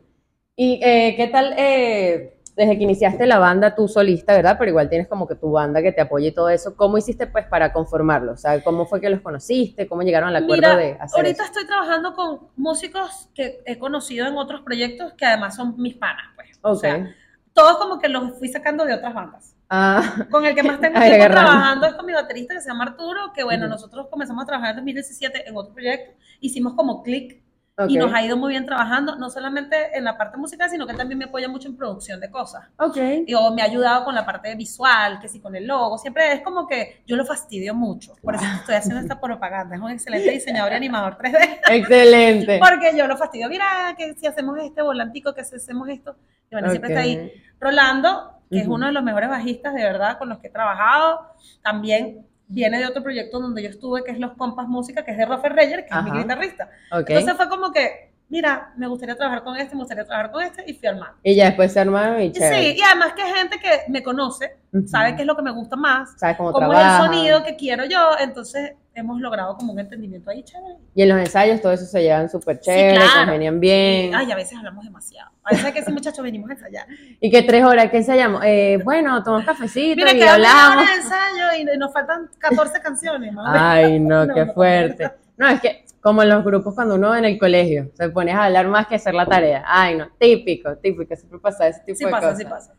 ¿Y 0.56 0.80
eh, 0.82 1.14
qué 1.16 1.28
tal 1.28 1.54
eh, 1.56 2.38
desde 2.56 2.76
que 2.76 2.82
iniciaste 2.84 3.26
la 3.26 3.38
banda 3.38 3.74
tú 3.74 3.88
solista, 3.88 4.34
verdad? 4.34 4.56
Pero 4.58 4.70
igual 4.70 4.88
tienes 4.88 5.08
como 5.08 5.26
que 5.26 5.34
tu 5.34 5.50
banda 5.50 5.80
que 5.82 5.92
te 5.92 6.02
apoye 6.02 6.28
y 6.28 6.34
todo 6.34 6.50
eso. 6.50 6.76
¿Cómo 6.76 6.98
hiciste 6.98 7.26
pues 7.26 7.46
para 7.46 7.72
conformarlo? 7.72 8.32
O 8.32 8.36
sea, 8.36 8.62
¿cómo 8.62 8.86
fue 8.86 9.00
que 9.00 9.08
los 9.08 9.20
conociste? 9.22 9.86
¿Cómo 9.88 10.02
llegaron 10.02 10.28
al 10.28 10.36
acuerdo 10.36 10.74
Mira, 10.74 10.76
de 10.76 10.96
hacer 11.00 11.24
ahorita 11.24 11.42
eso? 11.42 11.52
estoy 11.52 11.66
trabajando 11.66 12.14
con 12.14 12.48
músicos 12.56 13.30
que 13.34 13.62
he 13.64 13.78
conocido 13.78 14.26
en 14.26 14.36
otros 14.36 14.60
proyectos 14.62 15.14
que 15.14 15.24
además 15.24 15.56
son 15.56 15.74
mis 15.78 15.94
panas, 15.94 16.26
pues. 16.36 16.58
O 16.62 16.72
Ok, 16.72 16.80
sea, 16.80 17.14
todos 17.54 17.78
como 17.78 17.98
que 17.98 18.08
los 18.08 18.38
fui 18.38 18.48
sacando 18.48 18.84
de 18.84 18.94
otras 18.94 19.14
bandas. 19.14 19.56
Ah, 19.70 20.26
Con 20.30 20.44
el 20.44 20.54
que 20.54 20.62
más 20.62 20.80
tengo 20.80 21.00
tiempo 21.00 21.28
trabajando 21.30 21.86
es 21.86 21.94
con 21.94 22.04
mi 22.04 22.12
baterista 22.12 22.54
que 22.54 22.60
se 22.60 22.68
llama 22.68 22.84
Arturo, 22.84 23.32
que 23.34 23.42
bueno, 23.42 23.64
Ujú. 23.64 23.70
nosotros 23.70 24.08
comenzamos 24.10 24.42
a 24.42 24.46
trabajar 24.46 24.70
en 24.72 24.76
2017 24.76 25.48
en 25.48 25.56
otro 25.56 25.72
proyecto, 25.72 26.12
hicimos 26.40 26.74
como 26.74 27.02
click 27.02 27.42
ok. 27.76 27.90
y 27.90 27.96
nos 27.96 28.12
ha 28.12 28.22
ido 28.24 28.37
muy 28.37 28.50
bien 28.50 28.66
trabajando, 28.66 29.16
no 29.16 29.30
solamente 29.30 29.96
en 29.96 30.04
la 30.04 30.16
parte 30.16 30.37
musical, 30.37 30.68
sino 30.70 30.87
que 30.87 30.92
él 30.92 30.98
también 30.98 31.18
me 31.18 31.24
apoya 31.26 31.48
mucho 31.48 31.68
en 31.68 31.76
producción 31.76 32.20
de 32.20 32.30
cosas. 32.30 32.64
Ok. 32.78 32.96
Y, 33.26 33.35
o 33.35 33.52
me 33.52 33.62
ha 33.62 33.66
ayudado 33.66 34.04
con 34.04 34.14
la 34.14 34.24
parte 34.24 34.54
visual, 34.54 35.18
que 35.20 35.28
sí, 35.28 35.40
con 35.40 35.54
el 35.56 35.66
logo, 35.66 35.98
siempre 35.98 36.32
es 36.32 36.40
como 36.42 36.66
que 36.66 37.02
yo 37.06 37.16
lo 37.16 37.24
fastidio 37.24 37.74
mucho, 37.74 38.14
por 38.22 38.35
eso 38.35 38.44
estoy 38.61 38.74
haciendo 38.74 39.00
esta 39.00 39.20
propaganda, 39.20 39.76
es 39.76 39.82
un 39.82 39.90
excelente 39.90 40.30
diseñador 40.30 40.72
y 40.72 40.76
animador 40.76 41.18
3D. 41.18 41.61
Excelente. 41.70 42.58
Porque 42.58 42.96
yo 42.96 43.06
lo 43.06 43.16
fastidio, 43.16 43.48
mira, 43.48 43.94
que 43.96 44.14
si 44.14 44.26
hacemos 44.26 44.58
este 44.58 44.82
volantico, 44.82 45.35
que 45.35 45.44
si 45.44 45.56
hacemos 45.56 45.88
esto. 45.88 46.16
Y 46.50 46.54
bueno, 46.54 46.68
siempre 46.70 46.90
está 46.90 47.00
ahí. 47.02 47.32
Rolando, 47.58 48.40
que 48.50 48.58
es 48.58 48.66
Ujú. 48.66 48.74
uno 48.74 48.87
de 48.87 48.92
los 48.92 49.02
mejores 49.02 49.30
bajistas 49.30 49.72
de 49.72 49.82
verdad 49.82 50.18
con 50.18 50.28
los 50.28 50.38
que 50.38 50.48
he 50.48 50.50
trabajado, 50.50 51.26
también 51.62 52.26
viene 52.48 52.78
de 52.78 52.87
otro 52.87 53.02
proyecto 53.02 53.40
donde 53.40 53.62
yo 53.62 53.68
estuve, 53.68 54.05
que 54.05 54.12
es 54.12 54.18
Los 54.18 54.33
Compas 54.33 54.68
Música, 54.68 55.05
que 55.05 55.12
es 55.12 55.18
de 55.18 55.26
Rofer 55.26 55.52
Reyer, 55.52 55.87
que 55.87 55.96
es 55.96 56.05
mi 56.05 56.11
guitarrista. 56.11 56.70
Entonces 56.90 57.35
fue 57.35 57.48
como 57.48 57.72
que, 57.72 58.12
mira, 58.28 58.72
me 58.76 58.87
gustaría 58.87 59.16
trabajar 59.16 59.42
con 59.42 59.57
este, 59.57 59.74
me 59.74 59.81
gustaría 59.81 60.05
trabajar 60.05 60.31
con 60.31 60.42
este, 60.42 60.64
y 60.66 60.74
fui 60.74 60.88
armando. 60.88 61.16
y 61.22 61.35
ya 61.35 61.46
después 61.46 61.72
se 61.72 61.81
armaron 61.81 62.20
y 62.20 62.33
chévere. 62.33 62.72
sí, 62.72 62.78
y 62.78 62.83
además 62.83 63.12
que 63.14 63.22
gente 63.22 63.59
que 63.59 63.90
me 63.90 64.02
conoce, 64.02 64.57
sabe 64.87 65.16
qué 65.16 65.22
es 65.22 65.26
lo 65.26 65.37
que 65.37 65.42
me 65.42 65.52
gusta 65.52 65.76
más, 65.76 66.14
¿Sabes 66.18 66.37
cómo, 66.37 66.52
cómo 66.52 66.72
es 66.72 66.78
el 66.78 66.96
sonido 66.98 67.42
que 67.44 67.57
quiero 67.57 67.85
yo, 67.85 68.18
entonces 68.18 68.72
hemos 68.94 69.20
logrado 69.20 69.57
como 69.57 69.72
un 69.72 69.78
entendimiento 69.78 70.31
ahí 70.31 70.42
chévere. 70.42 70.76
Y 70.94 71.02
en 71.02 71.09
los 71.09 71.18
ensayos 71.18 71.61
todo 71.61 71.72
eso 71.72 71.85
se 71.87 72.02
llevan 72.02 72.28
súper 72.28 72.61
chévere, 72.61 72.96
claro. 72.96 73.11
congenian 73.24 73.59
bien. 73.61 74.14
Ay, 74.14 74.31
a 74.31 74.37
veces 74.37 74.57
hablamos 74.59 74.85
demasiado. 74.85 75.31
A 75.44 75.50
veces 75.50 75.72
que 75.72 75.81
decir, 75.81 75.94
muchachos, 75.94 76.22
venimos 76.22 76.50
a 76.50 76.52
ensayar. 76.55 76.87
¿Y 77.20 77.31
qué 77.31 77.42
tres 77.42 77.64
horas? 77.64 77.90
¿Qué 77.90 77.98
ensayamos? 77.98 78.42
Eh, 78.44 78.78
bueno, 78.85 79.22
tomamos 79.22 79.46
cafecito 79.46 79.96
Mira, 79.96 80.12
y 80.12 80.20
una 80.22 80.35
hablamos. 80.35 80.87
de 80.87 80.94
ensayo 80.94 81.72
y 81.74 81.78
nos 81.78 81.92
faltan 81.92 82.28
14 82.38 82.81
canciones. 82.81 83.35
Ay, 83.46 83.98
no, 84.00 84.26
No, 84.26 84.35
qué 84.35 84.46
fuerte. 84.46 85.11
No, 85.37 85.48
es 85.48 85.61
que 85.61 85.85
como 86.00 86.22
en 86.22 86.28
los 86.28 86.44
grupos 86.44 86.74
cuando 86.74 86.96
uno 86.96 87.14
en 87.14 87.24
el 87.24 87.38
colegio 87.38 87.90
se 87.94 88.09
pones 88.11 88.35
a 88.35 88.44
hablar 88.44 88.66
más 88.68 88.87
que 88.88 88.96
hacer 88.96 89.14
la 89.14 89.24
tarea. 89.24 89.64
Ay, 89.66 89.96
no, 89.96 90.09
típico, 90.18 90.76
típico, 90.76 91.14
siempre 91.16 91.38
pasa 91.38 91.68
ese 91.68 91.81
tipo 91.81 91.96
Sí 91.96 92.05
de 92.05 92.11
pasa, 92.11 92.26
cosas. 92.26 92.38
sí 92.38 92.44
pasa. 92.44 92.74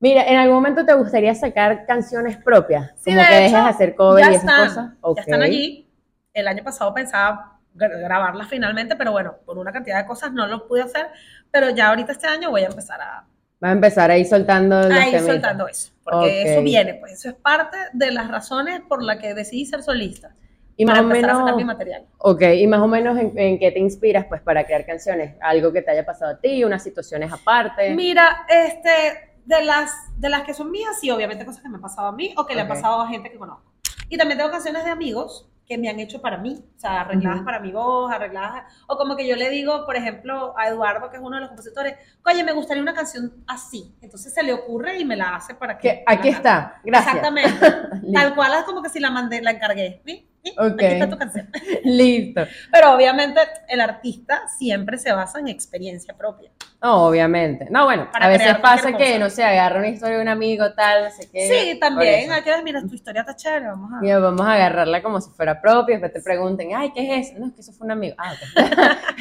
Mira, 0.00 0.24
¿en 0.26 0.36
algún 0.38 0.56
momento 0.56 0.84
te 0.84 0.94
gustaría 0.94 1.34
sacar 1.34 1.84
canciones 1.86 2.36
propias? 2.38 2.90
Sí, 2.96 3.10
como 3.10 3.20
de 3.22 3.28
que 3.28 3.34
hecho, 3.38 3.56
dejes 3.56 3.64
de 3.64 3.70
hacer 3.70 3.94
cover 3.94 4.24
ya 4.24 4.30
y 4.30 4.34
esas 4.34 4.40
están, 4.40 4.68
cosas. 4.68 4.90
Ya 5.14 5.22
están 5.22 5.42
allí. 5.42 5.88
El 6.32 6.48
año 6.48 6.62
pasado 6.64 6.94
pensaba 6.94 7.60
gra- 7.74 7.98
grabarlas 8.00 8.48
finalmente, 8.48 8.96
pero 8.96 9.12
bueno, 9.12 9.36
por 9.44 9.58
una 9.58 9.72
cantidad 9.72 9.98
de 9.98 10.06
cosas 10.06 10.32
no 10.32 10.46
lo 10.46 10.66
pude 10.66 10.82
hacer. 10.82 11.08
Pero 11.50 11.70
ya 11.70 11.88
ahorita 11.88 12.12
este 12.12 12.26
año 12.26 12.50
voy 12.50 12.62
a 12.62 12.66
empezar 12.66 13.00
a, 13.00 13.26
Vas 13.60 13.70
a 13.70 13.72
empezar 13.72 14.10
ahí 14.10 14.24
soltando 14.24 14.88
los 14.90 14.94
a 14.98 15.08
ir 15.08 15.12
temitas. 15.12 15.34
soltando 15.34 15.68
eso. 15.68 15.92
Porque 16.04 16.26
Ok. 16.26 16.44
eso 16.44 16.62
viene, 16.62 16.94
pues 16.94 17.12
eso 17.12 17.28
es 17.30 17.34
parte 17.36 17.76
de 17.92 18.10
las 18.10 18.28
razones 18.28 18.80
por 18.88 19.02
las 19.02 19.18
que 19.18 19.34
decidí 19.34 19.66
ser 19.66 19.82
solista. 19.82 20.34
Y 20.76 20.84
más 20.86 20.96
para 20.96 21.00
o 21.00 21.02
empezar 21.02 21.30
a 21.30 21.34
sacar 21.34 21.54
mi 21.56 21.64
menos, 21.64 21.66
material. 21.66 22.06
ok, 22.18 22.42
y 22.56 22.66
más 22.66 22.80
o 22.80 22.88
menos 22.88 23.18
en, 23.18 23.38
en 23.38 23.58
qué 23.58 23.70
te 23.70 23.78
inspiras 23.78 24.26
pues 24.26 24.40
para 24.42 24.64
crear 24.64 24.86
canciones, 24.86 25.36
algo 25.40 25.72
que 25.72 25.82
te 25.82 25.90
haya 25.90 26.04
pasado 26.06 26.32
a 26.32 26.40
ti, 26.40 26.64
unas 26.64 26.82
situaciones 26.82 27.32
aparte. 27.32 27.96
Mira, 27.96 28.46
este, 28.48 29.29
de 29.44 29.64
las, 29.64 29.92
de 30.20 30.28
las 30.28 30.42
que 30.42 30.54
son 30.54 30.70
mías, 30.70 30.98
sí, 31.00 31.10
obviamente 31.10 31.44
cosas 31.44 31.62
que 31.62 31.68
me 31.68 31.76
han 31.76 31.82
pasado 31.82 32.08
a 32.08 32.12
mí 32.12 32.32
o 32.36 32.46
que 32.46 32.54
le 32.54 32.62
han 32.62 32.68
pasado 32.68 33.00
a 33.00 33.08
gente 33.08 33.30
que 33.30 33.38
conozco. 33.38 33.72
Y 34.08 34.16
también 34.16 34.38
tengo 34.38 34.50
canciones 34.50 34.84
de 34.84 34.90
amigos 34.90 35.48
que 35.66 35.78
me 35.78 35.88
han 35.88 36.00
hecho 36.00 36.20
para 36.20 36.36
mí, 36.36 36.64
o 36.76 36.80
sea, 36.80 37.02
arregladas 37.02 37.38
Ujú. 37.38 37.44
para 37.44 37.60
mi 37.60 37.70
voz, 37.70 38.10
arregladas, 38.12 38.64
o 38.88 38.96
como 38.96 39.16
que 39.16 39.24
yo 39.24 39.36
le 39.36 39.48
digo, 39.50 39.86
por 39.86 39.94
ejemplo, 39.94 40.52
a 40.58 40.66
Eduardo, 40.66 41.08
que 41.10 41.16
es 41.16 41.22
uno 41.22 41.36
de 41.36 41.42
los 41.42 41.50
compositores, 41.50 41.94
oye, 42.26 42.42
me 42.42 42.52
gustaría 42.52 42.82
una 42.82 42.92
canción 42.92 43.44
así. 43.46 43.94
Entonces 44.00 44.34
se 44.34 44.42
le 44.42 44.52
ocurre 44.52 44.98
y 44.98 45.04
me 45.04 45.14
la 45.14 45.36
hace 45.36 45.54
para 45.54 45.78
que... 45.78 45.88
Que 45.88 46.04
aquí 46.08 46.28
está, 46.30 46.80
gracias. 46.82 47.14
Exactamente. 47.14 48.10
Tal 48.12 48.34
cual 48.34 48.52
es 48.58 48.64
como 48.64 48.82
que 48.82 48.88
si 48.88 48.98
la 48.98 49.10
mandé, 49.10 49.40
la 49.42 49.52
encargué. 49.52 50.02
¿sí? 50.04 50.29
Ok. 50.56 50.72
Aquí 50.72 50.84
está 50.86 51.08
tu 51.08 51.18
canción. 51.18 51.50
Listo. 51.84 52.42
Pero 52.72 52.94
obviamente 52.94 53.40
el 53.68 53.80
artista 53.80 54.48
siempre 54.48 54.98
se 54.98 55.12
basa 55.12 55.38
en 55.38 55.48
experiencia 55.48 56.16
propia. 56.16 56.50
No, 56.82 57.06
obviamente. 57.06 57.66
No, 57.70 57.84
bueno, 57.84 58.08
Para 58.10 58.26
a 58.26 58.28
veces 58.28 58.56
pasa 58.58 58.96
que, 58.96 59.18
no 59.18 59.28
sé, 59.28 59.44
agarra 59.44 59.80
una 59.80 59.88
historia 59.88 60.16
de 60.16 60.22
un 60.22 60.28
amigo, 60.28 60.72
tal, 60.72 61.04
no 61.04 61.10
sé 61.10 61.28
qué. 61.30 61.46
Sí, 61.46 61.78
también. 61.78 62.32
Hay 62.32 62.42
que 62.42 62.50
ver, 62.50 62.64
mira, 62.64 62.80
tu 62.80 62.94
historia 62.94 63.20
está 63.20 63.36
chévere, 63.36 63.66
vamos 63.66 63.92
a... 63.92 64.00
Mira, 64.00 64.18
vamos 64.18 64.40
a 64.40 64.54
agarrarla 64.54 65.02
como 65.02 65.20
si 65.20 65.30
fuera 65.30 65.60
propia, 65.60 65.98
después 65.98 66.12
te 66.12 66.22
pregunten, 66.22 66.70
ay, 66.74 66.90
¿qué 66.94 67.18
es 67.18 67.28
eso? 67.28 67.38
No, 67.38 67.48
es 67.48 67.52
que 67.52 67.60
eso 67.60 67.72
fue 67.72 67.84
un 67.84 67.90
amigo. 67.90 68.14
Ah, 68.16 68.32
ok. 68.32 68.64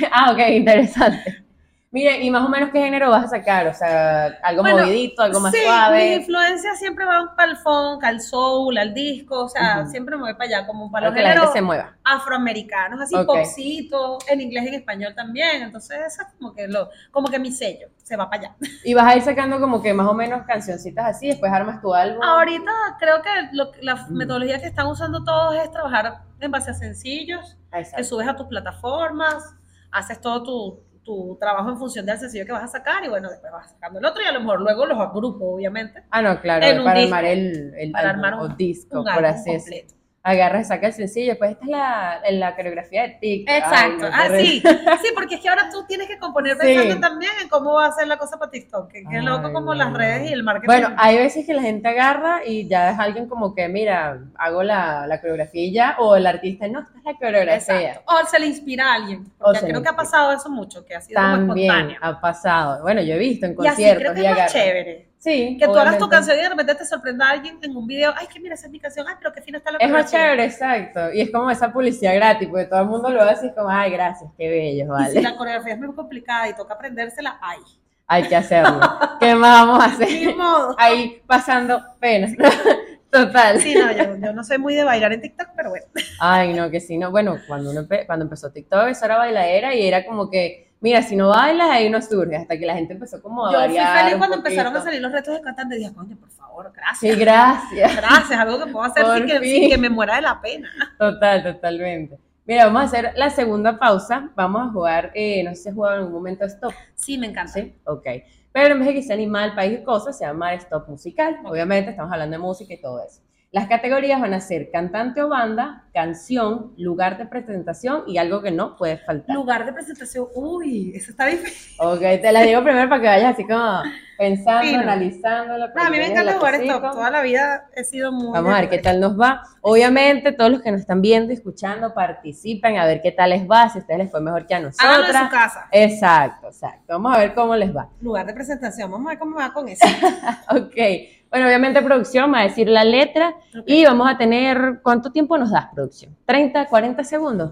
ah, 0.12 0.32
ok, 0.32 0.40
interesante. 0.52 1.49
Mire, 1.92 2.22
¿y 2.22 2.30
más 2.30 2.46
o 2.46 2.50
menos 2.50 2.70
qué 2.70 2.82
género 2.84 3.10
vas 3.10 3.26
a 3.26 3.28
sacar? 3.30 3.66
O 3.68 3.74
sea, 3.74 4.26
algo 4.44 4.62
Bueno, 4.62 4.78
movidito, 4.84 5.24
algo 5.24 5.40
más 5.40 5.52
sí, 5.52 5.58
mis 5.58 5.66
suave. 5.66 6.16
influencias 6.18 6.78
siempre 6.78 7.04
van 7.04 7.36
para 7.36 7.50
el 7.50 7.58
funk, 7.58 8.04
al 8.04 8.22
soul, 8.22 8.78
al 8.78 8.94
disco, 8.94 9.46
o 9.46 9.50
sea, 9.50 9.80
Ujú. 9.82 9.90
siempre 9.90 10.16
me 10.16 10.22
voy 10.22 10.34
para 10.34 10.44
allá, 10.60 10.68
como 10.68 10.92
para 10.92 11.08
los 11.08 11.16
que 11.16 11.24
la 11.24 11.30
gente 11.30 11.40
géneros 11.40 11.54
se 11.56 11.62
mueva. 11.64 11.96
afroamericanos, 12.04 13.02
así 13.02 13.16
Ok. 13.16 13.26
popcito, 13.26 14.20
en 14.28 14.40
inglés 14.42 14.66
y 14.66 14.68
en 14.68 14.74
español 14.76 15.16
también, 15.16 15.64
entonces 15.64 15.98
eso 16.06 16.22
es 16.22 16.28
como 16.38 16.54
que, 16.54 16.68
lo, 16.68 16.90
como 17.10 17.28
que 17.28 17.40
mi 17.40 17.52
sello, 17.52 17.88
se 18.04 18.16
va 18.16 18.30
para 18.30 18.44
allá. 18.44 18.56
Y 18.84 18.94
vas 18.94 19.12
a 19.12 19.16
ir 19.18 19.24
sacando 19.24 19.60
como 19.60 19.82
que 19.82 19.92
más 19.92 20.08
o 20.08 20.14
menos 20.14 20.44
cancioncitas 20.46 21.08
así, 21.08 21.28
después 21.30 21.52
armas 21.52 21.82
tu 21.82 21.92
álbum. 21.96 22.22
Ahorita 22.22 22.72
creo 23.00 23.24
que 23.24 23.30
lo- 23.54 23.72
la 23.82 23.96
Ujú. 23.96 24.14
metodología 24.14 24.60
que 24.62 24.68
están 24.68 24.86
usando 24.86 25.24
todos 25.24 25.56
es 25.56 25.72
trabajar 25.72 26.20
en 26.40 26.52
base 26.52 26.70
a 26.70 26.76
sencillos, 26.76 27.58
que 27.72 27.80
Exacto. 27.80 28.04
subes 28.04 28.28
a 28.28 28.36
tus 28.36 28.46
plataformas, 28.46 29.56
haces 29.92 30.22
todo 30.22 30.44
tu, 30.44 30.84
tu 31.10 31.38
trabajo 31.40 31.70
en 31.72 31.78
función 31.78 32.06
del 32.06 32.20
sencillo 32.20 32.46
que 32.46 32.52
vas 32.52 32.64
a 32.66 32.68
sacar 32.68 33.04
y 33.04 33.10
bueno, 33.10 33.30
después 33.32 33.52
vas 33.52 33.72
sacando 33.72 33.98
el 33.98 34.06
otro 34.06 34.22
y 34.22 34.26
a 34.28 34.32
lo 34.32 34.42
mejor 34.42 34.62
luego 34.62 34.86
los 34.86 35.00
agrupo, 35.00 35.56
obviamente, 35.56 36.04
Ah, 36.12 36.22
no, 36.22 36.40
claro, 36.40 36.62
para 36.84 37.00
disco. 37.00 37.16
armar 37.16 37.26
el, 37.26 37.74
el 37.76 37.92
para 37.92 38.10
álbum 38.12 38.26
armar 38.26 38.42
o 38.42 38.46
un, 38.46 38.58
disco, 38.58 39.00
un 39.00 39.06
por 39.06 39.26
así 39.26 39.52
decirlo. 39.54 39.99
Agarras, 40.22 40.68
saca 40.68 40.88
el 40.88 40.94
sencillo, 40.94 41.30
después 41.30 41.52
esta 41.52 41.64
es 41.64 41.70
la, 41.72 42.22
la 42.32 42.56
coreografía 42.56 43.04
de 43.04 43.10
TikTok. 43.22 43.56
Exacto, 43.56 44.06
Ay, 44.12 44.12
no, 44.12 44.34
ah, 44.34 44.38
sí, 44.38 44.62
sí, 45.02 45.08
porque 45.16 45.36
es 45.36 45.42
que 45.42 45.48
ahora 45.48 45.70
tú 45.72 45.86
tienes 45.88 46.08
que 46.10 46.20
componer 46.20 46.54
Sí. 46.58 46.60
pensando 46.62 47.00
también 47.00 47.32
en 47.42 47.48
cómo 47.48 47.74
va 47.76 47.86
a 47.86 47.92
ser 47.94 48.06
la 48.08 48.18
cosa 48.18 48.38
para 48.38 48.52
TikTok, 48.52 48.92
que, 48.92 49.04
Ay, 49.10 49.22
loco 49.24 49.54
como 49.54 49.74
las 49.74 49.94
redes 49.94 50.30
y 50.30 50.34
el 50.34 50.44
marketing. 50.44 50.68
Bueno, 50.68 50.90
hay 50.98 51.18
veces 51.18 51.46
que 51.46 51.54
la 51.54 51.62
gente 51.62 51.88
agarra 51.88 52.42
y 52.46 52.68
ya 52.68 52.92
es 52.92 53.00
alguien 53.00 53.28
como 53.30 53.56
que, 53.56 53.70
mira, 53.70 54.20
hago 54.38 54.62
la, 54.62 55.08
la 55.08 55.22
coreografía 55.22 55.64
y 55.64 55.72
ya, 55.72 55.96
o 56.00 56.18
el 56.18 56.28
artista, 56.28 56.68
no, 56.68 56.82
esta 56.82 56.98
es 56.98 57.04
la 57.06 57.14
coreografía. 57.14 57.90
Exacto. 57.92 58.14
O 58.14 58.26
se 58.28 58.40
le 58.40 58.48
inspira 58.48 58.92
a 58.92 58.96
alguien, 58.96 59.24
porque 59.38 59.62
creo 59.62 59.82
que 59.82 59.90
ha 59.90 59.96
pasado 59.96 60.34
eso 60.34 60.50
mucho, 60.50 60.86
que 60.86 60.96
ha 60.96 61.02
sido 61.02 61.20
como 61.22 61.34
También 61.48 61.72
espontáneo. 61.72 62.00
ha 62.02 62.20
pasado. 62.20 62.82
Bueno, 62.82 63.02
yo 63.02 63.14
he 63.16 63.20
visto 63.20 63.46
en 63.46 63.52
Y 63.54 63.56
así 63.68 63.84
conciertos 63.84 64.02
creo 64.04 64.14
que 64.16 64.22
y 64.22 64.26
es 64.26 64.38
más 64.38 64.52
chévere. 64.54 65.09
Sí, 65.20 65.58
Que 65.60 65.66
tú 65.66 65.72
hagas 65.72 65.98
tu 65.98 66.06
obviamente. 66.06 66.16
canción 66.16 66.38
y 66.38 66.42
de 66.44 66.50
repente 66.50 66.76
te 66.76 66.86
sorprenda 66.86 67.28
a 67.28 67.32
alguien 67.32 67.60
en 67.62 67.76
un 67.76 67.86
video, 67.86 68.14
ay, 68.18 68.28
que 68.28 68.40
mira, 68.40 68.56
esa 68.56 68.68
es 68.68 68.72
mi 68.72 68.80
canción, 68.80 69.06
ay, 69.08 69.16
pero 69.20 69.34
qué 69.34 69.42
fina 69.42 69.58
está 69.58 69.70
la 69.72 69.78
Es 69.80 69.90
más 69.90 70.06
coreografía". 70.10 70.20
chévere, 70.20 70.46
exacto. 70.46 71.14
Y 71.14 71.20
es 71.22 71.30
como 71.32 71.52
esa 71.52 71.74
publicidad 71.74 72.16
gratis, 72.16 72.48
porque 72.48 72.66
todo 72.66 72.80
el 72.80 72.88
mundo 72.88 73.10
lo 73.10 73.22
hace 73.22 73.48
y 73.48 73.50
es 73.50 73.56
como, 73.56 73.70
ay, 73.70 73.92
gracias, 73.92 74.32
qué 74.38 74.48
bello, 74.50 74.84
Y 74.86 74.86
si 74.86 74.88
vale. 75.16 75.22
la 75.22 75.36
coreografía 75.36 75.74
es 75.74 75.80
muy 75.80 75.94
complicada 75.94 76.48
y 76.48 76.56
toca 76.56 76.74
aprendérsela, 76.76 77.38
ay. 77.42 77.60
Hay 78.08 78.24
que 78.30 78.36
hacerlo. 78.36 78.80
¿Qué 79.20 79.36
más 79.36 79.68
vamos 79.68 79.84
a 79.84 79.86
hacer? 79.94 80.36
modo. 80.36 80.74
Ahí 80.80 81.22
pasando 81.28 81.84
penas. 82.00 82.32
Total. 83.12 83.60
Sí, 83.60 83.76
no, 83.76 83.92
yo, 83.92 84.16
yo 84.18 84.34
no 84.34 84.44
soy 84.44 84.58
muy 84.58 84.74
de 84.76 84.84
bailar 84.84 85.12
en 85.14 85.22
TikTok, 85.22 85.50
pero 85.56 85.70
bueno. 85.72 85.86
Ay, 86.20 86.54
no, 86.54 86.70
que 86.72 86.80
sí, 86.80 86.98
no. 86.98 87.12
Bueno, 87.12 87.38
cuando, 87.48 87.72
uno 87.72 87.82
empe- 87.82 88.06
cuando 88.06 88.24
empezó 88.24 88.52
TikTok, 88.52 88.88
eso 88.88 89.06
era 89.06 89.18
bailadera 89.18 89.74
y 89.76 89.86
era 89.88 90.06
como 90.06 90.30
que, 90.30 90.69
mira, 90.82 91.02
si 91.02 91.16
no 91.16 91.30
bailas, 91.30 91.70
ahí 91.70 91.90
no 91.90 92.02
surge. 92.02 92.36
Hasta 92.36 92.58
que 92.58 92.66
la 92.66 92.76
gente 92.76 92.94
empezó 92.94 93.22
como 93.22 93.46
a 93.46 93.52
Yo 93.52 93.58
fui 93.60 93.68
variar 93.68 93.98
feliz 94.00 94.14
un 94.14 94.20
cuando 94.20 94.38
empezaron 94.38 94.76
a 94.76 94.82
salir 94.82 95.02
los 95.02 95.12
retos 95.12 95.34
de 95.34 95.42
cantante. 95.42 95.76
Dije, 95.76 95.94
coño, 95.94 96.18
por 96.18 96.30
favor, 96.30 96.72
Sí, 97.00 97.10
gracias. 97.16 97.72
gracias. 97.72 97.96
Gracias, 97.96 98.40
algo 98.40 98.64
que 98.66 98.72
puedo 98.72 98.86
hacer 98.86 99.26
que, 99.26 99.40
sin 99.40 99.70
que 99.70 99.78
me 99.78 99.90
muera 99.90 100.16
de 100.16 100.22
la 100.22 100.42
pena. 100.42 100.70
Total, 100.98 101.44
totalmente. 101.44 102.20
Mira, 102.46 102.66
vamos 102.66 102.82
a 102.82 102.86
hacer 102.86 103.14
la 103.16 103.30
segunda 103.30 103.78
pausa. 103.78 104.32
Vamos 104.36 104.68
a 104.68 104.72
jugar, 104.72 105.12
eh, 105.14 105.44
no 105.44 105.52
sé 105.52 105.56
si 105.64 105.70
has 105.70 105.76
jugado 105.76 105.96
en 105.96 106.00
algún 106.02 106.14
momento 106.16 106.46
Stop. 106.46 106.74
Sí, 106.96 107.18
me 107.18 107.28
encanta. 107.28 107.54
¿Sí? 107.54 107.76
Ok. 107.84 108.06
Pero 108.52 108.74
en 108.74 108.80
vez 108.80 108.88
de 108.88 108.94
que 108.96 109.04
sea 109.04 109.14
animal, 109.16 109.54
país 109.54 109.80
y 109.80 109.84
cosas, 109.84 110.18
se 110.18 110.26
llama 110.26 110.54
Stop 110.56 110.88
Musical. 110.90 111.38
Obviamente, 111.46 111.92
estamos 111.92 112.12
hablando 112.12 112.38
de 112.38 112.42
música 112.42 112.74
y 112.74 112.82
todo 112.82 113.04
eso. 113.06 113.22
Las 113.52 113.68
categorías 113.68 114.22
van 114.22 114.36
a 114.36 114.42
ser 114.42 114.70
cantante 114.70 115.24
o 115.24 115.30
banda, 115.30 115.86
canción, 115.92 116.72
lugar 116.78 117.18
de 117.18 117.26
presentación 117.26 118.04
y 118.06 118.20
algo 118.20 118.44
que 118.44 118.52
no 118.52 118.76
puede 118.76 118.98
faltar. 118.98 119.36
Lugar 119.36 119.66
de 119.66 119.74
presentación, 119.74 120.28
uy, 120.36 120.92
eso 120.94 121.10
está 121.10 121.26
difícil. 121.26 121.76
Ok, 121.80 122.00
te 122.00 122.32
la 122.32 122.44
digo 122.44 122.62
primero 122.64 122.88
para 122.88 123.02
que 123.02 123.08
vayas 123.08 123.34
así 123.34 123.48
como 123.48 123.82
pensando, 124.20 124.62
Fino. 124.62 124.82
analizándolo. 124.82 125.68
No, 125.68 125.82
a 125.82 125.86
mí 125.86 125.98
me 125.98 126.06
tienes 126.06 126.12
encanta 126.12 126.32
el 126.32 126.38
jugar 126.38 126.54
lapicito. 126.54 126.76
esto. 126.76 126.92
Toda 126.92 127.10
la 127.10 127.22
vida 127.24 127.70
he 127.76 127.84
sido 127.84 128.12
muy. 128.12 128.32
Vamos 128.34 128.54
a 128.54 128.60
ver 128.62 128.70
qué 128.70 128.78
tal 128.78 129.00
nos 129.00 129.20
va. 129.20 129.42
Obviamente, 129.62 130.32
todos 130.32 130.52
los 130.52 130.62
que 130.62 130.72
nos 130.72 130.82
están 130.82 131.02
viendo 131.02 131.34
escuchando, 131.34 131.92
participen 131.96 132.78
a 132.78 132.86
ver 132.86 133.02
qué 133.02 133.12
tal 133.12 133.32
les 133.32 133.50
va, 133.50 133.68
si 133.70 133.80
a 133.80 133.82
ustedes 133.82 133.98
les 133.98 134.12
fue 134.12 134.22
mejor 134.22 134.46
que 134.46 134.54
a 134.54 134.58
Háganlo 134.58 135.08
en 135.08 135.14
su 135.14 135.30
casa. 135.32 135.68
Exacto, 135.72 136.50
exacto. 136.50 136.94
Vamos 136.94 137.16
a 137.16 137.20
ver 137.20 137.34
cómo 137.34 137.56
les 137.56 137.76
va. 137.76 137.90
Lugar 138.00 138.28
de 138.28 138.34
presentación. 138.36 138.92
Vamos 138.92 139.08
a 139.08 139.10
ver 139.10 139.18
cómo 139.18 139.38
va 139.38 139.52
con 139.52 139.68
eso. 139.68 139.88
Ok. 140.52 141.19
Bueno, 141.30 141.46
obviamente 141.46 141.82
producción 141.82 142.34
va 142.34 142.40
a 142.40 142.44
decir 142.44 142.68
la 142.68 142.84
letra 142.84 143.36
y 143.66 143.86
vamos 143.86 144.10
a 144.10 144.18
tener, 144.18 144.80
¿cuánto 144.82 145.12
tiempo 145.12 145.38
nos 145.38 145.52
das 145.52 145.68
producción? 145.74 146.16
¿30, 146.28 146.68
40 146.68 147.04
segundos? 147.04 147.52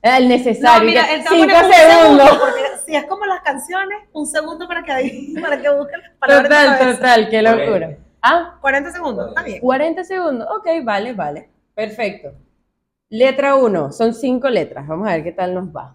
El 0.00 0.22
No, 0.24 0.28
necesario. 0.28 0.90
cinco 1.28 1.52
pone 1.52 1.66
un 1.66 1.72
segundos. 1.72 2.28
segundo, 2.28 2.40
porque 2.40 2.62
si 2.86 2.94
es 2.96 3.04
como 3.06 3.26
las 3.26 3.40
canciones, 3.42 3.98
un 4.12 4.26
segundo 4.26 4.66
para 4.68 4.82
que, 4.82 5.34
para 5.42 5.60
que 5.60 5.68
busquen 5.70 6.00
las 6.00 6.12
palabras. 6.18 6.48
Total, 6.78 6.96
total, 6.96 7.28
qué 7.28 7.42
locura. 7.42 7.96
Ah, 8.22 8.56
40 8.60 8.90
segundos, 8.92 9.28
está 9.28 9.42
bien. 9.42 9.60
40 9.60 10.04
segundos. 10.04 10.48
Ok, 10.56 10.66
vale, 10.84 11.12
vale. 11.12 11.50
Perfecto. 11.74 12.32
Letra 13.10 13.54
1, 13.56 13.92
son 13.92 14.14
cinco 14.14 14.48
letras. 14.48 14.86
Vamos 14.86 15.08
a 15.08 15.12
ver 15.12 15.24
qué 15.24 15.32
tal 15.32 15.54
nos 15.54 15.66
va. 15.68 15.94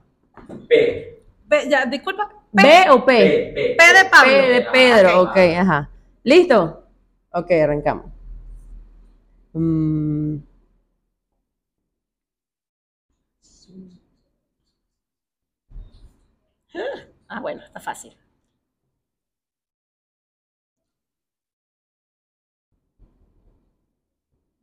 P. 0.67 1.23
Ve, 1.45 1.69
ya, 1.69 1.85
disculpa. 1.85 2.29
P. 2.55 2.61
¿B 2.63 2.89
o 2.91 3.05
P? 3.05 3.13
P. 3.13 3.53
P. 3.55 3.75
P 3.77 3.97
de 4.03 4.09
Pablo. 4.09 4.31
P 4.31 4.49
de 4.53 4.61
Pedro, 4.61 5.21
Ok. 5.21 5.29
ok, 5.31 5.37
ajá. 5.59 5.89
¿Listo? 6.23 6.82
Ok, 7.33 7.51
arrancamos. 7.51 8.05
Mm, 9.53 10.37
Ah, 17.27 17.39
bueno, 17.41 17.61
está 17.63 17.79
fácil. 17.79 18.15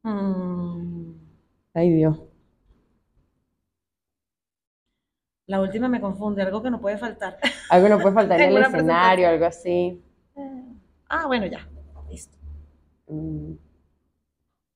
Mm, 0.02 1.12
ay, 1.74 1.90
Dios. 1.92 2.18
la 5.46 5.61
última 5.61 5.88
me 5.88 6.00
confunde, 6.00 6.42
algo 6.42 6.62
que 6.62 6.70
no 6.70 6.80
puede 6.80 6.96
faltar. 6.96 7.38
Algo 7.70 7.88
no 7.88 7.98
puede 7.98 8.14
faltar 8.14 8.40
en 8.40 8.50
el 8.56 8.62
escenario, 8.62 9.28
algo 9.28 9.46
así. 9.46 10.00
Ah, 11.09 11.26
bueno, 11.26 11.46
ya. 11.46 11.66
Mm, 13.11 13.53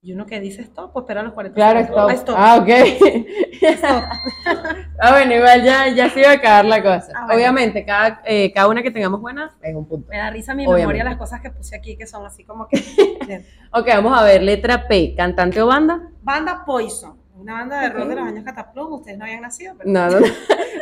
Y 0.02 0.12
uno 0.12 0.26
que 0.26 0.38
dice 0.40 0.60
stop, 0.62 0.92
pues 0.92 1.04
espera 1.04 1.22
los 1.22 1.32
40 1.32 1.54
Claro, 1.54 1.80
stop. 2.10 2.34
Ah, 2.36 2.54
Ah, 2.54 2.56
ok. 2.60 2.68
ah, 5.00 5.10
bueno, 5.12 5.34
igual 5.34 5.64
ya, 5.64 5.88
ya 5.88 6.10
se 6.10 6.20
iba 6.20 6.30
a 6.30 6.34
acabar 6.34 6.64
la 6.66 6.82
cosa. 6.82 7.12
Ah, 7.14 7.20
bueno. 7.24 7.34
Obviamente, 7.36 7.84
cada, 7.86 8.20
eh, 8.26 8.52
cada 8.52 8.68
una 8.68 8.82
que 8.82 8.90
tengamos 8.90 9.20
buena 9.20 9.56
es 9.62 9.74
un 9.74 9.86
punto. 9.88 10.08
Me 10.10 10.18
da 10.18 10.28
risa 10.30 10.54
mi 10.54 10.64
Obviamente. 10.64 10.80
memoria 10.82 11.04
las 11.04 11.16
cosas 11.16 11.40
que 11.40 11.50
puse 11.50 11.74
aquí 11.76 11.96
que 11.96 12.06
son 12.06 12.24
así 12.26 12.44
como 12.44 12.68
que. 12.68 12.76
Ok, 13.72 13.86
vamos 13.88 14.16
a 14.18 14.22
ver, 14.24 14.42
letra 14.42 14.86
P, 14.86 15.14
cantante 15.16 15.60
o 15.62 15.66
banda. 15.66 16.10
Banda 16.22 16.62
Poison, 16.66 17.16
una 17.36 17.54
banda 17.54 17.80
de 17.80 17.88
rock 17.88 18.06
de 18.08 18.14
los 18.14 18.28
años 18.28 18.44
Cataplum. 18.44 18.92
Ustedes 18.92 19.16
no 19.18 19.24
habían 19.24 19.40
nacido, 19.40 19.74
pero. 19.78 19.90
No, 19.90 20.08
no. 20.10 20.18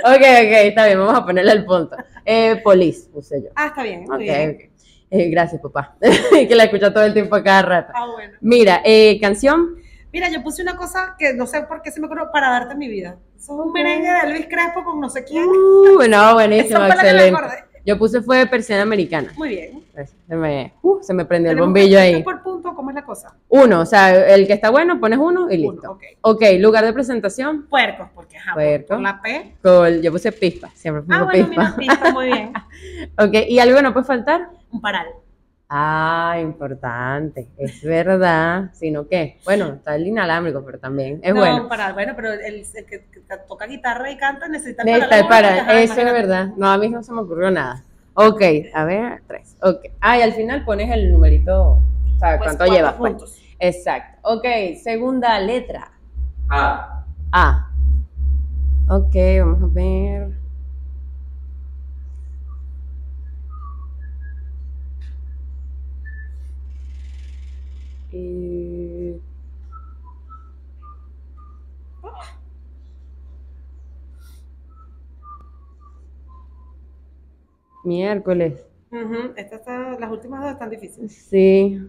Ok, 0.05 0.17
ok, 0.17 0.53
está 0.65 0.87
bien, 0.87 0.99
vamos 0.99 1.15
a 1.15 1.25
ponerle 1.25 1.53
el 1.53 1.65
punto. 1.65 1.97
Eh, 2.25 2.61
Police, 2.65 3.09
puse 3.09 3.41
yo. 3.41 3.51
Ah, 3.55 3.67
está 3.69 3.85
bien, 3.85 4.03
muy 4.03 4.17
Ok, 4.17 4.19
bien. 4.19 4.59
ok. 4.61 4.71
Eh, 5.14 5.29
gracias, 5.29 5.61
papá. 5.61 5.94
que 6.48 6.55
la 6.55 6.64
escucha 6.64 6.92
todo 6.92 7.05
el 7.05 7.12
tiempo 7.12 7.37
a 7.37 7.42
cada 7.44 7.61
rato. 7.61 7.92
Ah, 7.94 8.07
bueno. 8.11 8.33
Mira, 8.40 8.81
eh, 8.83 9.20
canción. 9.20 9.77
Mira, 10.11 10.31
yo 10.31 10.42
puse 10.42 10.62
una 10.62 10.75
cosa 10.75 11.16
que 11.18 11.35
no 11.35 11.46
sé 11.46 11.61
por 11.62 11.83
qué 11.83 11.90
se 11.90 12.01
me 12.01 12.07
ocurrió 12.07 12.31
para 12.33 12.48
darte 12.48 12.75
mi 12.75 12.88
vida. 12.88 13.16
Eso 13.37 13.53
es 13.53 13.66
un 13.66 13.72
merengue 13.72 14.11
de 14.11 14.20
Elvis 14.20 14.46
Crespo 14.48 14.83
con 14.85 15.01
no 15.01 15.11
sé 15.11 15.22
quién. 15.25 15.44
Uh, 15.44 16.09
no, 16.09 16.33
buenísimo, 16.35 16.83
excelente. 16.87 17.38
Yo 17.85 17.98
puse 17.98 18.22
fue 18.22 18.46
persiana 18.46 18.83
americana. 18.83 19.33
Muy 19.37 19.51
bien. 19.51 19.85
Se 20.29 20.35
me, 20.37 20.72
uh, 20.83 21.03
se 21.03 21.12
me 21.12 21.25
prendió 21.27 21.51
el 21.51 21.59
bombillo 21.59 21.98
ahí. 21.98 22.22
por 22.22 22.42
punto, 22.42 22.75
¿cómo 22.75 22.88
es 22.90 22.94
la 22.94 23.05
cosa? 23.05 23.35
Uno, 23.48 23.81
o 23.81 23.87
sea, 23.87 24.35
el 24.35 24.46
que 24.46 24.53
está 24.55 24.70
bueno, 24.70 24.98
pones 24.98 25.18
uno 25.18 25.51
y 25.51 25.59
listo. 25.59 25.81
Uno, 25.83 25.90
ok. 25.92 26.03
ok, 26.20 26.42
lugar 26.61 26.85
de 26.87 26.92
presentación. 26.92 27.66
Puercos, 27.68 28.09
porque 28.14 28.38
ajá, 28.38 28.55
Puerco. 28.55 28.87
por 28.88 29.01
la 29.01 29.20
P. 29.20 29.57
Col, 29.62 30.01
yo 30.01 30.11
puse 30.12 30.33
pispa, 30.33 30.70
siempre 30.75 31.03
pongo 31.03 31.14
Ah, 31.14 31.25
bueno, 31.25 31.48
pispa. 31.48 31.75
mira, 31.77 31.94
pista, 31.94 32.12
muy 32.12 32.27
bien. 32.27 32.53
ok, 33.18 33.35
¿y 33.48 33.59
algo 33.59 33.77
que 33.77 33.83
no 33.83 33.92
puede 33.92 34.07
faltar? 34.07 34.48
Un 34.72 34.80
paral. 34.80 35.06
Ah, 35.74 36.37
importante, 36.40 37.48
es 37.56 37.82
verdad. 37.82 38.70
Sino 38.74 39.06
que, 39.08 39.38
bueno, 39.44 39.68
está 39.74 39.94
el 39.96 40.06
inalámbrico, 40.06 40.62
pero 40.64 40.78
también 40.78 41.20
es 41.22 41.32
no, 41.35 41.40
bueno. 41.40 41.68
paral. 41.68 41.94
Bueno, 41.94 42.12
pero 42.14 42.32
el, 42.32 42.40
el 42.42 42.66
que, 42.87 43.06
que 43.06 43.20
toca 43.48 43.66
guitarra 43.66 44.11
y 44.11 44.18
canta 44.18 44.48
necesita 44.48 44.82
el 44.82 44.87
Necesita 44.87 45.18
el 45.20 45.28
paral. 45.28 45.78
eso 45.78 46.00
es 46.00 46.12
verdad. 46.12 46.48
No, 46.56 46.70
a 46.70 46.76
mí 46.76 46.90
no 46.90 47.02
se 47.02 47.12
me 47.12 47.20
ocurrió 47.22 47.50
nada. 47.50 47.82
Ok, 48.14 48.42
a 48.74 48.85
ver, 48.85 49.22
tres. 49.26 49.56
Ok. 49.62 49.87
Ah, 50.00 50.18
y 50.18 50.22
al 50.22 50.32
final 50.35 50.64
pones 50.66 50.90
el 50.90 51.11
numerito, 51.11 51.62
o 51.62 52.18
sea, 52.18 52.37
Pues 52.37 52.54
cuánto 52.54 52.66
llevas. 52.66 52.94
pues. 52.94 53.12
puntos. 53.12 53.42
Exacto. 53.58 54.18
Ok, 54.28 54.44
segunda 54.82 55.38
letra. 55.40 55.90
A. 56.50 57.04
A. 57.32 57.70
Ok, 58.88 59.14
vamos 59.40 59.62
a 59.62 59.72
ver. 59.74 60.41
Eh, 68.12 69.18
Miércoles. 77.85 78.64
Esta 79.37 79.57
está, 79.57 79.98
las 79.98 80.11
últimas 80.11 80.42
dos 80.42 80.53
están 80.53 80.70
difíciles. 80.70 81.12
Sí. 81.12 81.81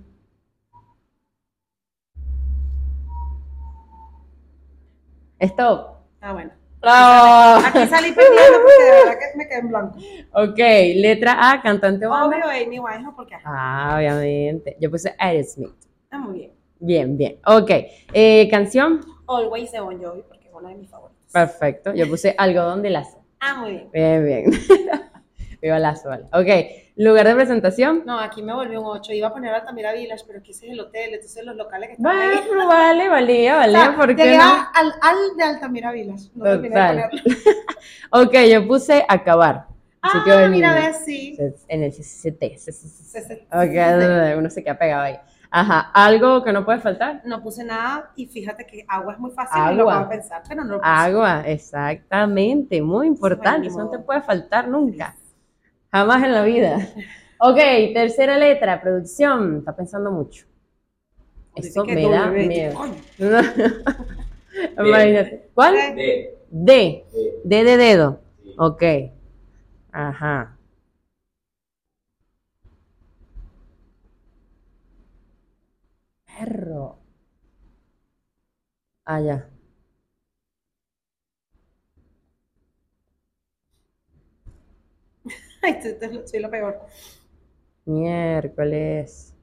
Stop. 5.40 5.98
Ah, 6.22 6.34
bueno. 6.34 6.52
Ah. 6.82 7.62
Aquí 7.68 7.86
salí 7.88 8.12
perdiendo 8.14 8.60
porque 8.62 8.84
de 8.84 8.92
verdad 8.92 9.20
que 9.20 9.38
me 9.38 9.48
quedé 9.48 9.60
en 9.60 9.68
blanco. 9.70 9.98
Ok, 10.34 10.58
letra 10.96 11.52
A, 11.52 11.62
cantante 11.62 12.06
o 12.06 12.10
banda. 12.10 12.38
Obvio, 12.38 12.50
Amy 12.50 12.80
Winehouse, 12.80 13.16
porque. 13.16 13.36
Ah, 13.44 13.96
obviamente. 13.98 14.78
Yo 14.80 14.90
puse 14.90 15.14
Aerosmith. 15.18 15.93
Ah, 16.14 16.20
muy 16.20 16.38
bien. 16.40 16.52
Bien, 16.80 17.18
bien. 17.18 17.40
Ok. 17.46 17.72
Eh, 18.14 18.48
canción. 18.52 19.02
Always 19.28 19.72
de 19.72 19.80
Bon 19.80 20.00
Jovi, 20.00 20.22
porque 20.28 20.48
es 20.48 20.54
una 20.54 20.70
de 20.70 20.76
mis 20.76 20.88
favoritas. 20.90 21.32
Perfecto. 21.32 21.92
Yo 21.96 22.08
puse 22.08 22.36
algodón 22.38 22.84
de 22.84 22.92
lazo. 22.92 23.18
Ah, 23.40 23.56
muy 23.56 23.72
bien. 23.72 23.90
Bien, 23.92 24.24
bien. 24.26 24.46
Viva 25.62 25.80
lazo, 25.80 26.10
vale. 26.10 26.26
Ok. 26.34 26.72
Lugar 26.98 27.26
de 27.28 27.34
presentación. 27.34 28.04
No, 28.06 28.20
aquí 28.20 28.44
me 28.44 28.54
volvió 28.54 28.80
un 28.82 28.86
8. 28.86 29.12
Iba 29.14 29.30
a 29.30 29.34
poner 29.34 29.52
Altamira 29.56 29.92
Village, 29.94 30.24
pero 30.28 30.40
es 30.48 30.62
el 30.62 30.80
hotel, 30.80 31.16
entonces 31.16 31.44
los 31.44 31.56
locales 31.56 31.88
que 31.90 31.94
están 31.94 32.16
Bueno, 32.16 32.62
ahí. 32.62 32.68
vale, 32.68 33.10
valía, 33.10 33.56
O 33.56 33.58
valía. 33.58 33.80
sea, 33.80 33.96
¿Por 33.96 34.16
qué 34.16 34.24
llegué 34.24 34.38
no? 34.38 34.44
al, 34.74 34.94
al 35.02 35.38
de 35.38 35.44
Altamira 35.44 35.92
Village. 35.92 36.30
No 36.36 36.44
terminé 36.44 36.76
de 36.80 36.88
ponerlo. 36.88 37.22
Ok, 38.12 38.34
yo 38.52 38.68
puse 38.68 39.04
acabar. 39.08 39.66
Ah, 40.04 40.48
mira, 40.52 40.76
ves, 40.76 40.98
sí. 41.04 41.36
En 41.68 41.82
el 41.82 41.92
CCT. 41.92 42.44
Ok, 43.52 44.38
uno 44.38 44.50
se 44.52 44.64
queda 44.64 44.78
pegado 44.78 45.02
ahí. 45.04 45.16
Ajá. 45.56 45.92
Algo 45.94 46.44
que 46.44 46.52
no 46.52 46.66
puede 46.66 46.80
faltar. 46.80 47.22
No 47.26 47.44
puse 47.44 47.64
nada 47.64 48.12
y 48.16 48.26
fíjate 48.26 48.66
que 48.66 48.84
agua 48.88 49.14
es 49.14 49.20
muy 49.20 49.30
fácil 49.30 49.56
y 49.56 49.62
Agua. 49.62 49.76
lo 49.76 49.86
puedo 49.86 50.10
pensar, 50.10 50.42
pero 50.50 50.64
no 50.64 50.72
lo 50.72 50.78
puse. 50.80 50.90
Agua, 50.92 51.44
exactamente, 51.46 52.82
muy 52.82 53.06
importante, 53.06 53.68
eso 53.68 53.78
no 53.78 53.92
te 53.92 54.00
puede 54.00 54.24
faltar 54.24 54.68
nunca, 54.68 55.16
jamás 55.92 56.24
en 56.24 56.34
la 56.34 56.44
vida. 56.44 56.78
Ok, 57.46 57.58
tercera 57.94 58.38
letra, 58.38 58.80
producción, 58.80 59.58
está 59.58 59.76
pensando 59.76 60.10
mucho. 60.12 60.46
Eso 61.58 61.84
me 61.84 62.10
da 62.10 62.30
miedo. 62.30 62.80
Imagínate. 64.80 65.50
¿Cuál? 65.54 65.74
D. 65.94 66.38
D. 66.50 67.06
D, 67.44 67.64
de 67.66 67.78
dedo, 67.78 68.22
ok. 68.58 68.84
Ajá. 69.92 70.54
Perro. 76.40 76.98
Ah, 79.06 79.20
ya. 79.20 79.50
Ay, 85.62 85.80
soy 86.26 86.40
lo 86.40 86.50
peor. 86.50 86.80
Miércoles. 87.86 89.34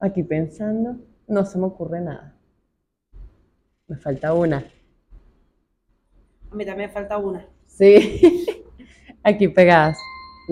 Aquí 0.00 0.22
pensando, 0.24 0.96
no 1.28 1.44
se 1.44 1.58
me 1.58 1.66
ocurre 1.66 2.00
nada. 2.00 2.34
Me 3.86 3.96
falta 3.96 4.34
una. 4.34 4.64
A 6.50 6.54
mí 6.54 6.66
también 6.66 6.88
me 6.88 6.92
falta 6.92 7.18
una. 7.18 7.46
Sí. 7.66 8.44
Aquí 9.22 9.48
pegadas. 9.48 9.96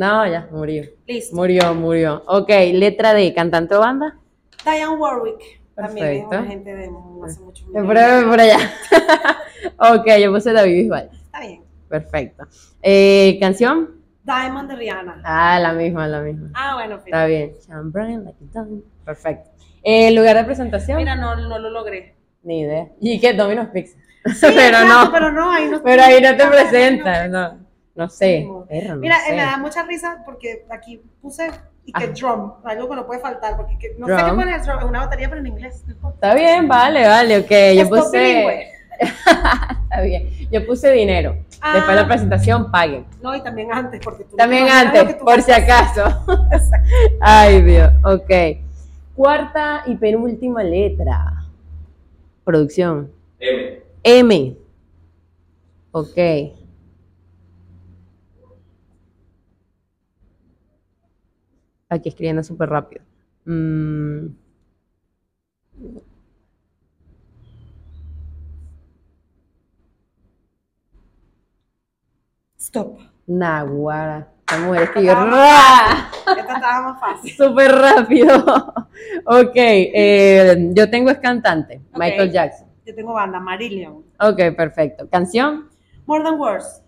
No, 0.01 0.27
ya, 0.27 0.49
murió. 0.51 0.85
Listo. 1.07 1.37
Murió, 1.37 1.75
murió. 1.75 2.23
Ok, 2.27 2.49
letra 2.73 3.13
D, 3.13 3.35
cantante 3.35 3.75
o 3.75 3.81
banda. 3.81 4.17
Diane 4.65 4.97
Warwick. 4.97 5.61
También 5.75 6.07
es 6.07 6.13
Perfecto. 6.21 6.39
una 6.39 6.47
gente 6.47 6.75
de 6.75 6.91
hace 7.27 7.41
mucho 7.41 7.67
Eh, 7.67 7.83
Por, 7.83 8.29
por 8.31 8.41
allá. 8.41 8.57
ok, 9.79 10.07
yo 10.23 10.33
puse 10.33 10.55
David 10.55 10.73
Bisbal. 10.85 11.11
Está 11.13 11.41
bien. 11.41 11.63
Perfecto. 11.91 12.45
Eh, 12.81 13.37
¿Canción? 13.43 13.91
Diamond 14.25 14.71
de 14.71 14.77
Rihanna. 14.77 15.21
Ah, 15.23 15.59
la 15.61 15.75
misma, 15.75 16.09
la 16.09 16.21
misma. 16.23 16.49
Ah, 16.55 16.77
bueno, 16.77 16.99
fíjate. 17.01 17.45
Está 17.45 17.75
bien. 17.77 17.93
Bright 17.93 18.25
like 18.25 18.39
diamond. 18.55 18.83
Perfecto. 19.05 19.51
Eh, 19.83 20.11
¿Lugar 20.13 20.35
de 20.37 20.45
presentación? 20.45 20.97
Mira, 20.97 21.15
no, 21.15 21.37
no 21.37 21.59
lo 21.59 21.69
logré. 21.69 22.15
Ni 22.43 22.61
idea. 22.61 22.89
¿Y 23.03 23.21
qué? 23.21 23.35
Domino's 23.35 23.69
Pizza. 23.69 23.99
Sí, 24.35 24.47
pero 24.57 24.83
no. 24.87 25.13
Pero 25.13 25.31
no, 25.31 25.51
ahí 25.53 25.69
no. 25.69 25.83
Pero 25.83 26.03
ahí 26.03 26.23
no 26.23 26.35
te 26.39 26.47
presentas. 26.47 27.29
no. 27.29 27.69
No, 28.01 28.07
no 28.07 28.11
sé. 28.11 28.45
No. 28.45 28.65
Perro, 28.67 28.95
no 28.95 29.01
Mira, 29.01 29.17
eh, 29.27 29.29
sé. 29.31 29.37
me 29.37 29.43
da 29.43 29.59
mucha 29.59 29.83
risa 29.83 30.23
porque 30.25 30.65
aquí 30.71 31.03
puse 31.21 31.51
y 31.85 31.93
que 31.93 32.05
Ajá. 32.05 32.13
drum, 32.15 32.53
algo 32.65 32.89
que 32.89 32.97
no 32.97 33.07
puede 33.07 33.21
faltar, 33.21 33.57
porque 33.59 33.77
que- 33.79 33.95
no 33.99 34.07
sé 34.07 34.15
qué 34.17 34.31
pone 34.33 34.55
el 34.55 34.63
drum, 34.63 34.79
es 34.79 34.85
una 34.85 35.01
batería, 35.01 35.29
pero 35.29 35.41
en 35.43 35.47
inglés. 35.49 35.85
no. 36.03 36.11
Está 36.11 36.35
bien, 36.35 36.67
vale, 36.67 37.07
vale, 37.07 37.39
ok. 37.39 37.51
Yo 37.77 37.83
Stop 37.83 37.99
puse. 38.05 38.69
Está 39.01 40.01
bien. 40.03 40.31
Yo 40.51 40.67
puse 40.67 40.91
dinero. 40.93 41.33
Después 41.51 41.87
de 41.87 41.93
Ah. 41.93 41.95
la 41.95 42.07
presentación, 42.07 42.71
paguen. 42.71 43.05
No, 43.23 43.35
y 43.37 43.43
también 43.43 43.69
antes, 43.73 44.01
porque 44.03 44.25
tú 44.25 44.31
no 44.33 44.37
También 44.39 44.65
lo 44.67 44.73
antes, 44.73 45.19
tú 45.19 45.25
por 45.25 45.43
si 45.43 45.53
acaso. 45.53 46.05
Ay, 47.21 47.61
Dios. 47.63 47.93
Ok. 48.05 48.31
Cuarta 49.15 49.83
y 49.87 49.95
penúltima 49.97 50.63
letra. 50.63 51.45
Producción. 52.45 53.11
M. 53.39 53.81
M. 54.03 54.57
Ok. 55.93 56.17
Aquí 61.91 62.09
escribiendo 62.09 62.43
súper 62.43 62.71
rápido. 62.71 63.05
Mm, 63.45 64.29
Stop. 72.59 72.99
Naguara. 73.27 74.29
Esta 74.41 74.59
mujer 74.67 74.83
escribió 74.83 75.13
Esta 75.13 76.13
estaba 76.27 76.93
más 76.93 77.01
fácil. 77.01 77.33
súper 77.37 77.73
rápido. 77.73 78.45
ok. 79.27 79.53
eh, 79.55 80.71
yo 80.73 80.91
tengo 80.91 81.11
es 81.11 81.19
cantante. 81.19 81.81
Michael 81.95 82.31
Jackson. 82.33 82.69
Yo 82.85 82.95
tengo 82.95 83.13
banda, 83.15 83.39
Marillion. 83.39 84.05
Ok, 84.19 84.57
perfecto. 84.57 85.09
Canción. 85.09 85.69
More 86.07 86.25
Than 86.25 86.39
Words. 86.39 86.83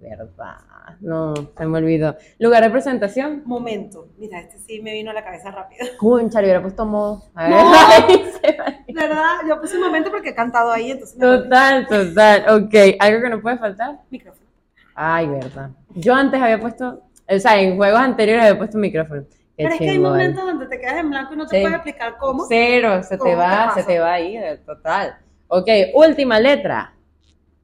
Verdad. 0.00 0.56
No, 1.00 1.34
se 1.56 1.66
me 1.66 1.78
olvidó. 1.78 2.16
Lugar 2.38 2.62
de 2.62 2.70
presentación. 2.70 3.42
Momento. 3.44 4.08
Mira, 4.16 4.40
este 4.40 4.58
sí 4.58 4.80
me 4.80 4.92
vino 4.94 5.10
a 5.10 5.14
la 5.14 5.22
cabeza 5.22 5.50
rápido. 5.50 5.86
Concha, 5.98 6.40
le 6.40 6.46
hubiera 6.46 6.62
puesto 6.62 6.86
modo. 6.86 7.22
A 7.34 7.44
ver, 7.44 7.50
No. 7.52 7.72
ahí 8.08 8.24
se 8.42 8.56
va. 8.56 8.64
¿Verdad? 8.88 9.36
Yo 9.48 9.60
puse 9.60 9.76
un 9.76 9.82
momento 9.82 10.10
porque 10.10 10.30
he 10.30 10.34
cantado 10.34 10.72
ahí, 10.72 10.90
entonces. 10.92 11.18
Total, 11.18 11.86
total. 11.86 12.44
Ok, 12.64 12.74
algo 12.98 13.20
que 13.22 13.28
no 13.30 13.40
puede 13.42 13.58
faltar. 13.58 14.00
Micrófono. 14.10 14.46
Ay, 14.94 15.26
verdad. 15.28 15.70
Yo 15.94 16.14
antes 16.14 16.40
había 16.40 16.58
puesto, 16.60 17.02
o 17.28 17.38
sea, 17.38 17.60
en 17.60 17.76
juegos 17.76 18.00
anteriores 18.00 18.44
había 18.44 18.58
puesto 18.58 18.78
micrófono. 18.78 19.22
Qué 19.56 19.64
Pero 19.64 19.70
es 19.74 19.78
que 19.78 19.90
hay 19.90 19.98
momentos 19.98 20.44
donde 20.44 20.66
te 20.66 20.80
quedas 20.80 20.94
en 20.96 21.10
blanco 21.10 21.34
y 21.34 21.36
no 21.36 21.46
te 21.46 21.56
Sí. 21.56 21.62
puedes 21.62 21.74
explicar 21.76 22.16
cómo. 22.18 22.46
Cero, 22.48 23.02
se 23.02 23.10
te 23.10 23.18
¿Cómo 23.18 23.30
te 23.30 23.36
va, 23.36 23.66
pasa? 23.66 23.80
se 23.80 23.86
te 23.86 23.98
va 24.00 24.12
ahí, 24.14 24.36
eh, 24.38 24.58
total. 24.64 25.16
Ok, 25.48 25.68
última 25.94 26.40
letra. 26.40 26.94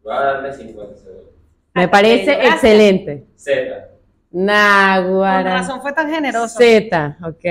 Voy 0.04 0.14
a 0.14 0.20
darle 0.20 0.52
50 0.52 0.96
segundos. 0.96 1.24
Me 1.76 1.88
parece 1.88 2.24
gracias. 2.34 2.54
excelente. 2.54 3.26
Z. 3.36 3.88
Con 4.30 4.44
Naguara. 4.46 5.54
razón 5.54 5.80
fue 5.80 5.92
tan 5.92 6.10
generoso. 6.10 6.58
Z, 6.58 7.18
ok. 7.22 7.44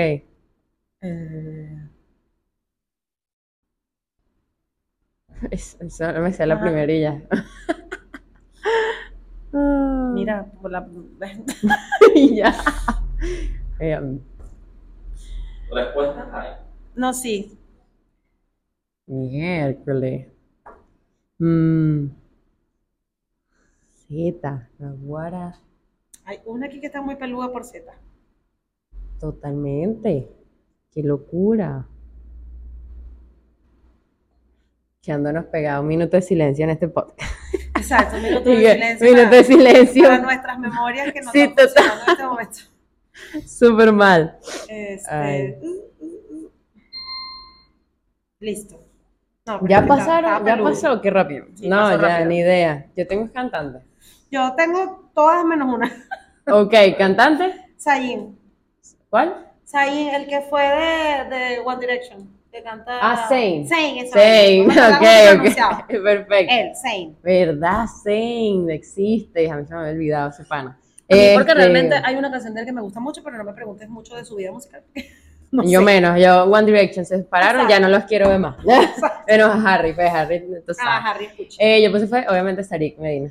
Es- 5.50 5.76
Solo 5.88 6.20
me 6.20 6.32
sé 6.32 6.46
la 6.46 6.54
Ajá. 6.54 6.64
primerilla. 6.64 7.22
Ah. 9.58 10.10
Mira, 10.12 10.44
por 10.60 10.70
la... 10.70 10.86
ya. 12.14 12.54
Eh, 13.80 14.18
Respuesta 15.72 16.28
hay. 16.32 16.48
No, 16.94 17.14
sí. 17.14 17.56
Miércoles. 19.06 20.26
Mm. 21.38 22.08
Z, 24.08 24.68
Naguara. 24.78 25.58
Hay 26.24 26.38
una 26.44 26.66
aquí 26.66 26.80
que 26.80 26.86
está 26.86 27.00
muy 27.00 27.16
peluda 27.16 27.52
por 27.52 27.64
Z. 27.64 27.92
Totalmente. 29.20 30.28
Qué 30.92 31.02
locura. 31.02 31.86
Quedándonos 35.02 35.44
pegados. 35.46 35.82
Un 35.82 35.88
minuto 35.88 36.16
de 36.16 36.22
silencio 36.22 36.64
en 36.64 36.70
este 36.70 36.88
podcast. 36.88 37.32
Exacto, 37.76 38.16
un 38.16 38.22
minuto 38.22 38.50
de 38.50 38.56
silencio. 38.72 39.06
minuto 39.14 39.30
de 39.36 39.44
silencio. 39.44 40.02
para 40.04 40.18
nuestras 40.18 40.58
memorias 40.58 41.12
que 41.12 41.20
no 41.20 41.30
Sí, 41.32 41.40
están 41.42 41.68
total. 41.68 41.84
en 42.04 42.10
este 42.10 42.24
momento. 42.24 42.58
Súper 43.46 43.92
mal. 43.92 44.38
Este, 44.68 45.58
uh, 45.62 45.66
uh, 46.00 46.44
uh. 46.44 46.50
Listo. 48.40 48.82
No, 49.46 49.60
¿Ya 49.68 49.86
pasaron? 49.86 50.44
¿Ya 50.44 50.56
pasó? 50.60 51.00
Qué 51.00 51.10
rápido. 51.10 51.46
Sí, 51.54 51.68
no, 51.68 51.88
ya, 51.90 51.96
rápido. 51.96 52.28
ni 52.28 52.38
idea. 52.40 52.90
Yo 52.96 53.06
tengo 53.06 53.30
cantante. 53.32 53.86
Yo 54.30 54.54
tengo 54.56 55.10
todas 55.14 55.44
menos 55.44 55.72
una. 55.74 55.90
Ok, 56.48 56.74
cantante. 56.98 57.54
Zayn. 57.78 58.38
¿Cuál? 59.10 59.46
Zayn, 59.66 60.14
el 60.14 60.26
que 60.26 60.40
fue 60.42 60.62
de, 60.62 61.36
de 61.36 61.58
One 61.64 61.80
Direction. 61.80 62.36
Que 62.52 62.62
canta. 62.62 62.98
Ah, 63.02 63.26
Zayn. 63.28 63.66
Zayn. 63.68 64.08
Zayn, 64.08 64.70
ok, 64.70 65.04
ok. 65.40 65.86
Perfecto. 66.02 66.54
Él, 66.54 66.72
Zayn. 66.80 67.16
¿Verdad? 67.22 67.86
Zayn 68.02 68.70
existe. 68.70 69.50
A 69.50 69.56
mí 69.56 69.66
se 69.66 69.74
me 69.74 69.80
había 69.80 69.92
olvidado 69.92 70.30
ese 70.30 70.44
pana. 70.44 70.78
Porque 71.08 71.34
Este, 71.34 71.54
realmente 71.54 71.94
hay 72.02 72.16
una 72.16 72.30
canción 72.30 72.52
de 72.54 72.60
él 72.60 72.66
que 72.66 72.72
me 72.72 72.80
gusta 72.80 72.98
mucho, 73.00 73.22
pero 73.22 73.36
no 73.36 73.44
me 73.44 73.52
preguntes 73.52 73.88
mucho 73.88 74.16
de 74.16 74.24
su 74.24 74.36
vida 74.36 74.52
musical. 74.52 74.82
No 75.52 75.62
yo 75.62 75.78
sé. 75.78 75.84
menos, 75.84 76.18
yo 76.20 76.42
One 76.46 76.66
Direction 76.66 77.06
se 77.06 77.18
separaron, 77.18 77.60
Exacto. 77.62 77.70
ya 77.70 77.78
no 77.80 77.88
los 77.88 78.04
quiero 78.06 78.28
ver 78.28 78.40
más. 78.40 78.56
Menos 79.28 79.48
a 79.54 79.74
Harry, 79.74 79.92
pues 79.92 80.10
Harry, 80.12 80.40
sabes. 80.40 80.78
Ah, 80.84 81.10
Harry, 81.12 81.26
escucha. 81.26 81.56
Eh, 81.60 81.80
yo 81.84 81.92
puse 81.92 82.08
fue, 82.08 82.26
obviamente, 82.28 82.64
Sarik 82.64 82.98
Medina. 82.98 83.30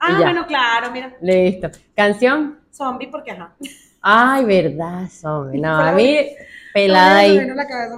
Ah, 0.00 0.18
bueno, 0.20 0.46
claro, 0.46 0.90
mira. 0.92 1.14
Listo. 1.20 1.70
Canción. 1.94 2.58
Zombie, 2.70 3.08
porque 3.08 3.30
ajá. 3.32 3.54
Ay, 4.00 4.44
verdad, 4.44 5.08
zombie. 5.08 5.60
No, 5.60 5.76
a 5.76 5.92
mí, 5.92 6.28
pelada 6.72 7.18
ahí. 7.18 7.40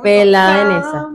pelada 0.03 0.63
en 0.63 0.79
esa. 0.79 1.09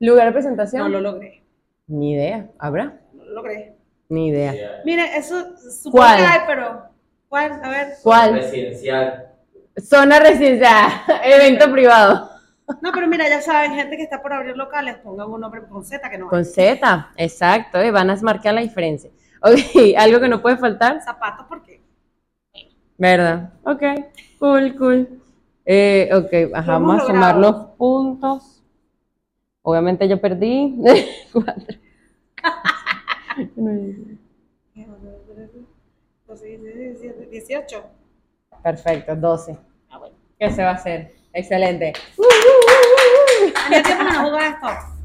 Lugar 0.00 0.26
de 0.26 0.32
presentación. 0.32 0.82
No 0.82 0.88
lo 0.88 1.00
logré. 1.00 1.42
Ni 1.86 2.12
idea. 2.12 2.46
¿Habrá? 2.58 3.00
No 3.12 3.24
lo 3.24 3.32
logré. 3.34 3.74
Ni 4.08 4.28
idea. 4.28 4.50
Hay. 4.52 4.60
Mire, 4.84 5.16
eso 5.16 5.56
supongo 5.58 5.98
¿Cuál? 5.98 6.18
que 6.18 6.24
hay, 6.24 6.40
pero. 6.46 6.82
¿Cuál? 7.28 7.60
A 7.62 7.68
ver. 7.70 7.88
¿Cuál? 8.02 8.34
Residencial. 8.34 9.26
Zona 9.76 10.18
residencial. 10.20 10.90
Evento 11.24 11.70
privado. 11.72 12.30
No, 12.82 12.92
pero 12.92 13.06
mira, 13.06 13.28
ya 13.28 13.40
saben, 13.40 13.74
gente 13.74 13.96
que 13.96 14.02
está 14.02 14.20
por 14.20 14.32
abrir 14.32 14.54
locales, 14.56 14.96
pongan 14.98 15.30
un 15.30 15.40
nombre 15.40 15.62
con 15.66 15.84
Z 15.84 16.08
que 16.10 16.18
no 16.18 16.28
Con. 16.28 16.44
Z. 16.44 17.12
Exacto. 17.16 17.80
eh, 17.80 17.90
Van 17.90 18.10
a 18.10 18.16
marcar 18.16 18.54
la 18.54 18.60
diferencia. 18.60 19.10
Ok, 19.42 19.94
algo 19.96 20.20
que 20.20 20.28
no 20.28 20.42
puede 20.42 20.56
faltar. 20.56 21.00
Zapatos, 21.02 21.46
porque. 21.48 21.80
¿Verdad? 22.96 23.52
Ok, 23.62 23.82
cool, 24.38 24.76
cool. 24.76 25.08
Eh, 25.64 26.10
ok, 26.12 26.54
ajá, 26.54 26.72
vamos 26.72 27.02
a 27.02 27.06
sumar 27.06 27.36
logrado. 27.36 27.40
los 27.40 27.76
puntos. 27.76 28.62
Obviamente 29.62 30.08
yo 30.08 30.20
perdí. 30.20 30.76
Cuatro. 31.32 31.78
18. 37.30 37.84
Perfecto, 38.62 39.16
12. 39.16 39.58
Ah, 39.90 39.98
bueno. 39.98 40.16
¿Qué 40.38 40.50
se 40.50 40.62
va 40.62 40.70
a 40.70 40.74
hacer? 40.74 41.14
Excelente. 41.32 41.92
Tenía 43.64 43.82
tiempo 43.82 44.04
no 44.04 44.38
esto. 44.38 44.97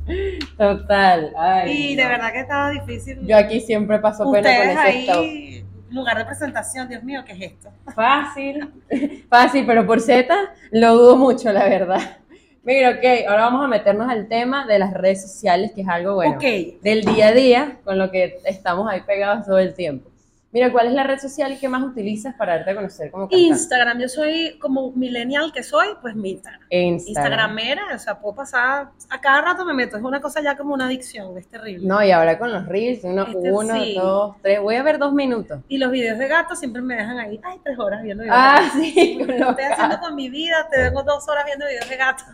Total. 0.58 1.34
Ay, 1.38 1.92
Y 1.92 1.96
de 1.96 2.04
no. 2.04 2.10
verdad 2.10 2.32
que 2.32 2.40
estaba 2.40 2.70
difícil. 2.72 3.20
Yo 3.26 3.38
aquí 3.38 3.60
siempre 3.62 4.00
paso 4.00 4.32
pena 4.32 4.50
con 4.58 4.70
ese 4.70 5.00
stop. 5.02 5.18
ahí, 5.20 5.66
lugar 5.92 6.18
de 6.18 6.26
presentación, 6.26 6.88
Dios 6.90 7.04
mío, 7.04 7.24
¿qué 7.26 7.34
es 7.34 7.42
esto? 7.54 7.70
Fácil, 7.96 8.72
fácil, 9.30 9.66
pero 9.66 9.86
por 9.86 10.00
Z 10.02 10.34
lo 10.72 10.94
dudo 10.96 11.18
mucho, 11.18 11.52
la 11.52 11.66
verdad. 11.68 12.18
Mira, 12.64 12.92
ok, 12.92 13.28
ahora 13.28 13.42
vamos 13.44 13.66
a 13.66 13.68
meternos 13.68 14.10
al 14.10 14.28
tema 14.30 14.66
de 14.66 14.80
las 14.80 14.94
redes 14.94 15.22
sociales, 15.22 15.72
que 15.76 15.82
es 15.82 15.88
algo 15.90 16.16
bueno. 16.16 16.36
Ok. 16.36 16.82
Del 16.82 17.04
día 17.04 17.28
a 17.28 17.32
día, 17.34 17.78
con 17.84 17.98
lo 18.00 18.10
que 18.10 18.38
estamos 18.46 18.90
ahí 18.90 19.02
pegados 19.02 19.46
todo 19.46 19.58
el 19.60 19.74
tiempo. 19.74 20.10
Mira, 20.54 20.72
¿cuál 20.72 20.86
es 20.88 20.94
la 20.94 21.04
red 21.04 21.18
social 21.18 21.58
que 21.60 21.68
más 21.68 21.82
utilizas 21.84 22.36
para 22.36 22.56
darte 22.58 22.72
a 22.72 22.76
conocer 22.76 23.10
como 23.10 23.24
cantante? 23.24 23.44
Instagram, 23.48 24.00
yo 24.00 24.08
soy 24.08 24.60
como 24.60 24.92
millennial 24.92 25.52
que 25.52 25.64
soy, 25.64 25.88
pues 26.00 26.16
mi 26.16 26.32
Instagram. 26.32 26.62
Instagram. 26.70 27.08
Instagramera, 27.08 27.96
o 27.96 27.98
sea, 28.00 28.20
puedo 28.20 28.36
pasar, 28.36 28.90
a 29.10 29.20
cada 29.20 29.42
rato 29.42 29.66
me 29.66 29.74
meto, 29.74 29.98
es 29.98 30.04
una 30.04 30.22
cosa 30.22 30.42
ya 30.44 30.56
como 30.56 30.76
una 30.76 30.86
adicción, 30.86 31.36
es 31.40 31.48
terrible. 31.48 31.88
No, 31.88 32.04
y 32.04 32.12
ahora 32.12 32.38
con 32.38 32.54
los 32.54 32.68
reels, 32.68 33.04
uno, 33.04 33.24
Este 33.24 33.52
uno 33.52 33.74
sí. 33.84 33.96
dos, 33.96 34.36
tres, 34.44 34.62
voy 34.62 34.76
a 34.76 34.84
ver 34.84 35.00
dos 35.00 35.12
minutos. 35.14 35.60
Y 35.68 35.80
los 35.80 35.90
videos 35.92 36.20
de 36.20 36.28
gatos 36.28 36.60
siempre 36.60 36.84
me 36.84 36.96
dejan 36.98 37.18
ahí, 37.18 37.40
ay, 37.44 37.58
tres 37.64 37.80
horas 37.80 38.04
viendo 38.04 38.22
videos 38.24 38.38
Ah, 38.40 38.62
de 38.76 38.82
sí, 38.84 39.16
con 39.18 39.28
¿Qué 39.28 39.40
los 39.40 39.50
estoy 39.50 39.66
haciendo 39.66 40.00
con 40.00 40.16
mi 40.16 40.30
vida? 40.30 40.68
Te 40.72 40.82
vengo 40.84 41.02
dos 41.02 41.28
horas 41.30 41.46
viendo 41.46 41.66
videos 41.66 41.90
de 41.90 41.98
gatos. 41.98 42.26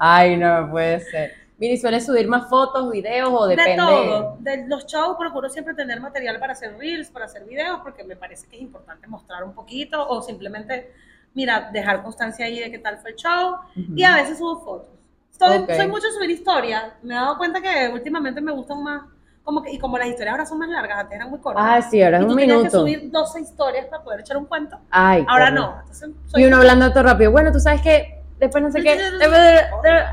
Ay, 0.00 0.36
no 0.36 0.68
puede 0.70 0.98
ser. 0.98 1.47
¿Y 1.60 1.76
sueles 1.76 2.06
subir 2.06 2.28
más 2.28 2.48
fotos, 2.48 2.90
videos 2.90 3.30
o 3.32 3.46
depende? 3.46 3.70
De 3.72 3.76
todo. 3.76 4.36
De 4.40 4.66
los 4.68 4.86
shows 4.86 5.16
procuro 5.18 5.48
siempre 5.48 5.74
tener 5.74 6.00
material 6.00 6.38
para 6.38 6.52
hacer 6.52 6.76
reels, 6.78 7.10
para 7.10 7.24
hacer 7.24 7.44
videos, 7.44 7.80
porque 7.82 8.04
me 8.04 8.16
parece 8.16 8.46
que 8.46 8.56
es 8.56 8.62
importante 8.62 9.06
mostrar 9.08 9.42
un 9.44 9.52
poquito 9.54 10.06
o 10.08 10.22
simplemente, 10.22 10.92
mira, 11.34 11.70
dejar 11.72 12.02
constancia 12.02 12.46
ahí 12.46 12.60
de 12.60 12.70
qué 12.70 12.78
tal 12.78 12.98
fue 12.98 13.10
el 13.10 13.16
show. 13.16 13.56
Ujú. 13.76 13.92
Y 13.96 14.04
a 14.04 14.14
veces 14.16 14.38
subo 14.38 14.60
fotos. 14.60 14.88
Soy, 15.36 15.58
Ok. 15.58 15.70
soy 15.76 15.86
mucho 15.88 16.06
subir 16.16 16.30
historias. 16.30 16.84
Me 17.02 17.14
he 17.14 17.16
dado 17.16 17.36
cuenta 17.38 17.60
que 17.60 17.88
últimamente 17.92 18.40
me 18.40 18.52
gustan 18.52 18.82
más, 18.82 19.02
como 19.44 19.62
que, 19.62 19.70
y 19.72 19.78
como 19.78 19.96
las 19.98 20.08
historias 20.08 20.32
ahora 20.32 20.46
son 20.46 20.58
más 20.58 20.68
largas, 20.68 20.98
antes 20.98 21.16
eran 21.16 21.30
muy 21.30 21.38
cortas. 21.40 21.64
Ah, 21.66 21.80
sí, 21.82 22.02
ahora 22.02 22.18
es 22.18 22.24
y 22.24 22.26
tú 22.26 22.32
un 22.32 22.38
tenías 22.38 22.56
que 22.58 22.62
minuto. 22.64 22.80
subir 22.80 23.10
12 23.10 23.40
historias 23.40 23.86
para 23.86 24.02
poder 24.04 24.20
echar 24.20 24.36
un 24.36 24.44
cuento. 24.46 24.78
Ay, 24.90 25.24
Ahora 25.28 25.50
no. 25.50 25.76
Entonces, 25.80 26.10
soy 26.26 26.42
Y 26.42 26.46
uno 26.46 26.56
hablando 26.58 26.90
todo 26.92 27.02
rápido. 27.04 27.30
Bueno, 27.32 27.50
tú 27.52 27.58
sabes 27.60 27.80
que 27.82 28.17
después 28.38 28.62
no 28.62 28.70
sé 28.70 28.82
qué. 28.82 28.98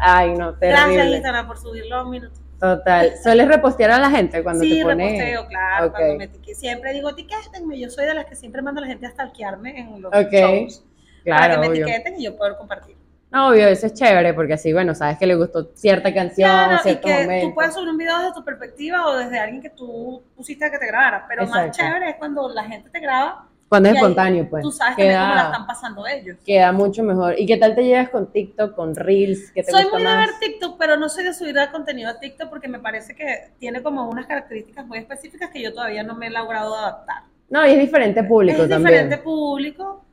Ay, 0.01 0.33
no, 0.33 0.53
Gracias, 0.53 0.59
terrible. 0.87 1.15
Instagram, 1.15 1.47
por 1.47 1.57
subirlo 1.57 1.95
a 1.97 2.03
un 2.03 2.09
minuto. 2.11 2.39
Total. 2.59 3.11
¿Sueles 3.21 3.47
repostear 3.47 3.91
a 3.91 3.99
la 3.99 4.09
gente 4.09 4.41
cuando 4.41 4.63
sí, 4.63 4.77
te 4.77 4.83
pones? 4.83 5.11
reposteo, 5.11 5.47
claro. 5.47 5.85
Ok. 5.87 5.91
Cuando 5.95 6.15
me 6.15 6.23
etiqué- 6.25 6.55
siempre 6.55 6.93
digo, 6.93 7.09
etiquétenme. 7.09 7.77
Yo 7.79 7.89
soy 7.89 8.05
de 8.05 8.13
las 8.13 8.25
que 8.25 8.35
siempre 8.35 8.61
mando 8.61 8.79
a 8.79 8.83
la 8.83 8.87
gente 8.87 9.05
a 9.07 9.11
stalkearme 9.11 9.77
en 9.79 10.01
los 10.01 10.11
Ok, 10.13 10.31
shows. 10.31 10.83
para 11.25 11.37
Claro, 11.47 11.53
que 11.55 11.59
me 11.59 11.67
obvio. 11.73 11.85
etiqueten 11.85 12.19
y 12.19 12.23
yo 12.23 12.37
poder 12.37 12.55
compartir. 12.57 12.95
No, 13.31 13.49
obvio, 13.49 13.67
eso 13.67 13.87
es 13.87 13.93
chévere 13.93 14.33
porque 14.33 14.53
así, 14.53 14.71
bueno, 14.71 14.95
sabes 14.95 15.17
que 15.17 15.25
le 15.25 15.35
gustó 15.35 15.69
cierta 15.75 16.13
canción, 16.13 16.49
Claro, 16.49 16.75
y 16.75 16.79
cierto 16.79 17.07
que 17.07 17.13
momento. 17.23 17.47
tú 17.49 17.53
puedes 17.55 17.73
subir 17.73 17.89
un 17.89 17.97
video 17.97 18.17
desde 18.19 18.33
tu 18.33 18.45
perspectiva 18.45 19.05
o 19.07 19.17
desde 19.17 19.37
alguien 19.39 19.61
que 19.61 19.71
tú 19.71 20.23
pusiste 20.37 20.71
que 20.71 20.77
te 20.77 20.87
grabara. 20.87 21.25
Pero 21.27 21.45
más 21.47 21.65
Exacto. 21.67 21.77
chévere 21.79 22.09
es 22.11 22.15
cuando 22.15 22.47
la 22.47 22.63
gente 22.63 22.89
te 22.89 22.99
graba, 23.01 23.49
Cuando 23.75 23.89
es 23.89 23.95
espontáneo, 23.95 24.49
pues. 24.49 24.63
tú 24.63 24.71
sabes 24.71 24.95
también 24.95 25.19
cómo 25.19 25.27
la 25.27 25.33
queda, 25.35 25.45
están 25.51 25.67
pasando 25.67 26.07
ellos. 26.07 26.37
queda 26.45 26.71
mucho 26.71 27.03
mejor. 27.03 27.35
¿Y 27.37 27.45
qué 27.45 27.57
tal 27.57 27.75
te 27.75 27.83
llevas 27.83 28.09
con 28.09 28.31
TikTok, 28.31 28.75
con 28.75 28.95
Reels? 28.95 29.51
¿Qué 29.51 29.63
te 29.63 29.71
Soy 29.71 29.83
gusta 29.83 29.97
muy 29.97 30.07
de 30.07 30.15
más? 30.15 30.27
ver 30.27 30.35
TikTok, 30.39 30.77
pero 30.77 30.97
no 30.97 31.09
soy 31.09 31.23
de 31.25 31.33
subir 31.33 31.55
contenido 31.71 32.09
a 32.09 32.19
TikTok 32.19 32.49
porque 32.49 32.67
me 32.67 32.79
parece 32.79 33.15
que 33.15 33.49
tiene 33.59 33.81
como 33.83 34.07
unas 34.09 34.25
características 34.27 34.85
muy 34.85 34.99
específicas 34.99 35.49
que 35.49 35.61
yo 35.61 35.73
todavía 35.73 36.03
no 36.03 36.15
me 36.15 36.27
he 36.27 36.29
logrado 36.29 36.75
adaptar. 36.75 37.23
No, 37.49 37.65
y 37.67 37.71
es 37.71 37.79
diferente 37.79 38.23
público 38.23 38.63
es 38.63 38.69
también. 38.69 38.93
diferente 38.93 39.17
público. 39.17 40.04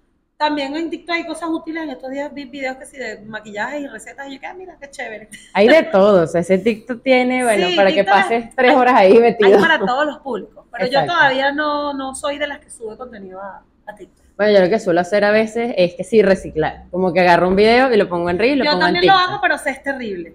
También 0.43 0.75
en 0.77 0.91
TikTok 0.91 1.15
hay 1.15 1.25
cosas 1.25 1.49
útiles. 1.51 1.85
En 1.85 1.91
estos 1.91 2.11
días 2.11 2.35
vi 2.35 2.47
videos 2.47 2.77
que 2.77 2.85
sí 2.85 2.97
de 2.97 3.21
maquillaje 3.21 3.79
y 3.79 3.87
recetas 3.87 4.27
y 4.27 4.35
yo 4.35 4.41
que, 4.41 4.47
ah, 4.47 4.55
mira, 4.55 4.77
qué 4.81 4.91
chévere. 4.91 5.29
Hay 5.53 5.69
de 5.69 5.83
todo, 5.93 6.25
o 6.25 6.27
sea, 6.27 6.41
ese 6.41 6.59
TikTok 6.59 7.01
tiene, 7.01 7.45
bueno, 7.45 7.69
Sí, 7.69 7.77
para 7.77 7.93
que 7.93 8.03
pases 8.03 8.47
es- 8.47 8.57
tres 8.57 8.71
hay- 8.71 8.77
horas 8.77 8.95
ahí 8.97 9.13
Hay 9.13 9.19
metido. 9.21 9.61
para 9.61 9.79
todos 9.79 10.05
los 10.05 10.19
públicos. 10.19 10.65
Pero 10.73 10.87
yo 10.91 11.07
todavía 11.07 11.53
no, 11.53 11.95
no 11.95 12.17
soy 12.17 12.39
de 12.39 12.49
las 12.49 12.59
que 12.59 12.71
sube 12.71 12.97
contenido 12.97 13.41
a, 13.41 13.63
a 13.87 13.95
TikTok. 13.95 14.25
Bueno, 14.37 14.53
yo 14.59 14.65
lo 14.65 14.69
que 14.69 14.81
suelo 14.81 15.01
hacer 15.01 15.25
a 15.25 15.31
veces 15.31 15.75
es 15.77 15.95
que 15.95 16.03
sí 16.03 16.23
reciclar, 16.23 16.87
como 16.91 17.13
que 17.13 17.21
agarro 17.21 17.47
un 17.47 17.55
video 17.55 17.93
y 17.93 17.97
lo 17.97 18.09
pongo 18.09 18.29
en 18.29 18.39
Reel 18.41 18.55
y 18.55 18.57
lo 18.57 18.65
Yo 18.65 18.71
pongo 18.73 18.87
en 18.89 18.95
también 18.95 19.13
lo 19.15 19.19
hago, 19.21 19.39
pero 19.41 19.59
sé, 19.59 19.71
es 19.71 19.83
terrible. 19.85 20.35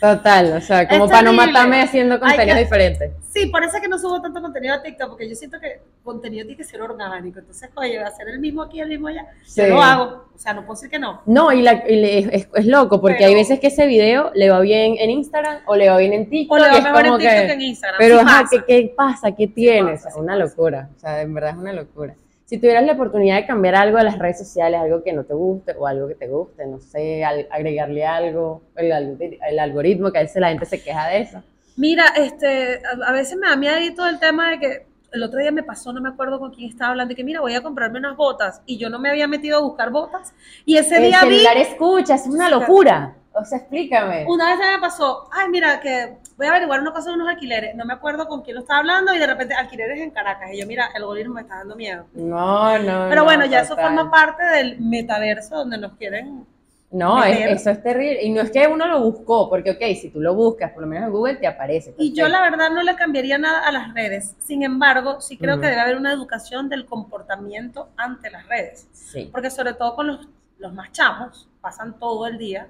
Total, 0.00 0.52
o 0.52 0.60
sea, 0.60 0.86
como 0.88 1.06
Es 1.06 1.10
para 1.10 1.22
no 1.22 1.32
matarme 1.32 1.82
haciendo 1.82 2.20
contenidos 2.20 2.54
que- 2.58 2.62
diferentes. 2.64 3.12
Sí, 3.32 3.46
por 3.46 3.64
eso 3.64 3.76
es 3.76 3.82
que 3.82 3.88
no 3.88 3.98
subo 3.98 4.22
tanto 4.22 4.40
contenido 4.40 4.74
a 4.74 4.82
TikTok, 4.82 5.08
porque 5.08 5.28
yo 5.28 5.34
siento 5.34 5.58
que 5.58 5.80
contenido 6.04 6.44
tiene 6.46 6.56
que 6.56 6.62
ser 6.62 6.80
orgánico. 6.80 7.40
Entonces, 7.40 7.68
oye, 7.74 7.98
hacer 7.98 8.28
el 8.28 8.38
mismo 8.38 8.62
aquí, 8.62 8.78
el 8.80 8.88
mismo 8.88 9.08
allá, 9.08 9.26
Sí. 9.42 9.62
yo 9.62 9.68
lo 9.68 9.82
hago. 9.82 10.24
O 10.32 10.38
sea, 10.38 10.52
no 10.52 10.60
puedo 10.60 10.74
decir 10.74 10.90
que 10.90 11.00
no. 11.00 11.20
No, 11.26 11.50
y, 11.52 11.62
la- 11.62 11.82
y 11.88 11.96
le- 11.96 12.18
es, 12.36 12.48
es 12.54 12.66
loco, 12.66 13.00
porque 13.00 13.16
Pero- 13.18 13.28
hay 13.30 13.34
veces 13.34 13.58
que 13.58 13.66
ese 13.68 13.86
video 13.88 14.30
le 14.34 14.50
va 14.50 14.60
bien 14.60 14.94
en 14.98 15.10
Instagram 15.10 15.62
o 15.66 15.74
le 15.74 15.88
va 15.90 15.96
bien 15.98 16.12
en 16.12 16.30
TikTok. 16.30 16.52
O 16.56 16.58
le 16.62 16.68
va 16.68 16.80
mejor 16.80 17.06
en 17.06 17.18
TikTok 17.18 17.40
que- 17.40 17.46
que 17.46 17.52
en 17.54 17.60
Instagram. 17.62 17.98
Pero, 17.98 18.14
Sí 18.20 18.24
ajá, 18.24 18.42
pasa. 18.42 18.50
¿qué, 18.50 18.64
qué 18.82 18.94
pasa? 18.96 19.32
¿Qué 19.34 19.46
tienes? 19.48 20.02
pasa, 20.02 20.10
sí 20.14 20.20
una 20.20 20.34
pasa. 20.34 20.44
locura, 20.44 20.88
o 20.94 20.98
sea, 21.00 21.20
en 21.22 21.34
verdad 21.34 21.50
es 21.50 21.56
una 21.56 21.72
locura. 21.72 22.14
Si 22.46 22.58
tuvieras 22.58 22.84
la 22.84 22.92
oportunidad 22.92 23.36
de 23.36 23.46
cambiar 23.46 23.74
algo 23.74 23.96
de 23.98 24.04
las 24.04 24.18
redes 24.18 24.38
sociales, 24.38 24.78
algo 24.80 25.02
que 25.02 25.12
no 25.12 25.24
te 25.24 25.34
guste 25.34 25.74
o 25.78 25.86
algo 25.86 26.08
que 26.08 26.14
te 26.14 26.28
guste, 26.28 26.66
no 26.66 26.78
sé, 26.80 27.24
al- 27.24 27.48
agregarle 27.50 28.04
algo, 28.04 28.62
el, 28.76 28.92
el 28.92 29.58
algoritmo, 29.58 30.12
que 30.12 30.18
a 30.18 30.22
veces 30.22 30.40
la 30.40 30.48
gente 30.50 30.66
se 30.66 30.82
queja 30.82 31.08
de 31.08 31.20
eso. 31.22 31.42
Mira, 31.76 32.04
este, 32.16 32.80
a, 32.84 33.08
a 33.08 33.12
veces 33.12 33.36
me 33.36 33.48
da 33.48 33.56
miedo 33.56 34.06
el 34.06 34.18
tema 34.20 34.50
de 34.50 34.58
que 34.60 34.86
el 35.12 35.22
otro 35.22 35.38
día 35.40 35.52
me 35.52 35.62
pasó, 35.62 35.92
no 35.92 36.00
me 36.00 36.08
acuerdo 36.08 36.38
con 36.38 36.52
quién 36.52 36.68
estaba 36.68 36.90
hablando, 36.90 37.14
que 37.14 37.24
mira, 37.24 37.40
voy 37.40 37.54
a 37.54 37.62
comprarme 37.62 37.98
unas 37.98 38.16
botas, 38.16 38.60
y 38.66 38.78
yo 38.78 38.90
no 38.90 38.98
me 38.98 39.10
había 39.10 39.28
metido 39.28 39.58
a 39.58 39.62
buscar 39.62 39.90
botas, 39.90 40.34
y 40.66 40.76
ese 40.76 40.96
El 40.96 41.04
día 41.04 41.24
vi, 41.24 41.38
celular 41.38 41.56
escucha, 41.56 42.14
es 42.16 42.26
una 42.26 42.50
locura. 42.50 43.14
O 43.36 43.44
sea, 43.44 43.58
explícame. 43.58 44.24
una 44.28 44.50
vez 44.50 44.58
me 44.74 44.78
pasó, 44.80 45.28
ay, 45.32 45.48
mira, 45.48 45.80
que 45.80 46.16
voy 46.36 46.46
a 46.46 46.50
averiguar 46.50 46.80
una 46.80 46.92
cosa 46.92 47.10
de 47.10 47.16
unos 47.16 47.28
alquileres, 47.28 47.74
no 47.74 47.84
me 47.84 47.92
acuerdo 47.92 48.28
con 48.28 48.42
quién 48.42 48.54
lo 48.54 48.60
estaba 48.60 48.78
hablando, 48.80 49.12
y 49.12 49.18
de 49.18 49.26
repente 49.26 49.54
alquileres 49.54 50.00
en 50.00 50.10
Caracas, 50.10 50.50
y 50.52 50.60
yo, 50.60 50.66
mira, 50.66 50.88
el 50.94 51.02
algoritmo 51.02 51.34
me 51.34 51.40
está 51.42 51.56
dando 51.56 51.74
miedo. 51.74 52.06
No, 52.14 52.78
no. 52.78 53.06
Pero 53.08 53.16
no, 53.16 53.24
bueno, 53.24 53.44
ya 53.46 53.60
eso 53.60 53.74
forma 53.76 54.10
parte 54.10 54.44
del 54.44 54.78
metaverso 54.80 55.56
donde 55.56 55.78
nos 55.78 55.94
quieren. 55.94 56.46
No, 56.92 57.24
es- 57.24 57.50
eso 57.60 57.70
es 57.70 57.82
terrible. 57.82 58.22
Y 58.22 58.30
no 58.30 58.40
es 58.42 58.52
que 58.52 58.68
uno 58.68 58.86
lo 58.86 59.00
buscó, 59.02 59.48
porque, 59.50 59.72
ok, 59.72 59.80
si 60.00 60.10
tú 60.10 60.20
lo 60.20 60.32
buscas, 60.36 60.70
por 60.70 60.82
lo 60.82 60.86
menos 60.86 61.06
en 61.08 61.12
Google 61.12 61.34
te 61.36 61.48
aparece. 61.48 61.92
Y 61.98 62.12
yo 62.14 62.28
la 62.28 62.40
verdad 62.40 62.70
no 62.70 62.84
le 62.84 62.94
cambiaría 62.94 63.36
nada 63.36 63.66
a 63.66 63.72
las 63.72 63.92
redes. 63.94 64.36
Sin 64.38 64.62
embargo, 64.62 65.20
sí 65.20 65.36
creo 65.36 65.58
que 65.60 65.66
debe 65.66 65.80
haber 65.80 65.96
una 65.96 66.12
educación 66.12 66.68
del 66.68 66.86
comportamiento 66.86 67.88
ante 67.96 68.30
las 68.30 68.46
redes. 68.46 68.86
Sí, 68.92 69.28
Porque 69.32 69.50
sobre 69.50 69.74
todo 69.74 69.96
con 69.96 70.06
los, 70.06 70.28
los 70.58 70.72
más 70.72 70.92
chamos, 70.92 71.48
pasan 71.60 71.98
todo 71.98 72.28
el 72.28 72.38
día 72.38 72.68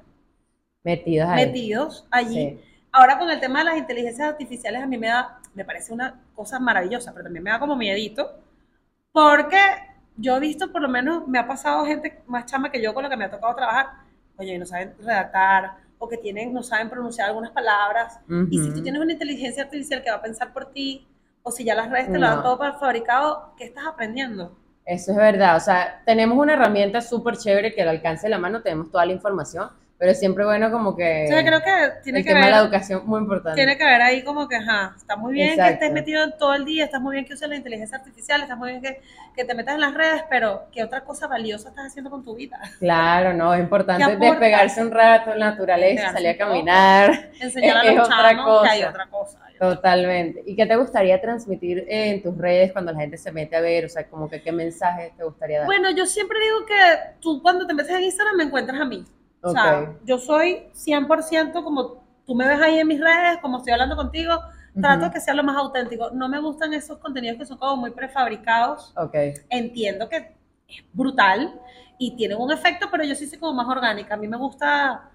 metidos 0.85 1.29
ahí. 1.29 1.47
metidos 1.47 2.07
allí. 2.11 2.35
Sí. 2.35 2.61
Ahora 2.93 3.19
con 3.19 3.29
el 3.29 3.41
tema 3.41 3.59
de 3.61 3.65
las 3.65 3.77
inteligencias 3.79 4.29
artificiales 4.29 4.83
a 4.83 4.87
mí 4.87 4.97
me 4.97 5.09
da, 5.09 5.41
me 5.55 5.65
parece 5.65 5.93
una 5.93 6.21
cosa 6.35 6.61
maravillosa, 6.61 7.13
pero 7.13 7.25
también 7.25 7.43
me 7.43 7.51
da 7.51 7.59
como 7.59 7.75
miedito, 7.75 8.39
porque 9.13 9.59
yo 10.17 10.37
he 10.37 10.41
visto, 10.41 10.71
por 10.71 10.83
lo 10.83 10.89
menos 10.89 11.27
me 11.27 11.39
ha 11.39 11.47
pasado 11.47 11.85
gente 11.87 12.23
más 12.27 12.47
chama 12.47 12.71
que 12.71 12.81
yo 12.81 12.95
con 12.95 13.03
la 13.03 13.11
que 13.11 13.17
me 13.17 13.25
ha 13.25 13.31
tocado 13.31 13.55
trabajar, 13.57 13.87
oye, 14.37 14.57
no 14.59 14.67
saben 14.67 14.95
redactar, 15.01 15.77
o 15.99 16.09
que 16.09 16.19
tienen, 16.19 16.53
no 16.53 16.63
saben 16.63 16.89
pronunciar 16.91 17.29
algunas 17.29 17.51
palabras, 17.51 18.21
y 18.51 18.59
si 18.59 18.73
tú 18.73 18.83
tienes 18.83 19.01
una 19.01 19.13
inteligencia 19.13 19.65
artificial 19.65 20.03
que 20.03 20.11
va 20.11 20.17
a 20.17 20.23
pensar 20.23 20.53
por 20.53 20.67
ti, 20.73 21.07
o 21.43 21.51
si 21.51 21.65
ya 21.65 21.75
las 21.75 21.91
redes 21.91 22.13
te 22.13 22.19
lo 22.19 22.27
dan 22.27 22.37
No. 22.37 22.43
todo 22.43 22.59
para 22.59 22.75
fabricado, 22.79 23.55
¿qué 23.57 23.65
estás 23.65 23.87
aprendiendo? 23.87 24.57
Eso 24.85 25.13
es 25.13 25.17
verdad, 25.17 25.57
o 25.57 25.61
sea, 25.61 26.03
tenemos 26.05 26.37
una 26.39 26.53
herramienta 26.53 27.01
súper 27.01 27.39
chévere 27.39 27.75
que 27.75 27.83
al 27.83 27.89
alcance 27.89 28.27
de 28.27 28.31
la 28.31 28.39
mano 28.39 28.63
tenemos 28.63 28.91
toda 28.91 29.07
la 29.07 29.13
información, 29.13 29.71
pero 30.05 30.15
siempre 30.15 30.45
bueno 30.45 30.71
como 30.71 30.95
que 30.95 31.25
Entonces 31.25 31.47
creo 31.47 31.61
que 31.63 32.03
tiene 32.03 32.19
el 32.19 32.25
que 32.27 32.29
tema 32.29 32.41
de 32.41 32.53
ver... 32.53 32.55
la 32.57 32.63
educación 32.63 33.07
muy 33.07 33.21
importante. 33.21 33.57
Tiene 33.57 33.79
que 33.79 33.85
ver 33.85 34.03
ahí 34.03 34.23
como 34.23 34.47
que, 34.47 34.57
ajá, 34.57 34.93
está 34.99 35.17
muy 35.17 35.33
bien 35.33 35.57
que 35.57 35.67
estés 35.67 35.93
metido 35.93 36.23
en 36.25 36.37
todo 36.37 36.53
el 36.53 36.67
día, 36.67 36.85
está 36.85 37.01
muy 37.01 37.15
bien 37.15 37.25
que 37.25 37.33
uses 37.33 37.49
la 37.49 37.57
inteligencia 37.57 37.97
artificial, 37.97 38.43
está 38.43 38.55
muy 38.55 38.73
bien 38.73 38.83
que, 38.83 39.01
que 39.35 39.47
te 39.47 39.55
metas 39.55 39.77
en 39.77 39.81
las 39.81 39.95
redes, 39.95 40.23
pero 40.29 40.65
¿qué 40.71 40.85
otra 40.85 41.05
cosa 41.05 41.27
valiosa 41.27 41.71
estás 41.71 41.87
haciendo 41.87 42.11
con 42.11 42.23
tu 42.23 42.37
vida? 42.37 42.61
Claro, 42.81 43.33
no, 43.33 43.55
es 43.55 43.61
importante 43.61 44.15
despegarse 44.15 44.83
un 44.83 44.91
rato 44.91 45.33
en 45.33 45.39
la 45.39 45.53
naturaleza, 45.53 46.13
salir 46.13 46.29
a 46.29 46.37
caminar, 46.37 47.31
Enseñar 47.41 47.79
a 47.79 47.85
los 47.95 48.07
otra 48.07 48.31
chamos 48.31 48.63
que 48.63 48.69
hay 48.69 48.83
otra 48.83 49.07
cosa. 49.07 49.39
totalmente. 49.59 50.43
¿Y 50.45 50.55
qué 50.55 50.67
te 50.67 50.77
gustaría 50.77 51.19
transmitir 51.19 51.87
en 51.89 52.23
tus 52.23 52.37
redes 52.37 52.73
cuando 52.73 52.93
la 52.93 53.01
gente 53.01 53.17
se 53.17 53.33
mete 53.33 53.57
a 53.57 53.63
ver? 53.63 53.87
O 53.87 53.89
sea, 53.89 54.07
como 54.07 54.29
que 54.29 54.43
qué 54.43 54.53
mensaje 54.53 55.15
te 55.17 55.25
gustaría 55.25 55.61
dar. 55.61 55.67
Bueno, 55.67 55.91
yo 55.93 56.05
siempre 56.05 56.39
digo 56.41 56.67
que 56.67 56.75
tú 57.23 57.41
cuando 57.41 57.67
te 57.67 57.73
metes 57.73 57.97
en 57.97 58.05
Instagram 58.05 58.37
me 58.37 58.45
encuentras 58.45 58.79
a 58.79 58.85
mí. 58.85 59.03
O 59.45 59.51
sea, 59.51 59.97
yo 60.05 60.19
soy 60.19 60.69
100% 60.73 61.63
como 61.63 62.03
tú 62.27 62.35
me 62.35 62.49
ves 62.49 62.61
ahí 62.61 62.79
en 62.79 62.89
mis 62.89 63.01
redes, 63.01 63.39
como 63.43 63.59
estoy 63.59 63.73
hablando 63.75 63.97
contigo, 63.97 64.41
trato 64.81 65.05
de 65.07 65.11
que 65.11 65.21
sea 65.21 65.35
lo 65.35 65.45
más 65.45 65.57
auténtico. 65.57 66.11
No 66.11 66.29
me 66.29 66.41
gustan 66.41 66.73
esos 66.73 66.99
contenidos 66.99 67.39
que 67.39 67.47
son 67.47 67.59
como 67.59 67.77
muy 67.77 67.91
prefabricados. 67.91 68.93
Ok, 68.97 69.15
entiendo 69.51 70.09
que 70.09 70.17
es 70.69 70.85
brutal 70.93 71.61
y 71.99 72.17
tienen 72.17 72.39
un 72.39 72.51
efecto, 72.51 72.89
pero 72.91 73.05
yo 73.05 73.15
sí 73.15 73.27
soy 73.27 73.39
como 73.39 73.53
más 73.53 73.69
orgánica. 73.69 74.15
A 74.15 74.17
mí 74.17 74.27
me 74.27 74.37
gusta 74.37 75.11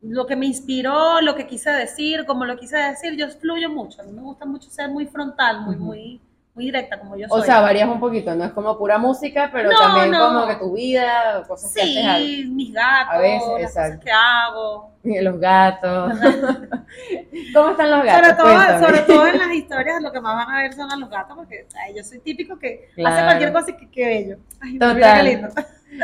lo 0.00 0.26
que 0.26 0.36
me 0.36 0.46
inspiró, 0.46 1.20
lo 1.20 1.34
que 1.34 1.46
quise 1.46 1.70
decir, 1.70 2.24
como 2.26 2.44
lo 2.44 2.56
quise 2.56 2.76
decir, 2.76 3.16
yo 3.16 3.28
fluyo 3.28 3.70
mucho. 3.70 4.00
A 4.02 4.04
mí 4.04 4.12
me 4.12 4.22
gusta 4.22 4.46
mucho 4.46 4.70
ser 4.70 4.88
muy 4.90 5.06
frontal, 5.06 5.62
muy, 5.62 5.76
Ujú. 5.76 5.84
muy, 5.84 6.20
muy 6.54 6.66
directa 6.66 6.98
como 6.98 7.16
yo 7.16 7.26
soy. 7.28 7.40
o 7.40 7.44
sea, 7.44 7.60
varías 7.62 7.88
un 7.88 7.98
poquito, 7.98 8.34
no 8.34 8.44
es 8.44 8.52
como 8.52 8.76
pura 8.76 8.98
música, 8.98 9.48
pero 9.52 9.70
No, 9.70 9.78
también 9.78 10.10
no. 10.10 10.28
como 10.28 10.46
que 10.46 10.56
tu 10.56 10.74
vida, 10.74 11.42
cosas 11.48 11.72
que 11.72 11.80
haces 11.80 12.26
sí, 12.26 12.44
mis 12.52 12.72
gatos, 12.74 13.14
A 13.14 13.18
veces, 13.18 13.48
las 13.48 13.60
exacto. 13.62 13.90
cosas 13.98 14.04
que 14.04 14.10
hago. 14.12 14.92
los 15.22 15.40
gatos. 15.40 16.12
¿Cómo 17.54 17.70
están 17.70 17.90
los 17.90 18.04
gatos? 18.04 18.26
Sobre 18.26 18.32
todo, 18.36 18.46
Cuéntame. 18.54 18.86
sobre 18.86 18.98
todo 19.00 19.26
en 19.28 19.38
las 19.38 19.52
historias 19.54 20.02
lo 20.02 20.12
que 20.12 20.20
más 20.20 20.36
van 20.46 20.54
a 20.54 20.62
ver 20.62 20.72
son 20.74 20.92
a 20.92 20.96
los 20.96 21.08
gatos, 21.10 21.36
porque 21.36 21.66
ay, 21.86 21.94
yo 21.96 22.04
soy 22.04 22.18
típico 22.20 22.58
que 22.58 22.88
hace 22.90 22.94
Claro. 22.96 23.26
cualquier 23.26 23.52
cosa 23.52 23.70
y 23.70 23.76
que, 23.76 23.90
que 23.90 24.06
bello. 24.06 24.36
Ay, 24.60 24.72
mira 24.72 24.92
Total. 24.94 25.16
qué 25.16 25.22
lindo. 25.30 25.48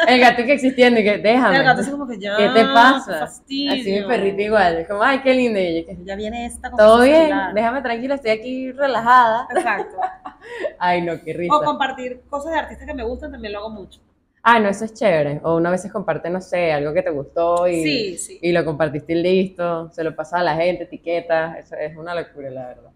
El 0.06 0.20
gato 0.20 0.44
que 0.44 0.52
existiendo 0.52 1.00
y 1.00 1.04
que 1.04 1.18
déjame. 1.18 1.56
El 1.56 1.64
gato 1.64 1.80
así 1.80 1.90
como 1.90 2.06
que 2.06 2.18
ya. 2.18 2.36
¿Qué 2.36 2.48
te 2.50 2.64
pasa? 2.64 3.20
fastidio. 3.20 3.72
Así 3.72 3.92
mi 3.92 4.02
perrito 4.06 4.42
igual. 4.42 4.76
Es 4.78 4.88
como, 4.88 5.02
ay, 5.02 5.20
qué 5.20 5.34
lindo. 5.34 5.58
Y 5.58 5.80
yo, 5.80 5.86
que, 5.86 5.96
Ya 6.04 6.14
viene 6.14 6.46
esta 6.46 6.70
Todo 6.70 7.02
bien, 7.02 7.16
celular. 7.28 7.54
déjame 7.54 7.82
tranquila, 7.82 8.14
estoy 8.16 8.30
aquí 8.32 8.72
relajada. 8.72 9.48
Exacto. 9.54 9.96
Ay, 10.78 11.02
no, 11.02 11.20
qué 11.22 11.32
risa. 11.32 11.56
O 11.56 11.62
compartir 11.62 12.22
cosas 12.28 12.52
de 12.52 12.58
artistas 12.58 12.86
que 12.86 12.94
me 12.94 13.04
gustan 13.04 13.32
también 13.32 13.52
lo 13.52 13.60
hago 13.60 13.70
mucho. 13.70 14.00
Ah, 14.42 14.58
no, 14.60 14.68
eso 14.68 14.84
es 14.84 14.94
chévere. 14.94 15.40
O 15.42 15.56
una 15.56 15.70
vez 15.70 15.90
comparte, 15.92 16.30
no 16.30 16.40
sé, 16.40 16.72
algo 16.72 16.92
que 16.94 17.02
te 17.02 17.10
gustó 17.10 17.66
y, 17.68 17.82
Sí, 17.82 18.18
sí. 18.18 18.38
y 18.40 18.52
lo 18.52 18.64
compartiste 18.64 19.12
y 19.12 19.22
listo. 19.22 19.90
Se 19.90 20.04
lo 20.04 20.14
pasa 20.14 20.38
a 20.38 20.42
la 20.42 20.54
gente, 20.54 20.84
etiquetas. 20.84 21.58
Eso 21.58 21.76
es 21.76 21.96
una 21.96 22.14
locura, 22.14 22.48
la 22.50 22.66
verdad. 22.68 22.90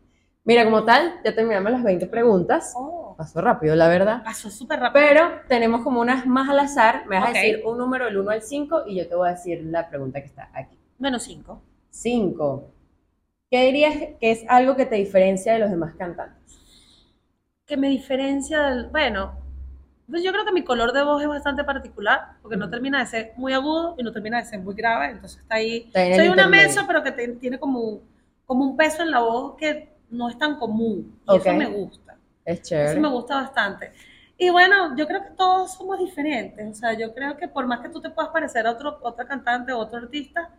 Mira, 0.45 0.65
como 0.65 0.85
tal, 0.85 1.21
ya 1.25 1.35
terminamos 1.35 1.71
las 1.73 1.83
20 1.83 2.07
preguntas. 2.07 2.73
Oh, 2.77 3.02
Pasó 3.17 3.41
rápido, 3.41 3.75
la 3.77 3.89
verdad. 3.89 4.23
pasó 4.25 4.51
súper 4.51 4.81
rápido. 4.81 5.05
Pero 5.07 5.31
tenemos 5.49 5.83
como 5.83 6.01
unas 6.01 6.27
más 6.27 6.49
al 6.49 6.59
azar. 6.61 7.05
Me 7.07 7.19
vas 7.19 7.31
a 7.31 7.33
decir 7.33 7.63
un 7.65 7.79
número 7.79 8.05
del 8.07 8.19
1 8.19 8.31
al 8.31 8.43
5 8.43 8.83
y 8.87 8.97
yo 8.97 9.09
te 9.09 9.15
voy 9.15 9.29
a 9.29 9.33
decir 9.33 9.63
la 9.65 9.89
pregunta 9.89 10.21
que 10.21 10.27
está 10.27 10.51
aquí. 10.55 10.79
Menos 10.99 11.23
cinco. 11.25 11.61
5. 11.91 12.65
¿Qué 13.51 13.67
dirías 13.67 13.95
que 14.21 14.31
es 14.31 14.45
algo 14.49 14.77
que 14.77 14.87
te 14.87 14.97
diferencia 14.97 15.53
de 15.53 15.59
los 15.59 15.71
demás 15.71 15.95
cantantes? 15.97 16.41
Que 17.67 17.77
me 17.77 17.89
diferencia 17.89 18.63
del. 18.63 18.87
Bueno, 18.89 19.33
pues 20.11 20.23
yo 20.23 20.33
creo 20.33 20.45
que 20.45 20.53
mi 20.53 20.65
color 20.65 20.93
de 20.93 21.03
voz 21.05 21.23
es 21.23 21.29
bastante 21.29 21.65
particular, 21.65 22.35
porque 22.43 22.57
no 22.57 22.69
termina 22.69 22.99
de 23.01 23.07
ser 23.07 23.33
muy 23.37 23.53
agudo 23.53 23.95
y 23.99 24.03
no 24.03 24.13
termina 24.13 24.39
de 24.39 24.45
ser 24.45 24.61
muy 24.61 24.75
grave. 24.75 25.11
Entonces 25.13 25.41
está 25.41 25.57
ahí. 25.57 25.91
Está 25.93 26.17
Soy 26.17 26.29
una 26.29 26.49
mesa, 26.49 26.85
pero 26.87 27.03
que 27.03 27.13
te- 27.13 27.29
tiene 27.37 27.59
como, 27.59 28.01
como 28.47 28.65
un 28.65 28.77
peso 28.77 29.03
en 29.03 29.11
la 29.11 29.21
voz 29.21 29.57
que 29.57 29.91
no 30.11 30.29
es 30.29 30.37
tan 30.39 30.57
común. 30.59 31.19
Y 31.29 31.37
eso 31.37 31.53
me 31.55 31.67
gusta. 31.67 32.12
Es 32.45 32.61
Eso 32.61 32.69
chévere. 32.71 33.01
me 33.01 33.09
gusta 33.09 33.37
bastante. 33.37 33.93
Y 34.39 34.51
bueno, 34.51 34.97
yo 34.97 35.07
creo 35.07 35.23
que 35.23 35.31
todos 35.31 35.75
somos 35.75 35.99
diferentes. 35.99 36.69
O 36.71 36.75
sea, 36.75 36.95
yo 36.95 37.15
creo 37.15 37.37
que 37.37 37.49
por 37.49 37.67
más 37.67 37.81
que 37.81 37.89
tú 37.91 38.01
te 38.01 38.11
puedas 38.11 38.31
parecer 38.33 38.67
a 38.67 38.73
otro, 38.73 38.99
otra 39.03 39.27
cantante 39.27 39.73
o 39.73 39.79
otro 39.79 39.99
artista, 39.99 40.51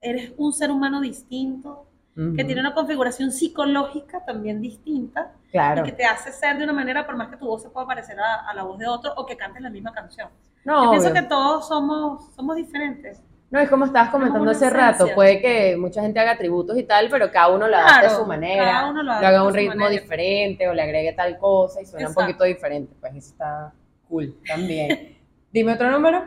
eres 0.00 0.32
un 0.36 0.52
ser 0.52 0.70
humano 0.70 1.00
distinto 1.00 1.86
que 2.14 2.44
tiene 2.44 2.60
una 2.60 2.74
configuración 2.74 3.32
psicológica 3.32 4.22
también 4.26 4.60
distinta 4.60 5.32
Claro. 5.50 5.80
y 5.80 5.84
que 5.84 5.92
te 5.92 6.04
hace 6.04 6.30
ser 6.30 6.58
de 6.58 6.64
una 6.64 6.74
manera, 6.74 7.06
por 7.06 7.16
más 7.16 7.28
que 7.30 7.38
tu 7.38 7.46
voz 7.46 7.62
se 7.62 7.70
pueda 7.70 7.86
parecer 7.86 8.20
a, 8.20 8.46
a 8.50 8.52
la 8.52 8.64
voz 8.64 8.76
de 8.78 8.86
otro 8.86 9.14
o 9.16 9.24
que 9.24 9.34
cantes 9.34 9.62
la 9.62 9.70
misma 9.70 9.94
canción. 9.94 10.28
No, 10.62 10.84
Yo 10.84 10.90
pienso 10.90 11.08
obvio. 11.10 11.22
que 11.22 11.28
todos 11.28 11.66
somos, 11.68 12.34
somos 12.34 12.56
diferentes. 12.56 13.22
No, 13.52 13.60
es 13.60 13.68
como 13.68 13.84
estabas 13.84 14.08
comentando 14.10 14.50
hace 14.50 14.70
rato, 14.70 15.08
puede 15.14 15.40
que 15.42 15.76
mucha 15.76 16.00
gente 16.00 16.18
haga 16.18 16.38
tributos 16.38 16.76
y 16.78 16.84
tal, 16.84 17.08
pero 17.10 17.30
cada 17.30 17.48
uno 17.48 17.68
lo 17.68 17.76
hace 17.76 17.94
a 17.96 18.00
Claro, 18.00 18.16
su 18.16 18.26
manera, 18.26 18.64
cada 18.64 18.90
uno 18.90 19.02
lo 19.02 19.12
hace 19.12 19.26
haga 19.26 19.38
a 19.40 19.44
un 19.44 19.52
ritmo 19.54 19.74
manera. 19.76 20.00
diferente 20.02 20.68
o 20.68 20.72
le 20.72 20.82
agregue 20.82 21.12
tal 21.12 21.38
cosa 21.38 21.82
y 21.82 21.86
suena 21.86 22.08
un 22.08 22.14
poquito 22.14 22.44
diferente, 22.44 22.96
pues 22.98 23.14
eso 23.14 23.28
está 23.32 23.72
cool 24.08 24.34
también. 24.48 25.18
Dime 25.52 25.74
otro 25.74 25.90
número. 25.90 26.24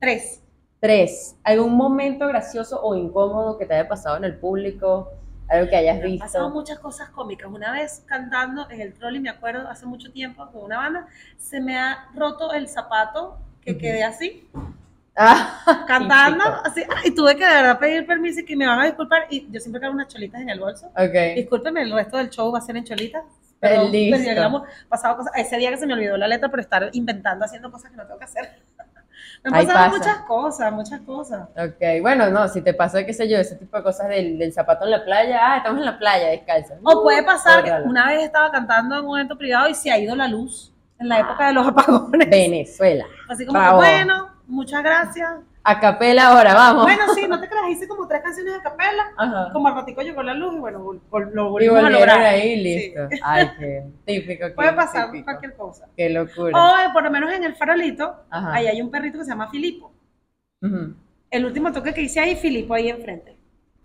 Tres. 0.00 0.42
Tres, 0.80 1.36
¿algún 1.44 1.74
momento 1.76 2.26
gracioso 2.28 2.80
o 2.82 2.94
incómodo 2.94 3.58
que 3.58 3.66
te 3.66 3.74
haya 3.74 3.86
pasado 3.88 4.16
en 4.16 4.24
el 4.24 4.38
público? 4.38 5.10
Algo 5.50 5.68
que 5.68 5.76
hayas 5.76 5.98
Me 5.98 6.04
han 6.12 6.18
pasado 6.18 6.44
visto. 6.46 6.58
muchas 6.60 6.78
cosas 6.78 7.10
cómicas. 7.10 7.50
Una 7.50 7.72
vez 7.72 8.04
cantando 8.06 8.70
en 8.70 8.80
el 8.80 8.94
trolley, 8.94 9.20
me 9.20 9.28
acuerdo, 9.28 9.68
hace 9.68 9.84
mucho 9.86 10.10
tiempo 10.12 10.46
con 10.50 10.62
una 10.62 10.78
banda, 10.78 11.06
se 11.36 11.60
me 11.60 11.76
ha 11.76 12.08
roto 12.14 12.52
el 12.54 12.68
zapato 12.68 13.38
que 13.60 13.76
quedé 13.76 14.02
así, 14.04 14.48
Ah, 15.20 15.84
cantando, 15.86 16.44
así, 16.64 16.84
y 17.04 17.10
tuve 17.10 17.36
que 17.36 17.44
de 17.44 17.52
verdad 17.52 17.78
pedir 17.80 18.06
permiso 18.06 18.40
y 18.40 18.44
que 18.44 18.56
me 18.56 18.68
van 18.68 18.78
a 18.78 18.84
disculpar. 18.84 19.26
Y 19.30 19.50
yo 19.50 19.58
siempre 19.58 19.80
cargo 19.80 19.94
unas 19.94 20.06
cholitas 20.06 20.40
en 20.40 20.48
el 20.48 20.60
bolso. 20.60 20.86
Ok. 20.96 21.34
Discúlpeme, 21.34 21.82
el 21.82 21.92
resto 21.92 22.18
del 22.18 22.30
show 22.30 22.52
va 22.52 22.58
a 22.58 22.62
ser 22.62 22.76
en 22.76 22.84
cholitas. 22.84 23.24
Eh, 23.60 24.12
el 24.14 24.34
glamour. 24.36 24.62
pasado 24.88 25.16
cosas. 25.16 25.32
Ese 25.34 25.56
día 25.56 25.70
que 25.70 25.76
se 25.76 25.86
me 25.86 25.94
olvidó 25.94 26.16
la 26.16 26.28
letra 26.28 26.48
por 26.48 26.60
estar 26.60 26.88
inventando, 26.92 27.44
haciendo 27.44 27.70
cosas 27.72 27.90
que 27.90 27.96
no 27.96 28.04
tengo 28.04 28.18
que 28.18 28.26
hacer. 28.26 28.62
Me 29.42 29.58
han 29.58 29.66
pasado 29.66 29.90
pasa. 29.90 29.98
muchas 29.98 30.18
cosas, 30.26 30.72
muchas 30.72 31.00
cosas. 31.00 31.48
Ok, 31.56 32.00
bueno, 32.00 32.30
no, 32.30 32.46
si 32.48 32.62
te 32.62 32.72
pasa, 32.72 33.04
qué 33.04 33.12
sé 33.12 33.28
yo, 33.28 33.38
ese 33.38 33.56
tipo 33.56 33.76
de 33.76 33.82
cosas 33.82 34.08
del, 34.08 34.38
del 34.38 34.52
zapato 34.52 34.84
en 34.84 34.92
la 34.92 35.04
playa, 35.04 35.38
ah, 35.42 35.56
estamos 35.56 35.80
en 35.80 35.86
la 35.86 35.98
playa, 35.98 36.28
descalzo. 36.28 36.74
O 36.84 37.02
puede 37.02 37.24
pasar 37.24 37.64
que 37.64 37.72
una 37.84 38.06
vez 38.06 38.22
estaba 38.22 38.50
cantando 38.52 38.96
en 38.96 39.04
un 39.04 39.18
evento 39.18 39.36
privado 39.36 39.68
y 39.68 39.74
se 39.74 39.90
ha 39.90 39.98
ido 39.98 40.14
la 40.14 40.28
luz 40.28 40.72
en 41.00 41.08
la 41.08 41.20
época 41.20 41.48
de 41.48 41.52
los 41.52 41.66
apagones. 41.68 42.30
Venezuela. 42.30 43.06
Así 43.28 43.44
como, 43.44 43.60
que, 43.60 43.70
bueno, 43.74 44.37
muchas 44.48 44.82
gracias. 44.82 45.30
A 45.62 45.78
capela 45.80 46.28
ahora, 46.28 46.54
vamos. 46.54 46.84
Bueno, 46.84 47.02
sí, 47.14 47.26
no 47.28 47.38
te 47.40 47.48
creas, 47.48 47.68
hice 47.70 47.86
como 47.86 48.08
tres 48.08 48.22
canciones 48.22 48.54
de 48.54 48.62
capela. 48.62 49.12
Ajá. 49.16 49.50
Como 49.52 49.68
al 49.68 49.74
ratico 49.74 50.00
llegó 50.00 50.22
la 50.22 50.32
luz 50.34 50.54
y 50.54 50.58
bueno, 50.58 50.78
lo 51.10 51.44
Y 51.46 51.50
volvimos 51.50 51.84
a 51.84 51.90
lograr. 51.90 52.20
ahí, 52.20 52.54
Sí. 52.56 52.62
listo. 52.62 53.00
Ay, 53.22 53.50
qué 53.58 53.84
típico. 54.06 54.46
qué 54.46 54.52
Puede 54.54 54.72
pasar 54.72 55.06
típico. 55.10 55.24
cualquier 55.24 55.54
cosa. 55.56 55.86
Qué 55.96 56.08
locura. 56.08 56.88
O 56.88 56.92
por 56.94 57.02
lo 57.02 57.10
menos 57.10 57.30
en 57.32 57.44
el 57.44 57.54
farolito, 57.54 58.16
Ajá. 58.30 58.54
ahí 58.54 58.66
hay 58.66 58.80
un 58.80 58.90
perrito 58.90 59.18
que 59.18 59.24
se 59.24 59.30
llama 59.30 59.50
Filipo. 59.50 59.92
Ujú. 60.62 60.94
El 61.30 61.44
último 61.44 61.70
toque 61.72 61.92
que 61.92 62.00
hice 62.02 62.20
ahí, 62.20 62.34
Filipo 62.36 62.72
ahí 62.72 62.88
enfrente. 62.88 63.36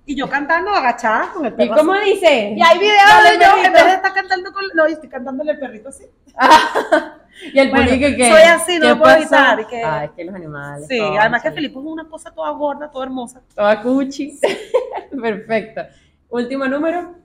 Y 0.05 0.15
yo 0.15 0.29
cantando 0.29 0.69
agachada 0.71 1.31
con 1.33 1.45
el 1.45 1.53
¿Y 1.53 1.55
perro. 1.55 1.75
cómo 1.77 1.93
así. 1.93 2.11
dice? 2.11 2.53
Y 2.57 2.61
hay 2.61 2.77
videos 2.79 3.23
de 3.23 3.45
yo, 3.45 3.63
en 3.65 3.71
vez 3.73 3.85
de 3.85 3.93
estar 3.93 4.13
cantando 4.13 4.51
con. 4.51 4.63
No, 4.75 4.85
estoy 4.85 5.07
cantándole 5.09 5.51
al 5.51 5.59
perrito 5.59 5.89
así. 5.89 6.05
Y 7.51 7.57
el 7.59 7.71
Bueno, 7.71 7.85
público 7.89 8.15
que. 8.15 8.29
soy 8.29 8.41
así, 8.43 8.75
no 8.75 8.81
¿qué 8.81 8.87
lo 8.89 8.99
puedo 8.99 9.15
evitar, 9.15 9.59
y 9.59 9.65
que- 9.65 9.83
Ay, 9.83 10.05
es 10.05 10.11
que 10.11 10.23
los 10.23 10.35
animales. 10.35 10.85
Sí, 10.87 10.99
además 10.99 11.41
que 11.41 11.49
sí. 11.49 11.55
Filipo 11.55 11.79
es 11.79 11.85
una 11.87 12.07
cosa 12.07 12.29
toda 12.31 12.51
gorda, 12.51 12.91
toda 12.91 13.05
hermosa. 13.05 13.41
Toda 13.55 13.81
cuchi. 13.81 14.39
Perfecto. 15.21 15.81
Último 16.29 16.65
número. 16.67 17.15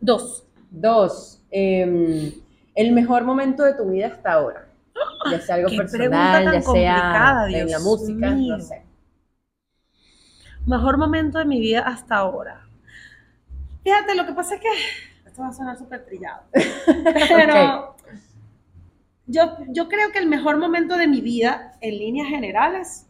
Dos. 0.00 0.44
Dos. 0.70 1.40
eh, 1.50 2.32
el 2.74 2.92
mejor 2.92 3.24
momento 3.24 3.64
de 3.64 3.72
tu 3.74 3.84
vida 3.90 4.08
hasta 4.08 4.32
ahora. 4.34 4.66
Ya 5.30 5.40
sea 5.40 5.54
algo 5.56 5.68
Qué 5.70 5.76
personal, 5.78 6.44
ya 6.44 6.50
sea 6.52 6.62
complicada, 6.62 7.46
en 7.46 7.52
la 7.52 7.64
Dios 7.64 7.82
música, 7.82 8.30
mío. 8.30 8.56
no 8.58 8.62
sé. 8.62 8.82
Mejor 10.68 10.98
momento 10.98 11.38
de 11.38 11.46
mi 11.46 11.60
vida 11.60 11.80
hasta 11.80 12.16
ahora. 12.16 12.68
Fíjate, 13.82 14.14
lo 14.14 14.26
que 14.26 14.34
pasa 14.34 14.56
es 14.56 14.60
que. 14.60 14.68
Esto 15.26 15.40
va 15.40 15.48
a 15.48 15.52
sonar 15.52 15.78
súper 15.78 16.04
trillado. 16.04 16.42
Pero. 17.28 17.96
Yo, 19.26 19.56
yo 19.68 19.88
creo 19.88 20.10
que 20.12 20.18
el 20.18 20.26
mejor 20.26 20.58
momento 20.58 20.96
de 20.96 21.06
mi 21.06 21.22
vida, 21.22 21.72
en 21.80 21.98
líneas 21.98 22.28
generales, 22.28 23.06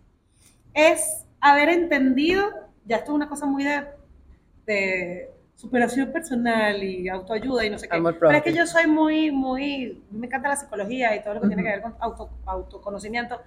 es 0.72 1.26
haber 1.40 1.68
entendido. 1.68 2.48
Ya 2.84 2.96
esto 2.96 3.10
es 3.10 3.16
una 3.16 3.28
cosa 3.28 3.46
muy 3.46 3.64
de, 3.64 3.86
de 4.64 5.30
superación 5.56 6.12
personal 6.12 6.82
y 6.82 7.08
autoayuda 7.08 7.64
y 7.66 7.70
no 7.70 7.78
sé 7.78 7.88
qué. 7.88 8.00
Pero 8.00 8.30
es 8.30 8.42
que 8.42 8.54
yo 8.54 8.66
soy 8.66 8.86
muy, 8.86 9.32
muy. 9.32 10.04
Me 10.12 10.28
encanta 10.28 10.48
la 10.48 10.56
psicología 10.56 11.16
y 11.16 11.24
todo 11.24 11.34
lo 11.34 11.40
que 11.40 11.48
tiene 11.48 11.62
Ujú. 11.62 11.70
que 11.70 11.76
ver 11.76 11.82
con 11.82 11.96
auto, 11.98 12.30
autoconocimiento. 12.46 13.40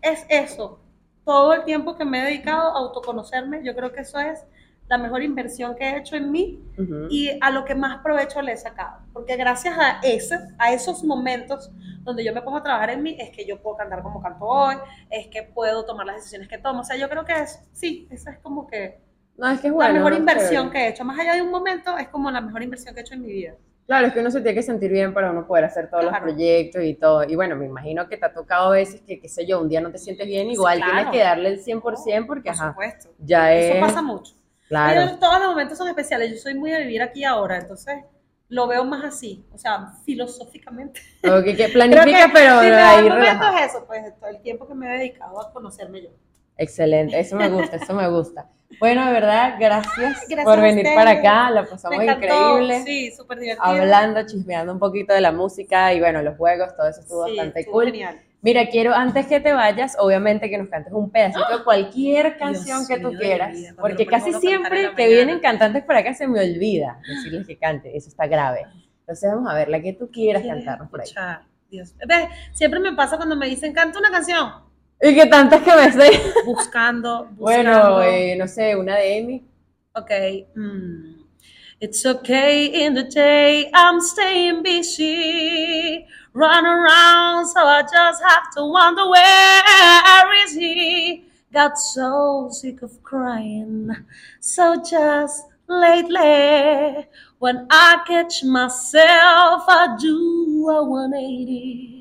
Es 0.00 0.24
eso. 0.30 0.80
Todo 1.28 1.52
el 1.52 1.64
tiempo 1.64 1.94
que 1.96 2.06
me 2.06 2.20
he 2.20 2.24
dedicado 2.24 2.70
a 2.70 2.78
autoconocerme, 2.78 3.62
yo 3.62 3.74
creo 3.76 3.92
que 3.92 4.00
eso 4.00 4.18
es 4.18 4.46
la 4.88 4.96
mejor 4.96 5.22
inversión 5.22 5.76
que 5.76 5.84
he 5.84 5.98
hecho 5.98 6.16
en 6.16 6.30
mí 6.32 6.58
y 7.10 7.20
a 7.42 7.50
lo 7.50 7.66
que 7.66 7.74
más 7.74 7.98
provecho 8.02 8.40
le 8.40 8.52
he 8.52 8.56
sacado. 8.56 9.00
Porque 9.12 9.36
gracias 9.36 9.74
a, 9.78 10.00
ese, 10.02 10.38
a 10.56 10.72
esos 10.72 11.04
momentos 11.04 11.70
donde 12.02 12.24
yo 12.24 12.32
me 12.32 12.40
pongo 12.40 12.56
a 12.56 12.62
trabajar 12.62 12.88
en 12.90 13.02
mí, 13.02 13.14
es 13.20 13.28
que 13.36 13.44
yo 13.44 13.60
puedo 13.60 13.76
cantar 13.76 14.02
como 14.02 14.22
canto 14.22 14.46
hoy, 14.46 14.76
es 15.10 15.26
que 15.28 15.42
puedo 15.42 15.84
tomar 15.84 16.06
las 16.06 16.16
decisiones 16.16 16.48
que 16.48 16.56
tomo. 16.56 16.80
O 16.80 16.84
sea, 16.84 16.96
yo 16.96 17.10
creo 17.10 17.26
que 17.26 17.34
es, 17.34 17.60
sí, 17.72 18.08
esa 18.10 18.30
es 18.30 18.38
como 18.38 18.66
que 18.66 18.98
No, 19.36 19.50
es 19.50 19.60
que 19.60 19.66
es 19.68 19.72
bueno. 19.74 19.92
la 19.92 19.98
mejor 19.98 20.14
inversión 20.14 20.70
que 20.70 20.78
he 20.78 20.88
hecho. 20.88 21.04
Más 21.04 21.18
allá 21.18 21.34
de 21.34 21.42
un 21.42 21.50
momento, 21.50 21.98
es 21.98 22.08
como 22.08 22.30
la 22.30 22.40
mejor 22.40 22.62
inversión 22.62 22.94
que 22.94 23.00
he 23.00 23.04
hecho 23.04 23.14
en 23.14 23.22
mi 23.22 23.32
vida. 23.32 23.54
Claro, 23.88 24.06
es 24.08 24.12
que 24.12 24.20
uno 24.20 24.30
se 24.30 24.42
tiene 24.42 24.54
que 24.54 24.62
sentir 24.62 24.92
bien 24.92 25.14
para 25.14 25.30
uno 25.30 25.46
poder 25.46 25.64
hacer 25.64 25.88
todos 25.88 26.04
los 26.04 26.10
Claro. 26.12 26.26
proyectos 26.26 26.82
y 26.84 26.92
todo. 26.92 27.24
Y 27.24 27.34
bueno, 27.36 27.56
me 27.56 27.64
imagino 27.64 28.06
que 28.06 28.18
te 28.18 28.26
ha 28.26 28.34
tocado 28.34 28.66
a 28.68 28.72
veces 28.72 29.00
que, 29.00 29.18
qué 29.18 29.30
sé 29.30 29.46
yo, 29.46 29.62
un 29.62 29.68
día 29.70 29.80
no 29.80 29.90
te 29.90 29.96
sientes 29.96 30.26
bien, 30.26 30.50
igual 30.50 30.76
claro. 30.76 30.92
tienes 30.92 31.10
que 31.12 31.18
darle 31.20 31.48
el 31.48 31.64
100% 31.64 32.26
porque, 32.26 32.50
Por 32.50 32.52
ajá, 32.52 32.68
supuesto. 32.68 33.08
ya 33.18 33.54
es... 33.54 33.74
Eso 33.74 33.80
pasa 33.80 34.02
mucho. 34.02 34.34
Claro. 34.68 34.92
Pero 35.06 35.18
todos 35.18 35.38
los 35.40 35.48
momentos 35.48 35.78
son 35.78 35.88
especiales. 35.88 36.30
Yo 36.30 36.36
soy 36.36 36.52
muy 36.52 36.70
de 36.70 36.80
vivir 36.82 37.00
aquí 37.00 37.24
ahora, 37.24 37.56
entonces 37.56 38.04
lo 38.50 38.66
veo 38.66 38.84
más 38.84 39.02
así, 39.06 39.46
o 39.54 39.56
sea, 39.56 39.92
filosóficamente. 40.04 41.00
Ok, 41.24 41.56
que 41.56 41.68
planifica, 41.72 42.26
que 42.26 42.32
pero 42.34 42.60
si 42.60 42.66
ahí 42.66 43.08
momento 43.08 43.44
es 43.56 43.70
eso, 43.70 43.84
pues 43.86 44.02
todo 44.20 44.28
el 44.28 44.42
tiempo 44.42 44.68
que 44.68 44.74
me 44.74 44.86
he 44.94 44.98
dedicado 44.98 45.40
a 45.40 45.50
conocerme 45.50 46.02
yo. 46.02 46.10
Excelente, 46.58 47.18
eso 47.18 47.36
me 47.36 47.48
gusta, 47.48 47.76
eso 47.76 47.94
me 47.94 48.06
gusta. 48.10 48.50
Bueno, 48.80 49.06
de 49.06 49.12
verdad, 49.12 49.56
gracias, 49.58 50.26
Gracias 50.28 50.44
por 50.44 50.60
venir 50.60 50.86
para 50.94 51.12
acá, 51.12 51.50
la 51.50 51.64
pasamos 51.64 52.04
increíble. 52.04 52.82
sí, 52.84 53.10
súper 53.10 53.38
divertido. 53.38 53.66
Hablando, 53.66 54.26
chismeando 54.26 54.72
un 54.72 54.78
poquito 54.78 55.14
de 55.14 55.20
la 55.20 55.32
música 55.32 55.92
y 55.94 56.00
bueno, 56.00 56.22
los 56.22 56.36
juegos, 56.36 56.76
todo 56.76 56.88
eso 56.88 57.00
estuvo 57.00 57.26
Sí, 57.26 57.32
bastante 57.36 57.60
estuvo 57.60 57.74
cool. 57.74 57.86
genial. 57.86 58.20
Mira, 58.40 58.68
quiero 58.68 58.94
antes 58.94 59.26
que 59.26 59.40
te 59.40 59.52
vayas, 59.52 59.96
obviamente 59.98 60.48
que 60.48 60.58
nos 60.58 60.68
cantes 60.68 60.92
un 60.92 61.10
pedacito 61.10 61.58
de 61.58 61.64
cualquier 61.64 62.36
canción 62.38 62.86
Dios 62.86 62.88
que 62.88 62.98
tú 63.00 63.12
quieras, 63.18 63.52
vida, 63.52 63.74
porque 63.80 64.06
casi 64.06 64.32
siempre 64.34 64.92
que 64.94 65.08
vienen 65.08 65.40
cantantes 65.40 65.82
para 65.82 66.00
acá 66.00 66.14
se 66.14 66.28
me 66.28 66.38
olvida 66.40 67.00
decirles 67.08 67.46
que 67.46 67.56
cante, 67.56 67.96
eso 67.96 68.08
está 68.08 68.26
grave. 68.28 68.64
Entonces 69.00 69.28
vamos 69.34 69.50
a 69.50 69.54
ver, 69.54 69.70
la 69.70 69.80
que 69.80 69.94
tú 69.94 70.10
quieras 70.10 70.42
¿Quieres 70.42 70.64
cantarnos 70.64 70.90
por 70.90 71.00
ahí. 71.00 71.08
Dios. 71.70 71.94
Siempre 72.52 72.80
me 72.80 72.92
pasa 72.92 73.16
cuando 73.16 73.34
me 73.34 73.46
dicen, 73.46 73.72
canta 73.72 73.98
una 73.98 74.10
canción. 74.10 74.67
Y 75.00 75.14
que 75.14 75.26
tantas 75.26 75.62
que 75.62 75.74
me 75.74 75.92
sé. 75.92 76.20
Buscando, 76.44 77.24
buscando. 77.36 77.36
Bueno, 77.36 78.02
eh, 78.02 78.36
no 78.36 78.48
sé, 78.48 78.74
una 78.76 78.96
de 78.96 79.18
Amy. 79.18 79.44
Ok. 79.94 80.10
mm. 80.54 81.18
It's 81.80 82.04
okay 82.04 82.84
in 82.84 82.94
the 82.94 83.04
day, 83.04 83.70
I'm 83.72 84.00
staying 84.00 84.64
busy. 84.64 86.04
Run 86.32 86.66
around, 86.66 87.46
so 87.46 87.64
I 87.64 87.82
just 87.82 88.20
have 88.20 88.50
to 88.56 88.64
wonder 88.64 89.08
where 89.08 90.44
is 90.44 90.54
he? 90.54 91.24
Got 91.52 91.78
so 91.78 92.48
sick 92.50 92.82
of 92.82 93.00
crying. 93.04 93.94
So 94.40 94.82
just 94.82 95.46
lately, 95.68 97.06
when 97.38 97.68
I 97.70 98.02
catch 98.08 98.42
myself, 98.42 99.62
I 99.68 99.96
do 100.00 100.68
a 100.70 100.82
180. 100.82 101.97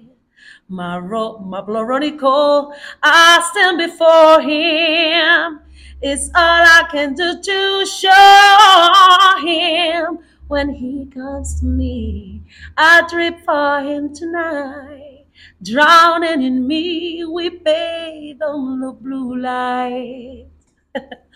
My, 0.70 0.98
ro- 0.98 1.40
my 1.40 1.62
Bloronico, 1.62 2.74
I 3.02 3.48
stand 3.52 3.78
before 3.78 4.42
him. 4.42 5.60
It's 6.02 6.28
all 6.30 6.34
I 6.36 6.88
can 6.92 7.14
do 7.16 7.42
to 7.42 7.86
show 7.86 9.48
him 9.48 10.20
when 10.48 10.70
he 10.70 11.06
comes 11.08 11.60
to 11.60 11.66
me. 11.66 12.44
I 12.78 13.08
trip 13.10 13.40
for 13.46 13.82
him 13.82 14.14
tonight. 14.14 15.26
Drowning 15.64 16.42
in 16.44 16.68
me, 16.68 17.24
we 17.26 17.50
bathe 17.50 18.42
on 18.42 18.82
the 18.82 18.92
blue 18.92 19.38
light. 19.40 20.48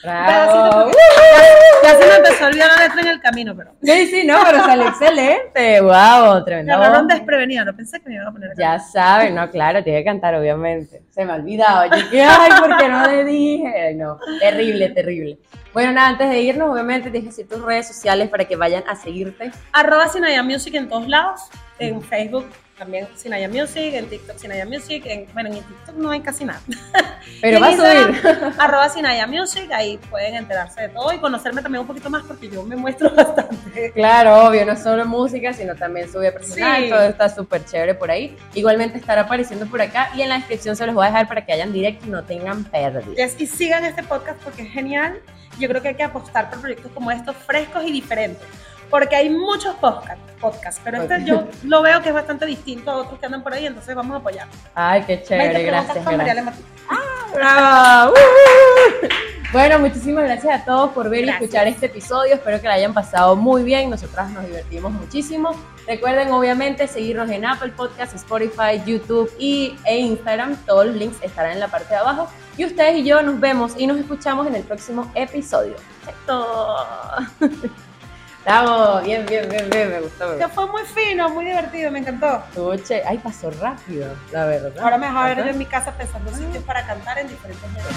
Bravo. 0.03 0.91
pedacito 0.91 0.99
Ya 1.83 1.89
se 1.95 2.07
me 2.07 2.15
empezó 2.15 2.43
a 2.43 2.47
olvidar 2.47 2.69
la 2.69 2.87
letra 2.87 3.01
en 3.01 3.07
el 3.07 3.21
camino, 3.21 3.55
pero 3.55 3.71
Sí, 3.83 4.07
sí, 4.07 4.23
no, 4.25 4.37
pero 4.45 4.59
salió 4.59 4.87
excelente. 4.87 5.81
Wow, 5.81 6.35
me 6.35 6.41
tremenda 6.43 6.75
agarraron 6.75 7.07
desprevenida, 7.07 7.65
no 7.65 7.75
pensé 7.75 7.99
que 7.99 8.09
me 8.09 8.15
iban 8.15 8.27
a 8.27 8.31
poner 8.31 8.51
a 8.51 8.53
Ya 8.57 8.79
saben, 8.79 9.35
no, 9.35 9.49
claro, 9.49 9.83
tiene 9.83 9.99
que 9.99 10.05
cantar, 10.05 10.35
obviamente. 10.35 11.01
Se 11.09 11.25
me 11.25 11.33
ha 11.33 11.35
olvidado. 11.35 11.85
Yo 11.85 12.09
que, 12.09 12.23
ay, 12.23 12.51
¿por 12.59 12.77
qué 12.77 12.89
no 12.89 13.07
le 13.07 13.23
dije? 13.25 13.81
Ay, 13.87 13.95
no, 13.95 14.19
terrible, 14.39 14.89
terrible. 14.89 15.37
Bueno, 15.73 15.93
nada, 15.93 16.09
antes 16.09 16.29
de 16.29 16.41
irnos, 16.41 16.69
obviamente, 16.69 17.09
tienes 17.09 17.29
que 17.29 17.43
decir 17.43 17.47
tus 17.47 17.65
redes 17.65 17.87
sociales 17.87 18.29
para 18.29 18.45
que 18.45 18.55
vayan 18.55 18.83
a 18.87 18.95
seguirte. 18.95 19.51
Arroba 19.71 20.07
Sinaya 20.09 20.43
Music 20.43 20.73
en 20.75 20.89
todos 20.89 21.07
lados, 21.07 21.41
en 21.79 22.01
Facebook, 22.01 22.45
también 22.81 23.07
Sinaya 23.15 23.47
Music, 23.47 23.93
en 23.93 24.07
TikTok 24.07 24.39
Sinaya 24.39 24.65
Music, 24.65 25.03
en, 25.05 25.27
bueno, 25.35 25.49
en 25.49 25.61
TikTok 25.61 25.95
no 25.97 26.09
hay 26.09 26.21
casi 26.21 26.45
nada. 26.45 26.59
Pero 27.41 27.59
va 27.59 27.67
a 27.67 27.71
subir. 27.73 28.55
arroba 28.57 28.89
Sinaya 28.89 29.27
Music, 29.27 29.69
ahí 29.71 29.99
pueden 30.09 30.33
enterarse 30.33 30.81
de 30.81 30.89
todo 30.89 31.13
y 31.13 31.19
conocerme 31.19 31.61
también 31.61 31.81
un 31.81 31.87
poquito 31.87 32.09
más 32.09 32.23
porque 32.23 32.49
yo 32.49 32.63
me 32.63 32.75
muestro 32.75 33.11
bastante. 33.15 33.91
Claro, 33.91 34.47
obvio, 34.47 34.65
no 34.65 34.75
solo 34.75 35.05
música, 35.05 35.53
sino 35.53 35.75
también 35.75 36.11
sube 36.11 36.31
personal, 36.31 36.89
todo 36.89 37.03
está 37.03 37.29
súper 37.29 37.63
chévere 37.65 37.93
por 37.93 38.09
ahí. 38.09 38.35
Igualmente 38.55 38.97
estará 38.97 39.21
apareciendo 39.21 39.67
por 39.67 39.79
acá 39.79 40.09
y 40.15 40.23
en 40.23 40.29
la 40.29 40.39
descripción 40.39 40.75
se 40.75 40.83
los 40.87 40.95
voy 40.95 41.05
a 41.05 41.09
dejar 41.09 41.27
para 41.27 41.45
que 41.45 41.53
hayan 41.53 41.71
directo 41.71 42.07
y 42.07 42.09
no 42.09 42.23
tengan 42.23 42.63
pérdidas. 42.63 43.39
y 43.39 43.45
sigan 43.45 43.85
este 43.85 44.01
podcast 44.01 44.41
porque 44.43 44.63
es 44.63 44.71
genial. 44.71 45.21
Yo 45.59 45.67
creo 45.67 45.83
que 45.83 45.89
hay 45.89 45.95
que 45.95 46.03
apostar 46.03 46.49
por 46.49 46.61
proyectos 46.61 46.91
como 46.93 47.11
estos 47.11 47.35
frescos 47.35 47.83
y 47.85 47.91
diferentes 47.91 48.47
porque 48.91 49.15
hay 49.15 49.29
muchos 49.31 49.73
podcasts, 49.75 50.21
podcast, 50.39 50.79
pero 50.83 51.01
este 51.01 51.23
yo 51.25 51.47
lo 51.63 51.81
veo 51.81 52.01
que 52.03 52.09
es 52.09 52.13
bastante 52.13 52.45
distinto 52.45 52.91
a 52.91 52.97
otros 52.97 53.19
que 53.19 53.25
andan 53.25 53.41
por 53.41 53.53
ahí, 53.53 53.65
entonces 53.65 53.95
vamos 53.95 54.13
a 54.13 54.17
apoyar. 54.19 54.47
Ay, 54.75 55.03
qué 55.07 55.23
chévere, 55.23 55.63
gracias. 55.63 56.05
gracias. 56.05 56.55
Ah, 57.41 58.09
uh, 58.09 58.11
uh, 58.11 59.05
uh. 59.05 59.31
Bueno, 59.51 59.79
muchísimas 59.79 60.23
gracias 60.23 60.61
a 60.61 60.63
todos 60.63 60.91
por 60.91 61.09
ver 61.09 61.25
y 61.25 61.29
escuchar 61.29 61.67
este 61.67 61.87
episodio. 61.87 62.35
Espero 62.35 62.61
que 62.61 62.67
lo 62.67 62.73
hayan 62.73 62.93
pasado 62.93 63.35
muy 63.35 63.63
bien. 63.63 63.89
Nosotras 63.89 64.31
nos 64.31 64.45
divertimos 64.45 64.93
muchísimo. 64.93 65.51
Recuerden, 65.85 66.31
obviamente, 66.31 66.87
seguirnos 66.87 67.29
en 67.29 67.45
Apple 67.45 67.73
Podcasts, 67.75 68.15
Spotify, 68.15 68.81
YouTube 68.85 69.29
y, 69.37 69.75
e 69.85 69.97
Instagram. 69.97 70.55
Todos 70.65 70.85
los 70.85 70.95
links 70.95 71.17
estarán 71.21 71.51
en 71.51 71.59
la 71.59 71.67
parte 71.67 71.89
de 71.89 71.97
abajo. 71.97 72.29
Y 72.57 72.63
ustedes 72.63 72.99
y 72.99 73.03
yo 73.03 73.21
nos 73.23 73.41
vemos 73.41 73.73
y 73.77 73.87
nos 73.87 73.97
escuchamos 73.97 74.47
en 74.47 74.55
el 74.55 74.63
próximo 74.63 75.11
episodio. 75.15 75.75
Perfecto. 76.05 76.77
Estamos 78.41 79.03
bien, 79.03 79.23
bien, 79.27 79.47
bien, 79.47 79.69
bien, 79.69 79.89
me 79.91 80.01
gustó. 80.01 80.35
Que 80.35 80.47
fue 80.47 80.65
muy 80.65 80.81
fino, 80.81 81.29
muy 81.29 81.45
divertido, 81.45 81.91
me 81.91 81.99
encantó. 81.99 82.43
Tuche, 82.55 83.03
ay, 83.05 83.19
pasó 83.19 83.51
rápido, 83.51 84.15
la 84.31 84.45
verdad. 84.45 84.73
Ahora 84.81 84.97
me 84.97 85.11
voy 85.11 85.21
a 85.21 85.35
ver 85.35 85.47
en 85.47 85.59
mi 85.59 85.65
casa 85.65 85.91
pensando 85.91 86.33
sitios 86.33 86.63
para 86.63 86.83
cantar 86.87 87.19
en 87.19 87.27
diferentes 87.27 87.69
lugares. 87.69 87.95